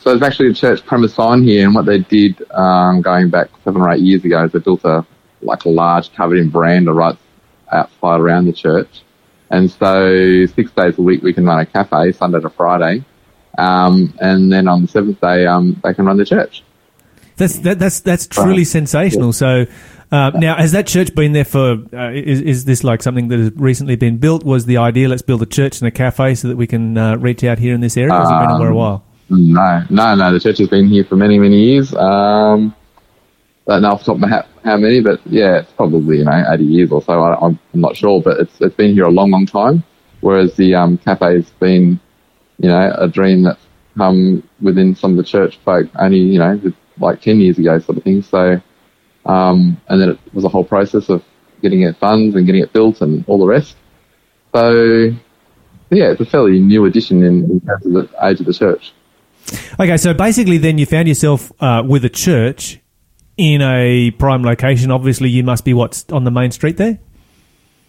so 0.00 0.10
there's 0.10 0.22
actually 0.22 0.50
a 0.50 0.54
church 0.54 0.84
premise 0.84 1.16
on 1.16 1.44
here, 1.44 1.64
and 1.64 1.76
what 1.76 1.86
they 1.86 2.00
did 2.00 2.42
um, 2.50 3.02
going 3.02 3.30
back 3.30 3.50
seven 3.62 3.82
or 3.82 3.90
eight 3.92 4.00
years 4.00 4.24
ago 4.24 4.44
is 4.44 4.52
they 4.52 4.58
built 4.58 4.84
a 4.84 5.06
like 5.42 5.64
a 5.64 5.68
large 5.68 6.12
covered 6.12 6.38
in 6.38 6.50
veranda 6.50 6.92
right 6.92 7.16
outside 7.70 8.20
around 8.20 8.46
the 8.46 8.52
church 8.52 9.02
and 9.50 9.70
so 9.70 10.46
six 10.46 10.70
days 10.72 10.98
a 10.98 11.02
week 11.02 11.22
we 11.22 11.32
can 11.32 11.44
run 11.44 11.60
a 11.60 11.66
cafe, 11.66 12.12
Sunday 12.12 12.40
to 12.40 12.50
Friday. 12.50 13.04
Um, 13.56 14.14
and 14.20 14.52
then 14.52 14.68
on 14.68 14.82
the 14.82 14.88
seventh 14.88 15.20
day, 15.20 15.46
um, 15.46 15.80
they 15.82 15.92
can 15.92 16.06
run 16.06 16.16
the 16.16 16.24
church. 16.24 16.62
That's 17.36 17.58
that, 17.60 17.78
that's 17.78 18.00
that's 18.00 18.26
truly 18.26 18.58
right. 18.58 18.66
sensational. 18.66 19.32
So 19.32 19.66
uh, 20.10 20.30
now, 20.34 20.56
has 20.56 20.72
that 20.72 20.86
church 20.86 21.14
been 21.14 21.32
there 21.32 21.44
for? 21.44 21.76
Uh, 21.92 22.10
is, 22.12 22.40
is 22.40 22.64
this 22.64 22.82
like 22.82 23.02
something 23.02 23.28
that 23.28 23.38
has 23.38 23.52
recently 23.56 23.96
been 23.96 24.18
built? 24.18 24.42
Was 24.42 24.64
the 24.64 24.78
idea 24.78 25.08
let's 25.08 25.22
build 25.22 25.42
a 25.42 25.46
church 25.46 25.80
and 25.80 25.88
a 25.88 25.90
cafe 25.90 26.34
so 26.34 26.48
that 26.48 26.56
we 26.56 26.66
can 26.66 26.96
uh, 26.96 27.16
reach 27.16 27.44
out 27.44 27.58
here 27.58 27.74
in 27.74 27.80
this 27.80 27.96
area? 27.96 28.14
Or 28.14 28.20
has 28.20 28.30
it 28.30 28.48
been 28.48 28.58
there 28.58 28.70
a 28.70 28.74
while? 28.74 29.04
No, 29.28 29.84
no, 29.90 30.14
no. 30.14 30.32
The 30.32 30.40
church 30.40 30.58
has 30.58 30.68
been 30.68 30.88
here 30.88 31.04
for 31.04 31.16
many, 31.16 31.38
many 31.38 31.60
years. 31.60 31.94
Um, 31.94 32.74
don't 33.68 33.82
know 33.82 33.90
off 33.90 34.00
the 34.00 34.06
top 34.06 34.14
of 34.14 34.20
my 34.20 34.28
head 34.28 34.46
how 34.64 34.76
many, 34.76 35.00
but 35.00 35.20
yeah, 35.26 35.58
it's 35.58 35.72
probably 35.72 36.18
you 36.18 36.24
know 36.24 36.44
80 36.50 36.64
years 36.64 36.90
or 36.90 37.02
so. 37.02 37.20
I, 37.22 37.46
am 37.46 37.58
not 37.74 37.96
sure, 37.96 38.20
but 38.22 38.40
it's 38.40 38.60
it's 38.60 38.74
been 38.74 38.94
here 38.94 39.04
a 39.04 39.10
long, 39.10 39.30
long 39.30 39.46
time. 39.46 39.84
Whereas 40.20 40.54
the 40.56 40.74
um, 40.74 40.98
cafe's 40.98 41.50
been, 41.60 42.00
you 42.58 42.68
know, 42.68 42.92
a 42.98 43.06
dream 43.06 43.44
that's 43.44 43.60
come 43.96 44.42
within 44.60 44.94
some 44.94 45.12
of 45.12 45.16
the 45.16 45.22
church 45.22 45.58
folk 45.64 45.88
only 45.98 46.18
you 46.18 46.38
know 46.38 46.60
like 47.00 47.20
10 47.20 47.40
years 47.40 47.58
ago, 47.58 47.78
sort 47.78 47.98
of 47.98 48.04
thing. 48.04 48.22
So, 48.22 48.60
um, 49.26 49.80
and 49.88 50.00
then 50.00 50.10
it 50.10 50.18
was 50.32 50.44
a 50.44 50.48
whole 50.48 50.64
process 50.64 51.08
of 51.08 51.22
getting 51.62 51.82
it 51.82 51.96
funds 51.96 52.34
and 52.34 52.46
getting 52.46 52.62
it 52.62 52.72
built 52.72 53.00
and 53.00 53.24
all 53.26 53.38
the 53.38 53.46
rest. 53.46 53.76
So, 54.54 55.10
yeah, 55.90 56.10
it's 56.10 56.20
a 56.20 56.26
fairly 56.26 56.58
new 56.58 56.86
addition 56.86 57.22
in, 57.22 57.44
in 57.44 57.60
terms 57.60 57.86
of 57.86 57.92
the 57.92 58.26
age 58.26 58.40
of 58.40 58.46
the 58.46 58.54
church. 58.54 58.92
Okay, 59.80 59.96
so 59.96 60.12
basically, 60.12 60.58
then 60.58 60.78
you 60.78 60.86
found 60.86 61.08
yourself 61.08 61.52
uh, 61.60 61.82
with 61.86 62.04
a 62.04 62.08
church 62.08 62.80
in 63.38 63.62
a 63.62 64.10
prime 64.10 64.42
location. 64.42 64.90
Obviously, 64.90 65.30
you 65.30 65.42
must 65.42 65.64
be 65.64 65.72
what's 65.72 66.04
on 66.10 66.24
the 66.24 66.30
main 66.30 66.50
street 66.50 66.76
there. 66.76 66.98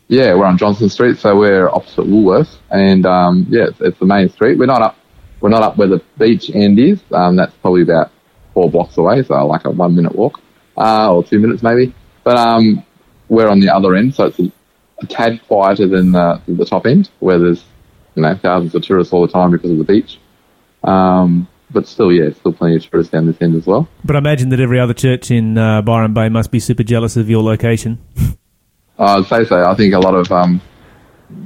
Yeah, 0.07 0.33
we're 0.35 0.45
on 0.45 0.57
Jonson 0.57 0.89
Street, 0.89 1.17
so 1.17 1.37
we're 1.37 1.69
opposite 1.69 2.05
Woolworths, 2.05 2.57
and 2.71 3.05
um, 3.05 3.45
yeah, 3.49 3.65
it's, 3.65 3.79
it's, 3.79 3.99
the 3.99 4.07
main 4.07 4.29
street. 4.29 4.57
We're 4.57 4.65
not 4.65 4.81
up, 4.81 4.97
we're 5.39 5.49
not 5.49 5.61
up 5.61 5.77
where 5.77 5.87
the 5.87 6.01
beach 6.17 6.49
end 6.49 6.79
is. 6.79 6.99
Um, 7.11 7.35
that's 7.35 7.53
probably 7.57 7.83
about 7.83 8.11
four 8.53 8.71
blocks 8.71 8.97
away, 8.97 9.21
so 9.21 9.45
like 9.45 9.65
a 9.65 9.69
one 9.69 9.95
minute 9.95 10.15
walk, 10.15 10.41
uh, 10.77 11.13
or 11.13 11.23
two 11.23 11.37
minutes 11.37 11.61
maybe. 11.61 11.93
But 12.23 12.37
um, 12.37 12.83
we're 13.27 13.49
on 13.49 13.59
the 13.59 13.69
other 13.69 13.95
end, 13.95 14.15
so 14.15 14.25
it's 14.25 14.39
a, 14.39 14.51
a 15.01 15.05
tad 15.05 15.41
quieter 15.47 15.87
than 15.87 16.11
the, 16.13 16.41
the 16.47 16.65
top 16.65 16.87
end, 16.87 17.11
where 17.19 17.37
there's 17.37 17.63
you 18.15 18.23
know 18.23 18.35
thousands 18.35 18.73
of 18.73 18.81
tourists 18.81 19.13
all 19.13 19.25
the 19.25 19.31
time 19.31 19.51
because 19.51 19.69
of 19.69 19.77
the 19.77 19.83
beach. 19.83 20.19
Um, 20.83 21.47
but 21.71 21.87
still, 21.87 22.11
yeah, 22.11 22.31
still 22.31 22.53
plenty 22.53 22.75
of 22.75 22.89
tourists 22.89 23.11
down 23.11 23.27
this 23.27 23.37
end 23.41 23.55
as 23.55 23.65
well. 23.65 23.87
But 24.03 24.15
I 24.15 24.19
imagine 24.19 24.49
that 24.49 24.59
every 24.59 24.79
other 24.79 24.93
church 24.93 25.31
in 25.31 25.57
uh, 25.57 25.81
Byron 25.81 26.13
Bay 26.13 26.29
must 26.29 26.51
be 26.51 26.59
super 26.59 26.83
jealous 26.83 27.17
of 27.17 27.29
your 27.29 27.43
location. 27.43 27.99
I'd 28.99 29.25
say 29.25 29.45
so. 29.45 29.63
I 29.63 29.75
think 29.75 29.93
a 29.93 29.99
lot 29.99 30.13
of, 30.13 30.31
um, 30.31 30.61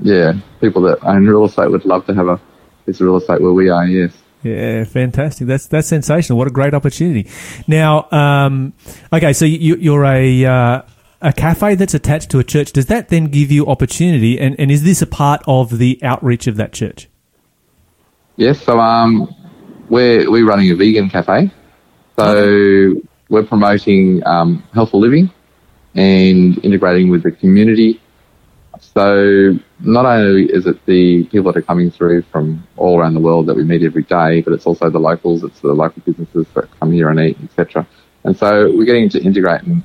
yeah, 0.02 0.34
people 0.60 0.82
that 0.84 1.04
own 1.04 1.28
real 1.28 1.46
estate 1.46 1.70
would 1.70 1.86
love 1.86 2.06
to 2.08 2.14
have 2.14 2.28
a 2.28 2.40
piece 2.86 3.00
of 3.00 3.06
real 3.06 3.18
estate 3.18 3.42
where 3.42 3.54
we 3.54 3.70
are. 3.70 3.86
Yes. 3.86 4.14
Yeah, 4.42 4.84
fantastic. 4.84 5.48
That's 5.48 5.68
that's 5.68 5.88
sensational. 5.88 6.38
What 6.38 6.48
a 6.48 6.52
great 6.52 6.74
opportunity. 6.74 7.30
Now, 7.66 8.10
um, 8.12 8.74
okay, 9.14 9.32
so 9.32 9.46
you, 9.46 9.94
are 9.94 10.04
a 10.04 10.46
uh, 10.46 10.82
a 11.22 11.32
cafe 11.32 11.76
that's 11.76 11.94
attached 11.94 12.30
to 12.32 12.40
a 12.40 12.44
church. 12.44 12.74
Does 12.74 12.88
that 12.88 13.08
then 13.08 13.28
give 13.28 13.52
you 13.52 13.66
opportunity? 13.66 14.38
And, 14.38 14.60
and 14.60 14.70
is 14.70 14.84
this 14.84 15.02
a 15.02 15.08
part 15.08 15.42
of 15.48 15.78
the 15.78 15.98
outreach 16.04 16.48
of 16.48 16.58
that 16.58 16.74
church? 16.74 17.10
Yes. 18.36 18.62
So 18.62 18.80
um, 18.80 19.34
we're 19.90 20.30
we're 20.30 20.46
running 20.46 20.72
a 20.72 20.76
vegan 20.76 21.10
cafe, 21.10 21.52
so 22.18 22.96
we're 23.30 23.44
promoting 23.44 24.26
um, 24.26 24.64
healthful 24.74 25.00
living 25.00 25.32
and 25.96 26.64
integrating 26.64 27.10
with 27.10 27.24
the 27.24 27.32
community. 27.32 28.00
So 28.80 29.58
not 29.80 30.06
only 30.06 30.46
is 30.46 30.66
it 30.66 30.84
the 30.86 31.24
people 31.26 31.52
that 31.52 31.58
are 31.58 31.64
coming 31.64 31.90
through 31.90 32.24
from 32.24 32.68
all 32.78 33.00
around 33.00 33.14
the 33.14 33.20
world 33.20 33.48
that 33.48 33.56
we 33.56 33.64
meet 33.64 33.84
every 33.84 34.04
day, 34.04 34.42
but 34.42 34.54
it's 34.54 34.66
also 34.66 34.90
the 34.90 35.00
locals, 35.00 35.44
it's 35.44 35.62
the 35.62 35.74
local 35.74 36.02
businesses 36.06 36.48
that 36.54 36.68
come 36.80 36.92
here 36.92 37.10
and 37.10 37.20
eat, 37.20 37.38
etc. 37.44 37.88
And 38.24 38.38
so 38.38 38.72
we're 38.76 38.86
getting 38.86 39.10
to 39.10 39.22
integrate 39.22 39.64
and 39.64 39.84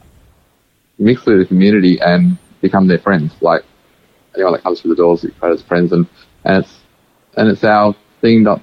mix 0.98 1.24
with 1.24 1.38
the 1.38 1.46
community 1.46 2.00
and 2.00 2.38
become 2.60 2.86
their 2.86 2.98
friends. 2.98 3.32
Like 3.40 3.64
anyone 4.34 4.52
that 4.54 4.62
comes 4.62 4.80
through 4.80 4.90
the 4.90 4.96
doors, 4.96 5.22
we 5.22 5.30
create 5.30 5.54
as 5.54 5.62
friends, 5.62 5.92
and 5.92 6.06
and 6.44 6.64
it's 6.64 6.80
and 7.36 7.48
it's 7.48 7.64
our 7.64 7.94
thing 8.20 8.42
not 8.42 8.62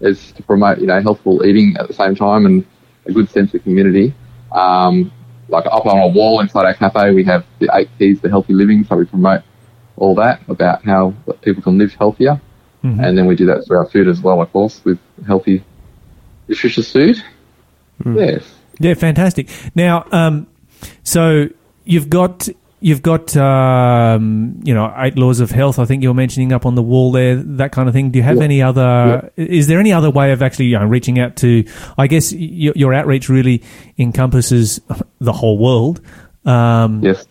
is 0.00 0.32
to 0.32 0.42
promote, 0.42 0.78
you 0.78 0.86
know, 0.86 1.00
healthful 1.00 1.44
eating 1.44 1.76
at 1.78 1.88
the 1.88 1.94
same 1.94 2.14
time 2.14 2.46
and 2.46 2.66
a 3.06 3.12
good 3.12 3.30
sense 3.30 3.54
of 3.54 3.62
community. 3.62 4.14
Um, 4.52 5.12
like 5.48 5.66
up 5.66 5.86
on 5.86 5.98
a 5.98 6.08
wall 6.08 6.40
inside 6.40 6.66
our 6.66 6.74
cafe, 6.74 7.12
we 7.12 7.24
have 7.24 7.44
the 7.58 7.70
eight 7.74 7.88
keys 7.98 8.20
to 8.20 8.28
healthy 8.28 8.52
living. 8.52 8.84
So 8.84 8.96
we 8.96 9.04
promote 9.04 9.42
all 9.96 10.14
that 10.16 10.40
about 10.48 10.84
how 10.84 11.14
people 11.42 11.62
can 11.62 11.78
live 11.78 11.94
healthier. 11.94 12.40
Mm-hmm. 12.84 13.00
And 13.00 13.16
then 13.16 13.26
we 13.26 13.36
do 13.36 13.46
that 13.46 13.66
through 13.66 13.78
our 13.78 13.86
food 13.86 14.08
as 14.08 14.20
well, 14.20 14.40
of 14.40 14.52
course, 14.52 14.84
with 14.84 14.98
healthy, 15.26 15.64
nutritious 16.48 16.92
food. 16.92 17.16
Mm. 18.02 18.18
Yes. 18.18 18.54
Yeah, 18.78 18.94
fantastic. 18.94 19.48
Now, 19.74 20.06
um, 20.12 20.46
so 21.02 21.48
you've 21.84 22.10
got 22.10 22.48
you've 22.80 23.02
got 23.02 23.36
um, 23.36 24.60
you 24.64 24.74
know 24.74 24.92
eight 24.98 25.16
laws 25.18 25.40
of 25.40 25.50
health. 25.50 25.78
I 25.78 25.84
think 25.86 26.02
you 26.02 26.08
were 26.08 26.14
mentioning 26.14 26.52
up 26.52 26.66
on 26.66 26.74
the 26.74 26.82
wall 26.82 27.10
there, 27.12 27.36
that 27.36 27.72
kind 27.72 27.88
of 27.88 27.94
thing. 27.94 28.10
Do 28.10 28.18
you 28.18 28.22
have 28.22 28.36
Yeah. 28.38 28.44
any 28.44 28.62
other? 28.62 29.30
Is 29.36 29.66
there 29.66 29.80
any 29.80 29.92
other 29.92 30.10
way 30.10 30.32
of 30.32 30.42
actually 30.42 30.66
you 30.66 30.78
know, 30.78 30.84
reaching 30.86 31.18
out 31.18 31.36
to? 31.36 31.64
I 31.98 32.06
guess 32.06 32.32
your, 32.32 32.74
your 32.76 32.94
outreach 32.94 33.28
really 33.28 33.62
encompasses 33.98 34.80
the 35.20 35.32
whole 35.32 35.58
world. 35.58 36.00
Um, 36.44 37.02
Yes. 37.02 37.26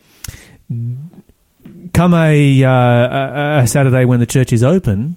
Come 1.93 2.13
a, 2.13 2.63
uh, 2.63 2.69
a, 2.69 3.59
a 3.63 3.67
Saturday 3.67 4.03
when 4.03 4.19
the 4.19 4.25
church 4.25 4.51
is 4.51 4.63
open 4.63 5.15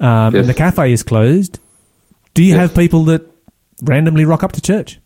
um, 0.00 0.34
Yes. 0.34 0.40
and 0.40 0.48
the 0.48 0.54
cafe 0.54 0.92
is 0.92 1.02
closed, 1.02 1.58
do 2.34 2.42
you 2.42 2.50
Yes. 2.54 2.60
have 2.60 2.74
people 2.74 3.04
that 3.04 3.22
randomly 3.82 4.24
rock 4.26 4.42
up 4.42 4.52
to 4.52 4.60
church? 4.60 5.00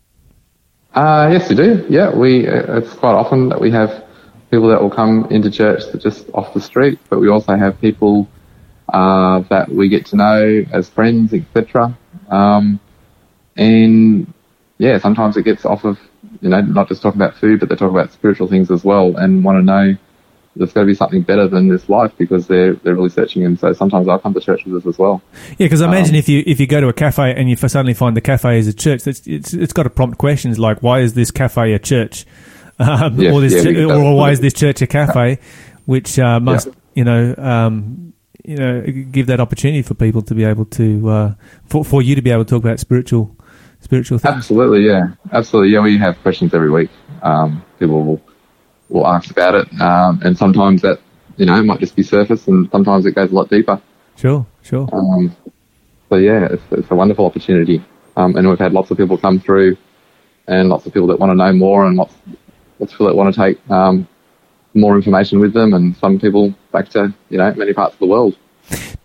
Uh, 0.93 1.29
yes, 1.31 1.49
we 1.49 1.55
do. 1.55 1.85
Yeah, 1.89 2.13
we. 2.15 2.47
uh, 2.47 2.77
It's 2.79 2.93
quite 2.93 3.13
often 3.13 3.49
that 3.49 3.61
we 3.61 3.71
have 3.71 4.02
people 4.53 4.67
that 4.67 4.79
will 4.79 4.91
come 4.91 5.25
into 5.31 5.49
church 5.49 5.81
that 5.91 5.99
just 5.99 6.29
off 6.35 6.53
the 6.53 6.61
street, 6.61 6.99
but 7.09 7.19
we 7.19 7.27
also 7.27 7.55
have 7.55 7.81
people 7.81 8.27
uh, 8.89 9.39
that 9.49 9.67
we 9.67 9.89
get 9.89 10.05
to 10.05 10.15
know 10.15 10.63
as 10.71 10.87
friends, 10.89 11.33
etc. 11.33 11.97
Um, 12.29 12.79
and 13.57 14.31
yeah, 14.77 14.99
sometimes 14.99 15.37
it 15.37 15.43
gets 15.43 15.65
off 15.65 15.85
of 15.85 15.97
you 16.41 16.49
know 16.49 16.61
not 16.61 16.87
just 16.87 17.01
talking 17.01 17.19
about 17.19 17.35
food, 17.35 17.59
but 17.59 17.69
they 17.69 17.75
talk 17.75 17.89
about 17.89 18.11
spiritual 18.11 18.47
things 18.47 18.69
as 18.69 18.83
well, 18.83 19.17
and 19.17 19.43
want 19.43 19.57
to 19.57 19.63
know 19.63 19.97
there's 20.55 20.71
got 20.71 20.81
to 20.81 20.85
be 20.85 20.93
something 20.93 21.23
better 21.23 21.47
than 21.47 21.67
this 21.67 21.89
life 21.89 22.11
because 22.19 22.45
they're 22.45 22.73
they're 22.73 22.93
really 22.93 23.09
searching. 23.09 23.43
And 23.43 23.59
so 23.59 23.73
sometimes 23.73 24.07
I'll 24.07 24.19
come 24.19 24.35
to 24.35 24.39
church 24.39 24.65
with 24.65 24.75
us 24.75 24.87
as 24.87 24.99
well. 24.99 25.23
Yeah, 25.57 25.65
because 25.65 25.81
I 25.81 25.87
imagine 25.87 26.13
Um, 26.13 26.19
if 26.19 26.29
you 26.29 26.43
if 26.45 26.59
you 26.59 26.67
go 26.67 26.79
to 26.79 26.89
a 26.89 26.93
cafe 26.93 27.33
and 27.33 27.49
you 27.49 27.55
suddenly 27.55 27.95
find 27.95 28.15
the 28.15 28.21
cafe 28.21 28.59
is 28.59 28.67
a 28.67 28.73
church, 28.73 29.01
that's, 29.01 29.25
it's 29.25 29.51
it's 29.55 29.73
got 29.73 29.83
to 29.83 29.89
prompt 29.89 30.19
questions 30.19 30.59
like 30.59 30.83
why 30.83 30.99
is 30.99 31.15
this 31.15 31.31
cafe 31.31 31.73
a 31.73 31.79
church, 31.79 32.27
um, 33.03 33.19
Yes, 33.19 33.33
or 33.33 33.41
this 33.41 33.65
yeah, 33.65 33.85
or 33.85 34.29
is 34.29 34.39
this 34.39 34.53
church 34.53 34.81
a 34.81 34.87
cafe, 34.87 35.39
which 35.85 36.19
uh, 36.19 36.39
must 36.39 36.67
Yeah. 36.67 36.73
you 36.95 37.03
know 37.03 37.35
um, 37.37 38.13
you 38.43 38.57
know 38.57 38.81
give 39.11 39.27
that 39.27 39.39
opportunity 39.39 39.81
for 39.81 39.93
people 39.93 40.21
to 40.23 40.35
be 40.35 40.43
able 40.43 40.65
to 40.65 41.09
uh, 41.09 41.33
for 41.67 41.83
for 41.85 42.01
you 42.01 42.15
to 42.15 42.21
be 42.21 42.31
able 42.31 42.45
to 42.45 42.49
talk 42.49 42.63
about 42.63 42.79
spiritual 42.79 43.35
spiritual 43.81 44.17
things. 44.17 44.35
Absolutely, 44.35 44.85
yeah, 44.85 45.07
absolutely, 45.31 45.71
yeah. 45.73 45.81
We 45.81 45.97
have 45.97 46.17
questions 46.21 46.53
every 46.53 46.71
week. 46.71 46.89
Um, 47.21 47.63
people 47.79 48.03
will 48.03 48.21
will 48.89 49.07
ask 49.07 49.31
about 49.31 49.55
it, 49.55 49.81
um, 49.81 50.21
and 50.23 50.37
sometimes 50.37 50.81
that 50.81 50.99
you 51.37 51.45
know 51.45 51.61
might 51.63 51.79
just 51.79 51.95
be 51.95 52.03
surface, 52.03 52.47
and 52.47 52.69
sometimes 52.71 53.05
it 53.05 53.13
goes 53.15 53.31
a 53.31 53.35
lot 53.35 53.49
deeper. 53.49 53.81
Sure, 54.15 54.45
sure. 54.61 54.87
Um, 54.93 55.35
so 56.09 56.17
yeah, 56.17 56.47
it's, 56.51 56.63
it's 56.71 56.91
a 56.91 56.95
wonderful 56.95 57.25
opportunity, 57.25 57.83
um, 58.17 58.35
and 58.35 58.47
we've 58.47 58.59
had 58.59 58.73
lots 58.73 58.91
of 58.91 58.97
people 58.97 59.17
come 59.17 59.39
through, 59.39 59.77
and 60.47 60.69
lots 60.69 60.85
of 60.85 60.93
people 60.93 61.07
that 61.07 61.19
want 61.19 61.31
to 61.31 61.35
know 61.35 61.51
more, 61.53 61.85
and 61.87 61.97
lots 61.97 62.13
of 62.79 62.89
people 62.89 63.07
that 63.07 63.15
want 63.15 63.33
to 63.33 63.41
take 63.41 63.69
um, 63.69 64.07
more 64.73 64.95
information 64.95 65.39
with 65.39 65.53
them, 65.53 65.73
and 65.73 65.95
some 65.97 66.19
people 66.19 66.53
back 66.71 66.89
to 66.89 67.13
you 67.29 67.37
know 67.37 67.53
many 67.53 67.73
parts 67.73 67.93
of 67.93 67.99
the 67.99 68.07
world. 68.07 68.37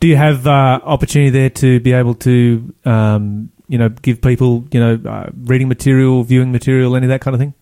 Do 0.00 0.06
you 0.06 0.16
have 0.16 0.46
uh, 0.46 0.80
opportunity 0.82 1.30
there 1.30 1.50
to 1.50 1.80
be 1.80 1.92
able 1.92 2.14
to 2.14 2.74
um, 2.84 3.50
you 3.68 3.78
know 3.78 3.88
give 3.88 4.20
people 4.20 4.66
you 4.72 4.80
know 4.80 5.10
uh, 5.10 5.30
reading 5.42 5.68
material, 5.68 6.22
viewing 6.24 6.52
material, 6.52 6.96
any 6.96 7.06
of 7.06 7.10
that 7.10 7.20
kind 7.20 7.34
of 7.34 7.40
thing? 7.40 7.54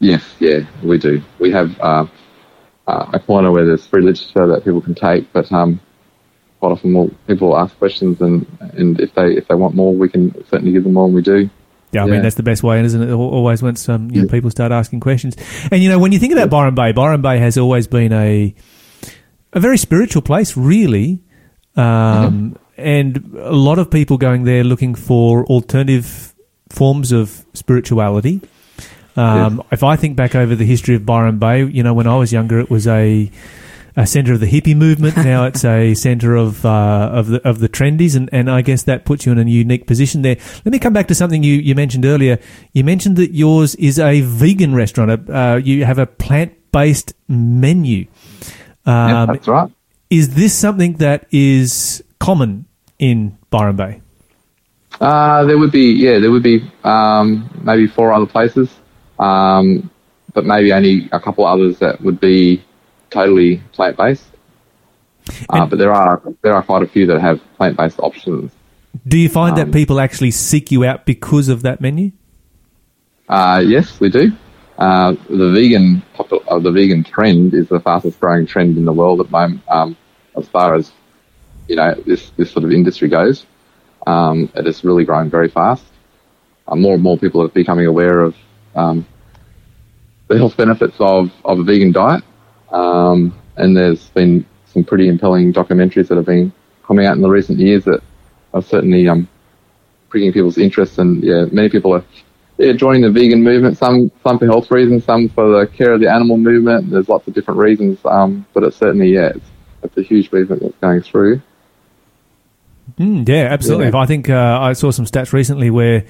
Yes, 0.00 0.24
yeah, 0.38 0.60
we 0.82 0.98
do. 0.98 1.22
We 1.40 1.50
have 1.50 1.78
uh, 1.80 2.06
uh, 2.86 3.10
a 3.12 3.18
corner 3.18 3.50
where 3.50 3.66
there's 3.66 3.86
free 3.86 4.02
literature 4.02 4.46
that 4.46 4.64
people 4.64 4.80
can 4.80 4.94
take, 4.94 5.32
but 5.32 5.50
um, 5.52 5.80
quite 6.60 6.70
often 6.70 6.94
we'll, 6.94 7.10
people 7.26 7.56
ask 7.56 7.76
questions, 7.78 8.20
and 8.20 8.46
and 8.60 9.00
if 9.00 9.14
they 9.14 9.32
if 9.32 9.48
they 9.48 9.54
want 9.54 9.74
more, 9.74 9.94
we 9.94 10.08
can 10.08 10.32
certainly 10.48 10.72
give 10.72 10.84
them 10.84 10.94
more, 10.94 11.06
and 11.06 11.14
we 11.14 11.22
do. 11.22 11.50
Yeah, 11.92 12.02
I 12.02 12.06
mean 12.06 12.22
that's 12.22 12.34
the 12.36 12.42
best 12.42 12.62
way, 12.62 12.80
isn't 12.82 13.02
it? 13.02 13.12
Always 13.12 13.62
once 13.62 13.88
um, 13.88 14.10
you 14.10 14.22
know 14.22 14.28
people 14.28 14.50
start 14.50 14.72
asking 14.72 15.00
questions, 15.00 15.36
and 15.70 15.82
you 15.82 15.88
know 15.88 15.98
when 15.98 16.12
you 16.12 16.18
think 16.18 16.32
about 16.32 16.50
Byron 16.50 16.74
Bay, 16.74 16.92
Byron 16.92 17.22
Bay 17.22 17.38
has 17.38 17.56
always 17.56 17.86
been 17.86 18.12
a 18.12 18.54
a 19.52 19.60
very 19.60 19.78
spiritual 19.78 20.20
place, 20.22 20.56
really, 20.56 21.22
um, 21.76 22.56
and 22.76 23.34
a 23.38 23.54
lot 23.54 23.78
of 23.78 23.90
people 23.90 24.18
going 24.18 24.44
there 24.44 24.64
looking 24.64 24.94
for 24.94 25.46
alternative 25.46 26.34
forms 26.68 27.12
of 27.12 27.44
spirituality. 27.54 28.40
Um, 29.16 29.62
If 29.72 29.82
I 29.82 29.96
think 29.96 30.16
back 30.16 30.34
over 30.34 30.54
the 30.54 30.64
history 30.66 30.94
of 30.94 31.04
Byron 31.04 31.38
Bay, 31.38 31.64
you 31.64 31.82
know, 31.82 31.94
when 31.94 32.06
I 32.06 32.16
was 32.16 32.32
younger, 32.32 32.60
it 32.60 32.70
was 32.70 32.86
a 32.86 33.30
a 33.98 34.06
centre 34.06 34.32
of 34.32 34.38
the 34.40 34.46
hippie 34.46 34.76
movement. 34.76 35.16
Now 35.28 35.44
it's 35.44 35.64
a 35.64 35.92
centre 35.94 36.36
of 36.36 36.64
uh, 36.64 37.10
of 37.12 37.26
the 37.26 37.46
of 37.46 37.58
the 37.58 37.68
trendies, 37.68 38.14
and, 38.16 38.30
and 38.32 38.48
I 38.48 38.62
guess 38.62 38.84
that 38.84 39.04
puts 39.04 39.26
you 39.26 39.32
in 39.32 39.38
a 39.38 39.44
unique 39.44 39.86
position 39.86 40.22
there. 40.22 40.36
Let 40.64 40.72
me 40.72 40.78
come 40.78 40.92
back 40.92 41.08
to 41.08 41.14
something 41.14 41.42
you, 41.42 41.54
you 41.54 41.74
mentioned 41.74 42.06
earlier. 42.06 42.38
You 42.72 42.84
mentioned 42.84 43.16
that 43.16 43.32
yours 43.34 43.74
is 43.74 43.98
a 43.98 44.20
vegan 44.22 44.74
restaurant. 44.74 45.28
Uh, 45.28 45.60
you 45.62 45.84
have 45.84 45.98
a 45.98 46.06
plant 46.06 46.54
based 46.72 47.12
menu. 47.26 48.06
Yeah, 48.86 49.22
Um, 49.22 49.26
that's 49.34 49.48
right. 49.48 49.70
is 50.08 50.34
this 50.34 50.54
something 50.54 50.94
that 50.98 51.26
is 51.30 52.02
common 52.20 52.66
in 52.98 53.36
Byron 53.50 53.76
Bay? 53.76 54.00
Uh, 55.00 55.44
there 55.44 55.58
would 55.58 55.72
be, 55.72 55.92
yeah, 55.92 56.18
there 56.18 56.30
would 56.30 56.42
be 56.42 56.62
um, 56.84 57.50
maybe 57.62 57.86
four 57.86 58.12
other 58.12 58.26
places, 58.26 58.68
um, 59.18 59.90
but 60.34 60.44
maybe 60.46 60.72
only 60.72 61.08
a 61.12 61.20
couple 61.20 61.44
others 61.44 61.78
that 61.80 62.00
would 62.00 62.18
be 62.20 62.62
totally 63.10 63.62
plant 63.72 63.96
based. 63.96 64.24
Uh, 65.50 65.66
but 65.66 65.78
there 65.78 65.92
are 65.92 66.22
there 66.42 66.54
are 66.54 66.62
quite 66.62 66.82
a 66.82 66.86
few 66.86 67.06
that 67.06 67.20
have 67.20 67.40
plant 67.56 67.76
based 67.76 67.98
options. 68.00 68.52
Do 69.06 69.18
you 69.18 69.28
find 69.28 69.56
that 69.56 69.66
Um, 69.66 69.72
people 69.72 70.00
actually 70.00 70.30
seek 70.30 70.72
you 70.72 70.84
out 70.84 71.04
because 71.04 71.48
of 71.48 71.62
that 71.62 71.80
menu? 71.80 72.12
Uh, 73.28 73.62
yes, 73.64 74.00
we 74.00 74.08
do. 74.08 74.32
Uh, 74.78 75.14
the 75.28 75.50
vegan 75.52 76.02
popul- 76.14 76.44
uh, 76.48 76.58
the 76.58 76.70
vegan 76.70 77.04
trend 77.04 77.52
is 77.52 77.68
the 77.68 77.80
fastest 77.80 78.18
growing 78.20 78.46
trend 78.46 78.76
in 78.78 78.84
the 78.84 78.92
world 78.92 79.20
at 79.20 79.26
the 79.26 79.32
moment, 79.32 79.60
um, 79.68 79.96
as 80.36 80.48
far 80.48 80.74
as 80.74 80.92
you 81.68 81.76
know 81.76 81.94
this 82.06 82.30
this 82.36 82.50
sort 82.50 82.64
of 82.64 82.72
industry 82.72 83.08
goes. 83.08 83.44
Um, 84.06 84.50
it 84.54 84.66
is 84.66 84.84
really 84.84 85.04
growing 85.04 85.28
very 85.28 85.48
fast. 85.48 85.84
Uh, 86.66 86.76
more 86.76 86.94
and 86.94 87.02
more 87.02 87.18
people 87.18 87.42
are 87.42 87.48
becoming 87.48 87.86
aware 87.86 88.20
of 88.20 88.36
um, 88.74 89.04
the 90.28 90.38
health 90.38 90.56
benefits 90.56 90.96
of, 91.00 91.30
of 91.44 91.58
a 91.58 91.62
vegan 91.62 91.92
diet, 91.92 92.22
um, 92.72 93.38
and 93.56 93.76
there's 93.76 94.08
been 94.10 94.44
some 94.66 94.84
pretty 94.84 95.08
impelling 95.08 95.52
documentaries 95.52 96.08
that 96.08 96.16
have 96.16 96.26
been 96.26 96.52
coming 96.86 97.06
out 97.06 97.16
in 97.16 97.22
the 97.22 97.28
recent 97.28 97.58
years 97.58 97.84
that 97.84 98.02
are 98.54 98.62
certainly 98.62 99.08
um, 99.08 99.28
pricking 100.08 100.32
people's 100.32 100.58
interest, 100.58 100.98
and 100.98 101.22
yeah, 101.22 101.44
many 101.52 101.68
people 101.68 101.94
are 101.94 102.04
yeah, 102.58 102.72
joining 102.72 103.02
the 103.02 103.10
vegan 103.10 103.42
movement. 103.42 103.78
Some 103.78 104.10
some 104.22 104.38
for 104.38 104.46
health 104.46 104.70
reasons, 104.70 105.04
some 105.04 105.28
for 105.28 105.60
the 105.60 105.66
care 105.66 105.92
of 105.92 106.00
the 106.00 106.10
animal 106.10 106.36
movement. 106.36 106.90
There's 106.90 107.08
lots 107.08 107.26
of 107.28 107.34
different 107.34 107.58
reasons, 107.60 107.98
um, 108.04 108.46
but 108.52 108.64
it's 108.64 108.76
certainly 108.76 109.10
yeah, 109.10 109.32
it's, 109.34 109.46
it's 109.82 109.96
a 109.96 110.02
huge 110.02 110.32
movement 110.32 110.62
that's 110.62 110.76
going 110.80 111.02
through. 111.02 111.40
Mm, 112.96 113.28
yeah, 113.28 113.44
absolutely. 113.50 113.92
I 113.98 114.06
think 114.06 114.30
uh, 114.30 114.58
I 114.60 114.72
saw 114.72 114.90
some 114.90 115.04
stats 115.04 115.32
recently 115.32 115.70
where 115.70 116.04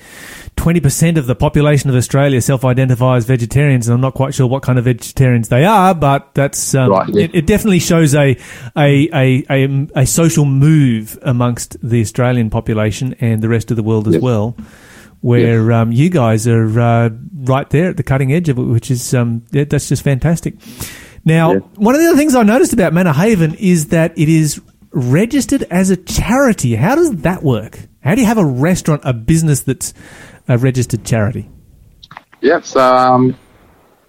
20% 0.57 1.17
of 1.19 1.27
the 1.27 1.35
population 1.35 1.91
of 1.91 1.97
Australia 1.97 2.41
self-identify 2.41 3.17
as 3.17 3.25
vegetarians, 3.25 3.89
and 3.89 3.95
I'm 3.95 4.01
not 4.01 4.15
quite 4.15 4.35
sure 4.35 4.47
what 4.47 4.63
kind 4.63 4.79
of 4.79 4.85
vegetarians 4.85 5.49
they 5.49 5.65
are, 5.65 5.95
but 5.95 6.35
that's 6.35 6.75
um, 6.75 6.91
Right, 6.91 7.09
yeah. 7.09 7.25
it, 7.25 7.35
it 7.35 7.47
definitely 7.47 7.81
shows 7.81 8.15
a 8.15 8.37
a, 8.77 9.09
a 9.13 9.45
a 9.51 9.89
a 9.97 10.07
social 10.07 10.45
move 10.45 11.19
amongst 11.23 11.77
the 11.83 12.01
Australian 12.01 12.49
population 12.51 13.15
and 13.21 13.43
the 13.43 13.49
rest 13.49 13.71
of 13.71 13.77
the 13.77 13.83
world 13.83 14.07
as 14.09 14.15
Yes. 14.15 14.23
well. 14.23 14.57
Where 15.21 15.73
um, 15.73 15.91
you 15.91 16.11
guys 16.11 16.47
are 16.47 16.81
uh, 16.81 17.11
right 17.35 17.69
there 17.71 17.91
at 17.91 17.97
the 17.97 18.05
cutting 18.05 18.33
edge 18.33 18.49
of 18.49 18.57
it, 18.59 18.63
which 18.63 18.89
is 18.89 19.13
um, 19.15 19.43
yeah, 19.51 19.65
that's 19.65 19.89
just 19.89 20.03
fantastic. 20.05 20.55
Now, 21.25 21.57
one 21.57 21.95
of 21.97 22.01
the 22.01 22.07
other 22.07 22.17
things 22.17 22.37
I 22.37 22.45
noticed 22.45 22.73
about 22.73 22.93
Manna 22.93 23.13
Haven 23.13 23.55
is 23.55 23.89
that 23.89 24.17
it 24.17 24.29
is 24.29 24.61
registered 24.91 25.65
as 25.65 25.91
a 25.91 25.97
charity. 25.97 26.75
How 26.75 26.95
does 26.95 27.23
that 27.23 27.43
work? 27.43 27.79
How 28.03 28.15
do 28.15 28.21
you 28.21 28.27
have 28.27 28.39
a 28.39 28.45
restaurant, 28.45 29.03
a 29.05 29.13
business 29.13 29.61
that's 29.61 29.93
a 30.49 30.59
registered 30.59 31.05
charity? 31.05 31.51
Yep. 32.41 32.65
So 32.65 32.81
um, 32.81 33.37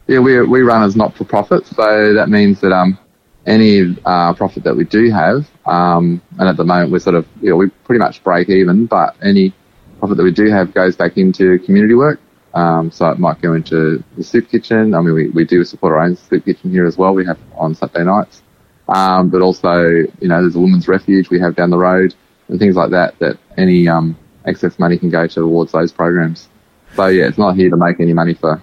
yeah, 0.07 0.19
we 0.19 0.41
we 0.41 0.61
run 0.61 0.83
as 0.83 0.95
not 0.95 1.15
for 1.15 1.25
profit, 1.25 1.65
so 1.67 2.13
that 2.13 2.29
means 2.29 2.61
that 2.61 2.71
um, 2.71 2.97
any 3.45 3.97
uh, 4.05 4.33
profit 4.33 4.63
that 4.63 4.75
we 4.75 4.83
do 4.85 5.09
have, 5.11 5.49
um, 5.65 6.21
and 6.37 6.47
at 6.49 6.57
the 6.57 6.63
moment 6.63 6.91
we're 6.91 6.99
sort 6.99 7.15
of 7.15 7.27
you 7.41 7.49
know 7.49 7.55
we 7.55 7.69
pretty 7.69 7.99
much 7.99 8.23
break 8.23 8.49
even, 8.49 8.85
but 8.85 9.15
any 9.21 9.53
profit 9.99 10.17
that 10.17 10.23
we 10.23 10.31
do 10.31 10.49
have 10.49 10.73
goes 10.73 10.95
back 10.95 11.17
into 11.17 11.59
community 11.59 11.95
work. 11.95 12.19
Um, 12.53 12.89
so 12.89 13.09
it 13.11 13.19
might 13.19 13.41
go 13.41 13.53
into 13.53 14.03
the 14.17 14.23
soup 14.23 14.49
kitchen. 14.49 14.95
I 14.95 15.01
mean, 15.01 15.13
we, 15.13 15.29
we 15.29 15.45
do 15.45 15.63
support 15.63 15.93
our 15.93 15.99
own 15.99 16.15
soup 16.15 16.45
kitchen 16.45 16.71
here 16.71 16.87
as 16.87 16.97
well. 16.97 17.13
We 17.13 17.25
have 17.25 17.37
on 17.55 17.75
Saturday 17.75 18.05
nights. 18.05 18.41
Um, 18.89 19.29
but 19.29 19.41
also, 19.41 19.83
you 19.83 20.27
know, 20.27 20.41
there's 20.41 20.55
a 20.55 20.59
women's 20.59 20.87
refuge 20.87 21.29
we 21.29 21.39
have 21.39 21.55
down 21.55 21.69
the 21.69 21.77
road 21.77 22.15
and 22.47 22.59
things 22.59 22.75
like 22.75 22.89
that, 22.89 23.17
that 23.19 23.37
any 23.57 23.87
um, 23.87 24.17
excess 24.45 24.79
money 24.79 24.97
can 24.97 25.09
go 25.09 25.27
towards 25.27 25.71
those 25.71 25.91
programs. 25.91 26.49
So, 26.95 27.05
yeah, 27.05 27.27
it's 27.27 27.37
not 27.37 27.55
here 27.55 27.69
to 27.69 27.77
make 27.77 27.99
any 27.99 28.13
money 28.13 28.33
for 28.33 28.61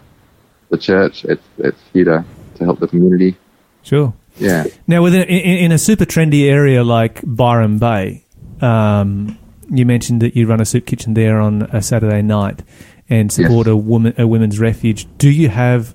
the 0.71 0.79
church. 0.79 1.25
It's, 1.25 1.45
it's 1.59 1.81
here 1.93 2.05
to, 2.07 2.25
to 2.57 2.65
help 2.65 2.81
the 2.81 2.89
community. 2.89 3.37
Sure. 3.83 4.13
Yeah. 4.39 4.65
Now, 4.87 5.03
within 5.03 5.23
in, 5.23 5.59
in 5.59 5.73
a 5.73 5.79
super 5.79 6.05
trendy 6.05 6.51
area 6.51 6.83
like 6.83 7.21
Byron 7.25 7.79
Bay, 7.79 8.25
um, 8.61 9.39
you 9.71 9.87
mentioned 9.87 10.23
that 10.23 10.37
you 10.37 10.47
run 10.47 10.61
a 10.61 10.65
soup 10.65 10.87
kitchen 10.87 11.15
there 11.15 11.41
on 11.41 11.63
a 11.63 11.81
Saturday 11.81 12.23
night 12.23 12.63
and 13.09 13.31
support 13.31 13.69
a 13.69 13.77
woman 13.77 14.15
a 14.19 14.27
women's 14.27 14.59
refuge. 14.59 15.07
Do 15.19 15.31
you 15.31 15.49
have 15.49 15.95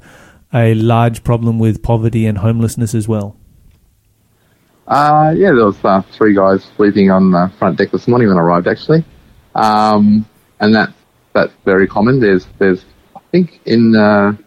a 0.53 0.73
large 0.73 1.23
problem 1.23 1.59
with 1.59 1.84
poverty 1.84 2.25
and 2.25 2.38
homelessness 2.38 2.95
as 2.95 3.07
well? 3.07 3.38
Uh, 4.88 5.34
yeah, 5.38 5.51
there 5.51 5.65
was 5.65 5.77
uh, 5.84 6.01
three 6.11 6.36
guys 6.36 6.63
sleeping 6.75 7.11
on 7.11 7.32
the 7.32 7.51
front 7.57 7.77
deck 7.77 7.91
this 7.91 8.07
morning 8.07 8.27
when 8.27 8.38
I 8.38 8.41
arrived, 8.41 8.67
actually, 8.67 9.05
um, 9.55 10.25
and 10.59 10.75
that's 10.75 10.93
that's 11.34 11.53
very 11.65 11.88
common. 11.88 12.19
There's 12.19 12.47
there's 12.59 12.84
I 13.15 13.19
think 13.32 13.61
in 13.65 13.91
the 13.91 14.38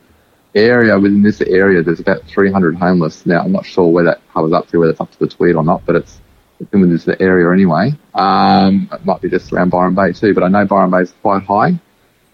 area 0.54 0.98
within 0.98 1.22
this 1.22 1.40
area 1.40 1.82
there's 1.82 2.00
about 2.00 2.24
300 2.26 2.76
homeless. 2.76 3.26
Now 3.26 3.40
I'm 3.40 3.52
not 3.52 3.66
sure 3.66 3.88
where 3.88 4.04
that 4.04 4.20
covers 4.32 4.52
up 4.52 4.68
to, 4.68 4.78
whether 4.78 4.92
it's 4.92 5.00
up 5.00 5.10
to 5.12 5.18
the 5.18 5.28
tweed 5.28 5.56
or 5.56 5.64
not, 5.64 5.84
but 5.86 5.96
it's 5.96 6.20
within 6.58 6.90
this 6.90 7.08
area 7.20 7.50
anyway. 7.52 7.92
Um, 8.14 8.88
it 8.92 9.04
might 9.04 9.20
be 9.20 9.28
just 9.28 9.52
around 9.52 9.70
Byron 9.70 9.94
Bay 9.94 10.12
too, 10.12 10.34
but 10.34 10.42
I 10.42 10.48
know 10.48 10.64
Byron 10.64 10.90
Bay 10.90 11.02
is 11.02 11.14
quite 11.22 11.42
high. 11.42 11.80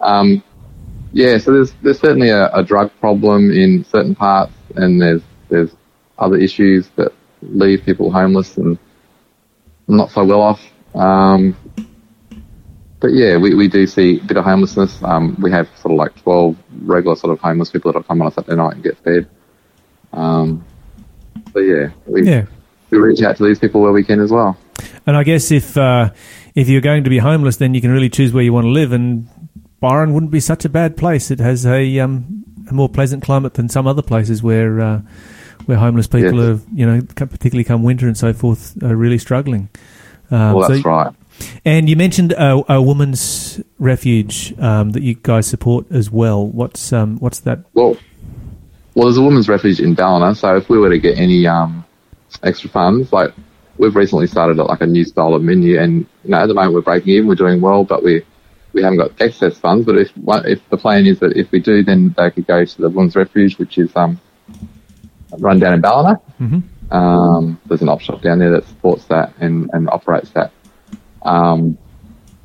Um, 0.00 0.42
yeah, 1.12 1.38
so 1.38 1.52
there's 1.52 1.72
there's 1.82 2.00
certainly 2.00 2.30
a, 2.30 2.50
a 2.54 2.62
drug 2.62 2.90
problem 3.00 3.50
in 3.50 3.84
certain 3.84 4.14
parts, 4.14 4.52
and 4.76 5.00
there's 5.00 5.22
there's 5.48 5.70
other 6.18 6.36
issues 6.36 6.88
that 6.96 7.12
leave 7.42 7.84
people 7.84 8.10
homeless 8.10 8.56
and 8.56 8.78
not 9.88 10.10
so 10.10 10.24
well 10.24 10.42
off. 10.42 10.60
Um, 10.94 11.56
but 13.00 13.12
yeah, 13.12 13.36
we, 13.38 13.54
we 13.54 13.68
do 13.68 13.86
see 13.86 14.18
a 14.18 14.24
bit 14.24 14.36
of 14.36 14.44
homelessness. 14.44 15.02
Um, 15.02 15.36
we 15.40 15.50
have 15.50 15.68
sort 15.78 15.92
of 15.92 15.98
like 15.98 16.14
12 16.22 16.56
regular 16.82 17.16
sort 17.16 17.32
of 17.32 17.40
homeless 17.40 17.70
people 17.70 17.92
that 17.92 18.06
come 18.06 18.20
on 18.20 18.28
a 18.28 18.30
Saturday 18.30 18.56
night 18.56 18.74
and 18.74 18.82
get 18.82 18.98
fed. 18.98 19.28
Um, 20.12 20.64
but 21.52 21.60
yeah, 21.60 21.90
we, 22.06 22.28
Yeah. 22.28 22.46
we 22.90 22.98
reach 22.98 23.22
out 23.22 23.36
to 23.38 23.44
these 23.46 23.58
people 23.58 23.80
where 23.80 23.92
we 23.92 24.04
can 24.04 24.20
as 24.20 24.30
well. 24.30 24.58
And 25.06 25.16
I 25.16 25.22
guess 25.24 25.50
if 25.50 25.76
uh, 25.76 26.10
if 26.54 26.68
you're 26.68 26.80
going 26.80 27.04
to 27.04 27.10
be 27.10 27.18
homeless, 27.18 27.56
then 27.56 27.74
you 27.74 27.80
can 27.80 27.90
really 27.90 28.10
choose 28.10 28.32
where 28.32 28.42
you 28.44 28.52
want 28.52 28.64
to 28.66 28.70
live. 28.70 28.92
And 28.92 29.28
Byron 29.80 30.12
wouldn't 30.12 30.32
be 30.32 30.40
such 30.40 30.64
a 30.64 30.68
bad 30.68 30.96
place. 30.96 31.30
It 31.30 31.38
has 31.38 31.64
a, 31.66 31.98
um, 32.00 32.44
a 32.68 32.74
more 32.74 32.88
pleasant 32.88 33.22
climate 33.22 33.54
than 33.54 33.68
some 33.68 33.86
other 33.86 34.02
places 34.02 34.42
where 34.42 34.80
uh, 34.80 35.00
where 35.66 35.78
homeless 35.78 36.06
people 36.06 36.38
Yes. 36.38 36.58
are, 36.60 36.62
you 36.74 36.86
know, 36.86 37.00
particularly 37.14 37.64
come 37.64 37.82
winter 37.82 38.06
and 38.06 38.16
so 38.16 38.32
forth, 38.32 38.82
are 38.82 38.96
really 38.96 39.18
struggling. 39.18 39.68
Um, 40.30 40.54
well, 40.54 40.66
so- 40.68 40.72
that's 40.74 40.84
right. 40.84 41.14
And 41.64 41.88
you 41.88 41.96
mentioned 41.96 42.32
a, 42.32 42.62
a 42.74 42.82
woman's 42.82 43.62
refuge 43.78 44.52
um, 44.58 44.90
that 44.90 45.02
you 45.02 45.14
guys 45.14 45.46
support 45.46 45.86
as 45.90 46.10
well. 46.10 46.46
What's 46.46 46.92
um, 46.92 47.16
what's 47.18 47.40
that? 47.40 47.60
Well, 47.72 47.96
well, 48.94 49.06
there's 49.06 49.16
a 49.16 49.22
women's 49.22 49.48
refuge 49.48 49.80
in 49.80 49.94
Ballina, 49.94 50.34
so 50.34 50.56
if 50.56 50.68
we 50.68 50.76
were 50.78 50.90
to 50.90 50.98
get 50.98 51.16
any 51.16 51.46
um, 51.46 51.82
extra 52.42 52.68
funds, 52.68 53.10
like 53.12 53.32
we've 53.78 53.96
recently 53.96 54.26
started 54.26 54.58
like 54.58 54.82
a 54.82 54.86
new 54.86 55.04
style 55.04 55.32
of 55.32 55.42
menu, 55.42 55.80
and 55.80 56.04
you 56.24 56.30
know 56.30 56.38
at 56.42 56.46
the 56.46 56.52
moment 56.54 56.74
we're 56.74 56.82
breaking 56.82 57.14
even, 57.14 57.26
we're 57.28 57.36
doing 57.36 57.62
well, 57.62 57.84
but 57.84 58.02
we 58.04 58.22
we 58.74 58.82
haven't 58.82 58.98
got 58.98 59.12
excess 59.18 59.56
funds. 59.56 59.86
But 59.86 59.96
if 59.96 60.10
one- 60.18 60.46
if 60.46 60.60
the 60.68 60.76
plan 60.76 61.06
is 61.06 61.20
that 61.20 61.36
if 61.38 61.50
we 61.52 61.60
do, 61.60 61.82
then 61.82 62.14
they 62.18 62.30
could 62.32 62.46
go 62.46 62.66
to 62.66 62.82
the 62.82 62.90
women's 62.90 63.16
refuge, 63.16 63.56
which 63.58 63.78
is 63.78 63.90
um, 63.96 64.20
run 65.38 65.58
down 65.58 65.74
in 65.74 65.80
Ballina. 65.80 66.20
Mhm. 66.40 66.62
Um, 66.92 67.60
there's 67.66 67.82
an 67.82 67.88
op 67.88 68.00
shop 68.00 68.20
down 68.22 68.38
there 68.38 68.50
that 68.50 68.66
supports 68.66 69.04
that 69.06 69.32
and, 69.40 69.70
and 69.72 69.88
operates 69.90 70.30
that. 70.30 70.50
Um, 71.22 71.78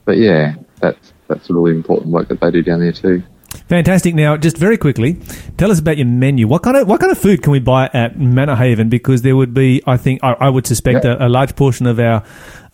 but 0.05 0.17
yeah, 0.17 0.55
that's 0.79 1.13
that's 1.27 1.49
really 1.49 1.71
important 1.71 2.11
work 2.11 2.27
that 2.27 2.39
they 2.39 2.51
do 2.51 2.61
down 2.61 2.79
there 2.79 2.91
too. 2.91 3.23
Fantastic. 3.67 4.13
Now, 4.13 4.37
just 4.37 4.57
very 4.57 4.77
quickly, 4.77 5.17
tell 5.57 5.71
us 5.71 5.79
about 5.79 5.97
your 5.97 6.05
menu. 6.05 6.47
What 6.47 6.61
kind 6.61 6.77
of 6.77 6.87
what 6.87 6.99
kind 6.99 7.11
of 7.11 7.17
food 7.17 7.41
can 7.41 7.51
we 7.51 7.57
buy 7.59 7.89
at 7.93 8.19
Manna 8.19 8.55
Haven? 8.55 8.89
Because 8.89 9.23
there 9.23 9.35
would 9.35 9.55
be, 9.55 9.81
I 9.87 9.97
think, 9.97 10.23
I, 10.23 10.33
I 10.33 10.49
would 10.49 10.67
suspect 10.67 11.03
Yeah. 11.03 11.15
a, 11.19 11.27
a 11.27 11.29
large 11.29 11.55
portion 11.55 11.87
of 11.87 11.99
our 11.99 12.23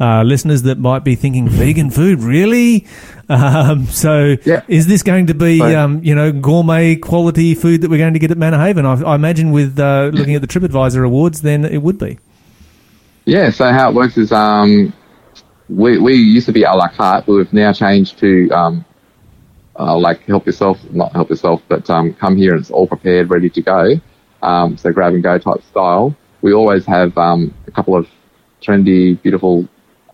uh, 0.02 0.24
listeners 0.24 0.64
that 0.64 0.80
might 0.80 1.06
be 1.06 1.16
thinking, 1.16 1.48
vegan 1.48 1.92
food, 1.92 2.20
really? 2.22 2.88
Um, 3.32 3.86
so, 3.86 4.36
Yeah. 4.44 4.64
is 4.68 4.88
this 4.88 5.04
going 5.04 5.28
to 5.28 5.34
be, 5.34 5.62
um, 5.62 6.04
you 6.04 6.14
know, 6.14 6.34
gourmet 6.34 6.98
quality 6.98 7.56
food 7.56 7.80
that 7.80 7.90
we're 7.90 7.98
going 7.98 8.12
to 8.12 8.20
get 8.20 8.30
at 8.30 8.38
Manna 8.38 8.60
Haven? 8.60 8.86
I, 8.86 8.96
I 9.04 9.16
imagine 9.16 9.52
with 9.52 9.80
uh, 9.80 10.10
looking 10.14 10.36
at 10.36 10.42
the 10.42 10.48
TripAdvisor 10.50 11.06
awards, 11.06 11.42
then 11.42 11.64
it 11.64 11.78
would 11.82 11.98
be. 11.98 12.20
Yeah, 13.24 13.50
so 13.52 13.72
how 13.72 13.90
it 13.90 13.96
works 13.96 14.18
is 14.18 14.34
um, 14.34 14.92
we, 15.70 15.98
we 15.98 16.16
used 16.16 16.46
to 16.48 16.52
be 16.52 16.64
a 16.64 16.72
la 16.74 16.90
carte, 16.90 17.26
but 17.26 17.32
we've 17.36 17.54
now 17.54 17.72
changed 17.72 18.18
to 18.20 18.50
um, 18.50 18.84
uh, 19.82 19.98
like 19.98 20.22
help 20.26 20.46
yourself, 20.46 20.78
not 20.92 21.12
help 21.14 21.30
yourself, 21.30 21.62
but 21.68 21.90
um, 21.90 22.14
come 22.14 22.38
here 22.38 22.52
and 22.54 22.62
it's 22.62 22.72
all 22.72 22.88
prepared, 22.88 23.30
ready 23.30 23.50
to 23.50 23.62
go. 23.62 23.96
Um, 24.42 24.78
so 24.78 24.92
grab 24.92 25.14
and 25.14 25.24
go 25.24 25.38
type 25.38 25.64
style. 25.64 26.16
We 26.42 26.54
always 26.54 26.86
have 26.86 27.18
um, 27.18 27.54
a 27.68 27.72
couple 27.72 27.96
of 27.96 28.08
trendy, 28.62 29.22
beautiful 29.22 29.68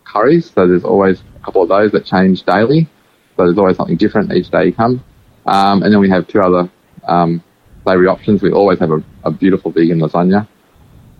curries. 0.05 0.51
So 0.51 0.68
there's 0.68 0.84
always 0.84 1.22
a 1.36 1.45
couple 1.45 1.61
of 1.63 1.70
those 1.70 1.91
that 1.91 2.05
change 2.05 2.43
daily. 2.43 2.88
So 3.36 3.45
there's 3.45 3.57
always 3.57 3.78
something 3.78 3.97
different 3.97 4.34
each 4.34 4.49
day 4.49 4.68
you 4.68 4.74
come. 4.74 5.03
Um, 5.45 5.84
and 5.84 5.93
then 5.93 5.99
we 5.99 6.09
have 6.09 6.28
two 6.28 6.41
other 6.41 6.70
um, 7.07 7.43
flavoury 7.86 8.09
options. 8.09 8.41
We 8.41 8.51
always 8.51 8.80
have 8.80 8.91
a, 8.91 9.03
a 9.24 9.32
beautiful 9.32 9.72
vegan 9.72 9.99
lasagna 9.99 10.47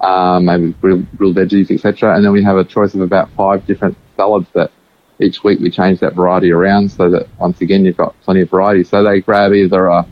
um, 0.02 0.46
maybe 0.46 0.74
grilled, 0.74 1.06
grilled 1.18 1.36
veggies, 1.36 1.72
etc. 1.72 2.16
And 2.16 2.24
then 2.24 2.32
we 2.32 2.44
have 2.44 2.58
a 2.58 2.64
choice 2.64 2.94
of 2.94 3.02
about 3.02 3.30
five 3.32 3.66
different 3.66 3.98
salads 4.16 4.48
that 4.54 4.72
each 5.20 5.44
week 5.44 5.60
we 5.60 5.72
change 5.72 6.00
that 6.00 6.14
variety 6.14 6.52
around 6.52 6.92
so 6.92 7.10
that 7.10 7.28
once 7.40 7.62
again 7.62 7.86
you've 7.86 7.98
got 7.98 8.20
plenty 8.22 8.42
of 8.42 8.50
variety. 8.50 8.84
So 8.84 9.04
they 9.04 9.22
grab 9.22 9.54
either 9.54 9.88
a, 9.88 10.06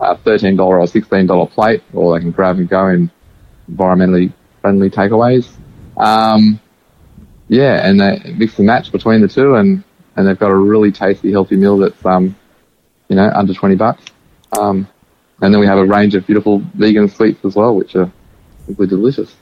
a 0.00 0.16
$13 0.16 0.58
or 0.58 0.78
$16 0.80 1.50
plate 1.50 1.82
or 1.92 2.14
they 2.14 2.22
can 2.22 2.30
grab 2.30 2.58
and 2.58 2.68
go 2.68 2.88
in 2.88 3.10
environmentally 3.70 4.32
friendly 4.60 4.90
takeaways. 4.90 5.48
Um, 5.96 6.60
yeah, 7.48 7.86
and 7.86 8.00
they 8.00 8.34
mix 8.36 8.58
and 8.58 8.66
match 8.66 8.92
between 8.92 9.20
the 9.20 9.28
two 9.28 9.54
and, 9.54 9.82
and 10.16 10.26
they've 10.26 10.38
got 10.38 10.50
a 10.50 10.56
really 10.56 10.92
tasty, 10.92 11.32
healthy 11.32 11.56
meal 11.56 11.78
that's, 11.78 12.04
um, 12.04 12.36
you 13.08 13.16
know, 13.16 13.30
under 13.34 13.54
20 13.54 13.76
bucks. 13.76 14.04
Um, 14.58 14.88
and 15.40 15.52
then 15.52 15.60
we 15.60 15.66
have 15.66 15.78
a 15.78 15.84
range 15.84 16.14
of 16.14 16.26
beautiful 16.26 16.62
vegan 16.74 17.08
sweets 17.08 17.44
as 17.44 17.54
well, 17.54 17.74
which 17.74 17.94
are 17.94 18.10
simply 18.66 18.86
delicious. 18.86 19.34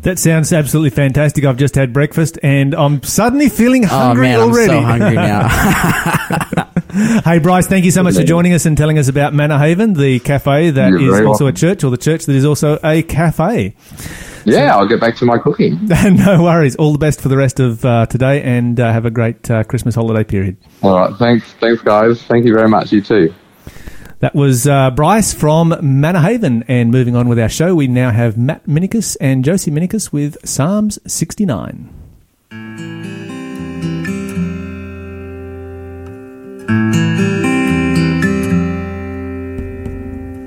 That 0.00 0.18
sounds 0.18 0.52
absolutely 0.52 0.90
fantastic. 0.90 1.44
I've 1.44 1.56
just 1.56 1.74
had 1.74 1.92
breakfast 1.92 2.38
and 2.42 2.74
I'm 2.74 3.02
suddenly 3.02 3.48
feeling 3.48 3.84
Oh 3.84 3.88
hungry 3.88 4.28
man, 4.28 4.40
already. 4.40 4.72
I'm 4.72 4.82
so 4.82 4.86
hungry 4.86 5.14
now. 5.14 6.64
Hey, 7.24 7.38
Bryce, 7.38 7.66
thank 7.66 7.84
you 7.84 7.90
so 7.90 8.02
much 8.02 8.14
for 8.14 8.22
joining 8.24 8.54
us 8.54 8.64
and 8.64 8.76
telling 8.76 8.98
us 8.98 9.08
about 9.08 9.34
Manna 9.34 9.58
Haven, 9.58 9.92
the 9.92 10.20
cafe 10.20 10.70
that 10.70 10.90
You're 10.90 11.20
is 11.20 11.26
also 11.26 11.44
welcome. 11.44 11.46
a 11.48 11.52
church, 11.52 11.84
or 11.84 11.90
the 11.90 11.98
church 11.98 12.24
that 12.24 12.34
is 12.34 12.46
also 12.46 12.78
a 12.82 13.02
cafe. 13.02 13.76
Yeah, 14.46 14.74
I'll 14.74 14.88
get 14.88 14.98
back 14.98 15.14
to 15.16 15.26
my 15.26 15.36
cooking. 15.38 15.78
no 15.86 16.42
worries. 16.42 16.76
All 16.76 16.92
the 16.92 16.98
best 16.98 17.20
for 17.20 17.28
the 17.28 17.36
rest 17.36 17.60
of 17.60 17.84
uh, 17.84 18.06
today 18.06 18.42
and 18.42 18.80
uh, 18.80 18.90
have 18.90 19.04
a 19.04 19.10
great 19.10 19.50
uh, 19.50 19.64
Christmas 19.64 19.94
holiday 19.94 20.24
period. 20.24 20.56
All 20.82 20.98
right, 20.98 21.14
thanks, 21.18 21.52
thanks, 21.60 21.82
guys. 21.82 22.22
Thank 22.22 22.46
you 22.46 22.54
very 22.54 22.68
much. 22.68 22.90
You 22.90 23.02
too. 23.02 23.34
That 24.20 24.34
was 24.34 24.66
uh, 24.66 24.90
Bryce 24.90 25.32
from 25.32 25.76
Manna. 25.80 26.18
And 26.68 26.90
moving 26.90 27.14
on 27.14 27.28
with 27.28 27.38
our 27.38 27.48
show, 27.48 27.74
we 27.74 27.86
now 27.86 28.10
have 28.10 28.36
Matt 28.36 28.66
Minicus 28.66 29.16
and 29.20 29.44
Josie 29.44 29.70
Minicus 29.70 30.12
with 30.12 30.36
Psalms 30.44 30.98
69. 31.06 31.94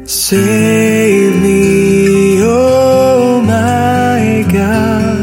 Save 0.06 1.42
me, 1.42 2.42
oh 2.44 3.42
my 3.46 4.46
God. 4.52 5.22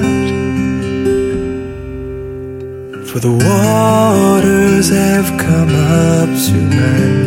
For 3.09 3.21
the 3.21 3.33
waters 3.33 4.89
have 4.89 5.39
come 5.39 5.75
up 5.75 6.29
to 6.47 6.53
my 6.55 7.18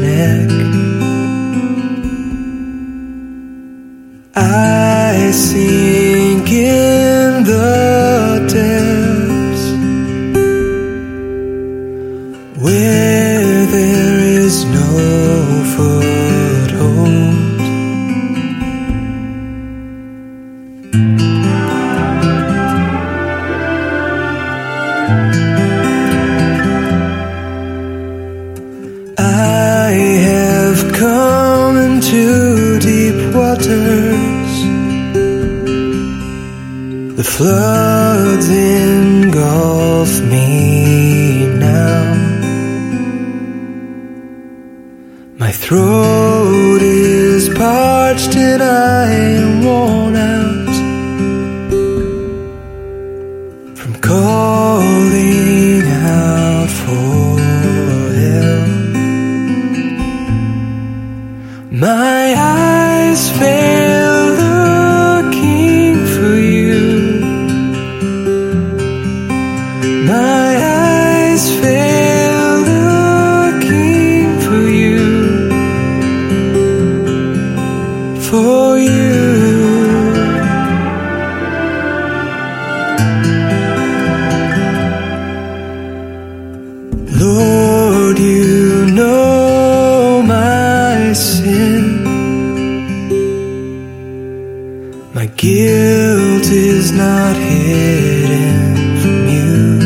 My 95.14 95.26
guilt 95.26 96.46
is 96.46 96.94
not 96.94 97.36
hidden 97.36 98.98
from 99.02 99.28
you. 99.28 99.80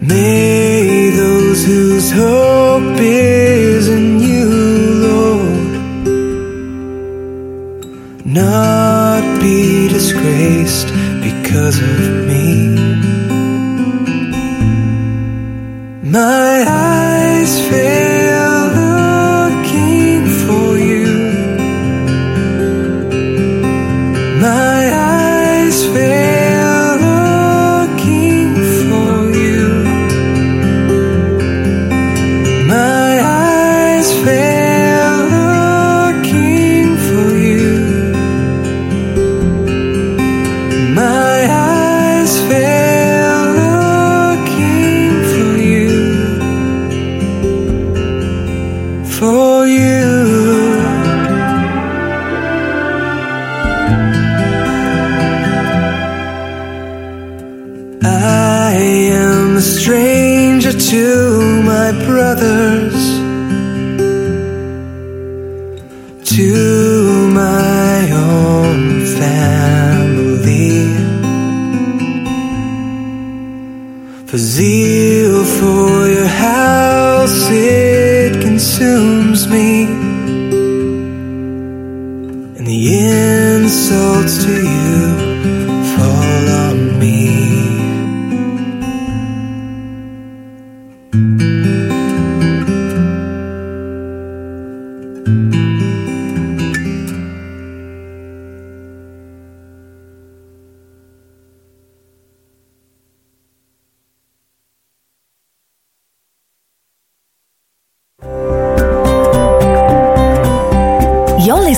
May 0.00 1.10
those 1.10 1.66
whose 1.66 2.10
hope 2.10 2.98
is 2.98 3.86
in 3.86 4.18
you, 4.20 4.48
Lord, 5.06 5.72
not 8.24 9.40
be 9.42 9.88
disgraced 9.88 10.88
because 11.20 11.82
of 11.82 12.21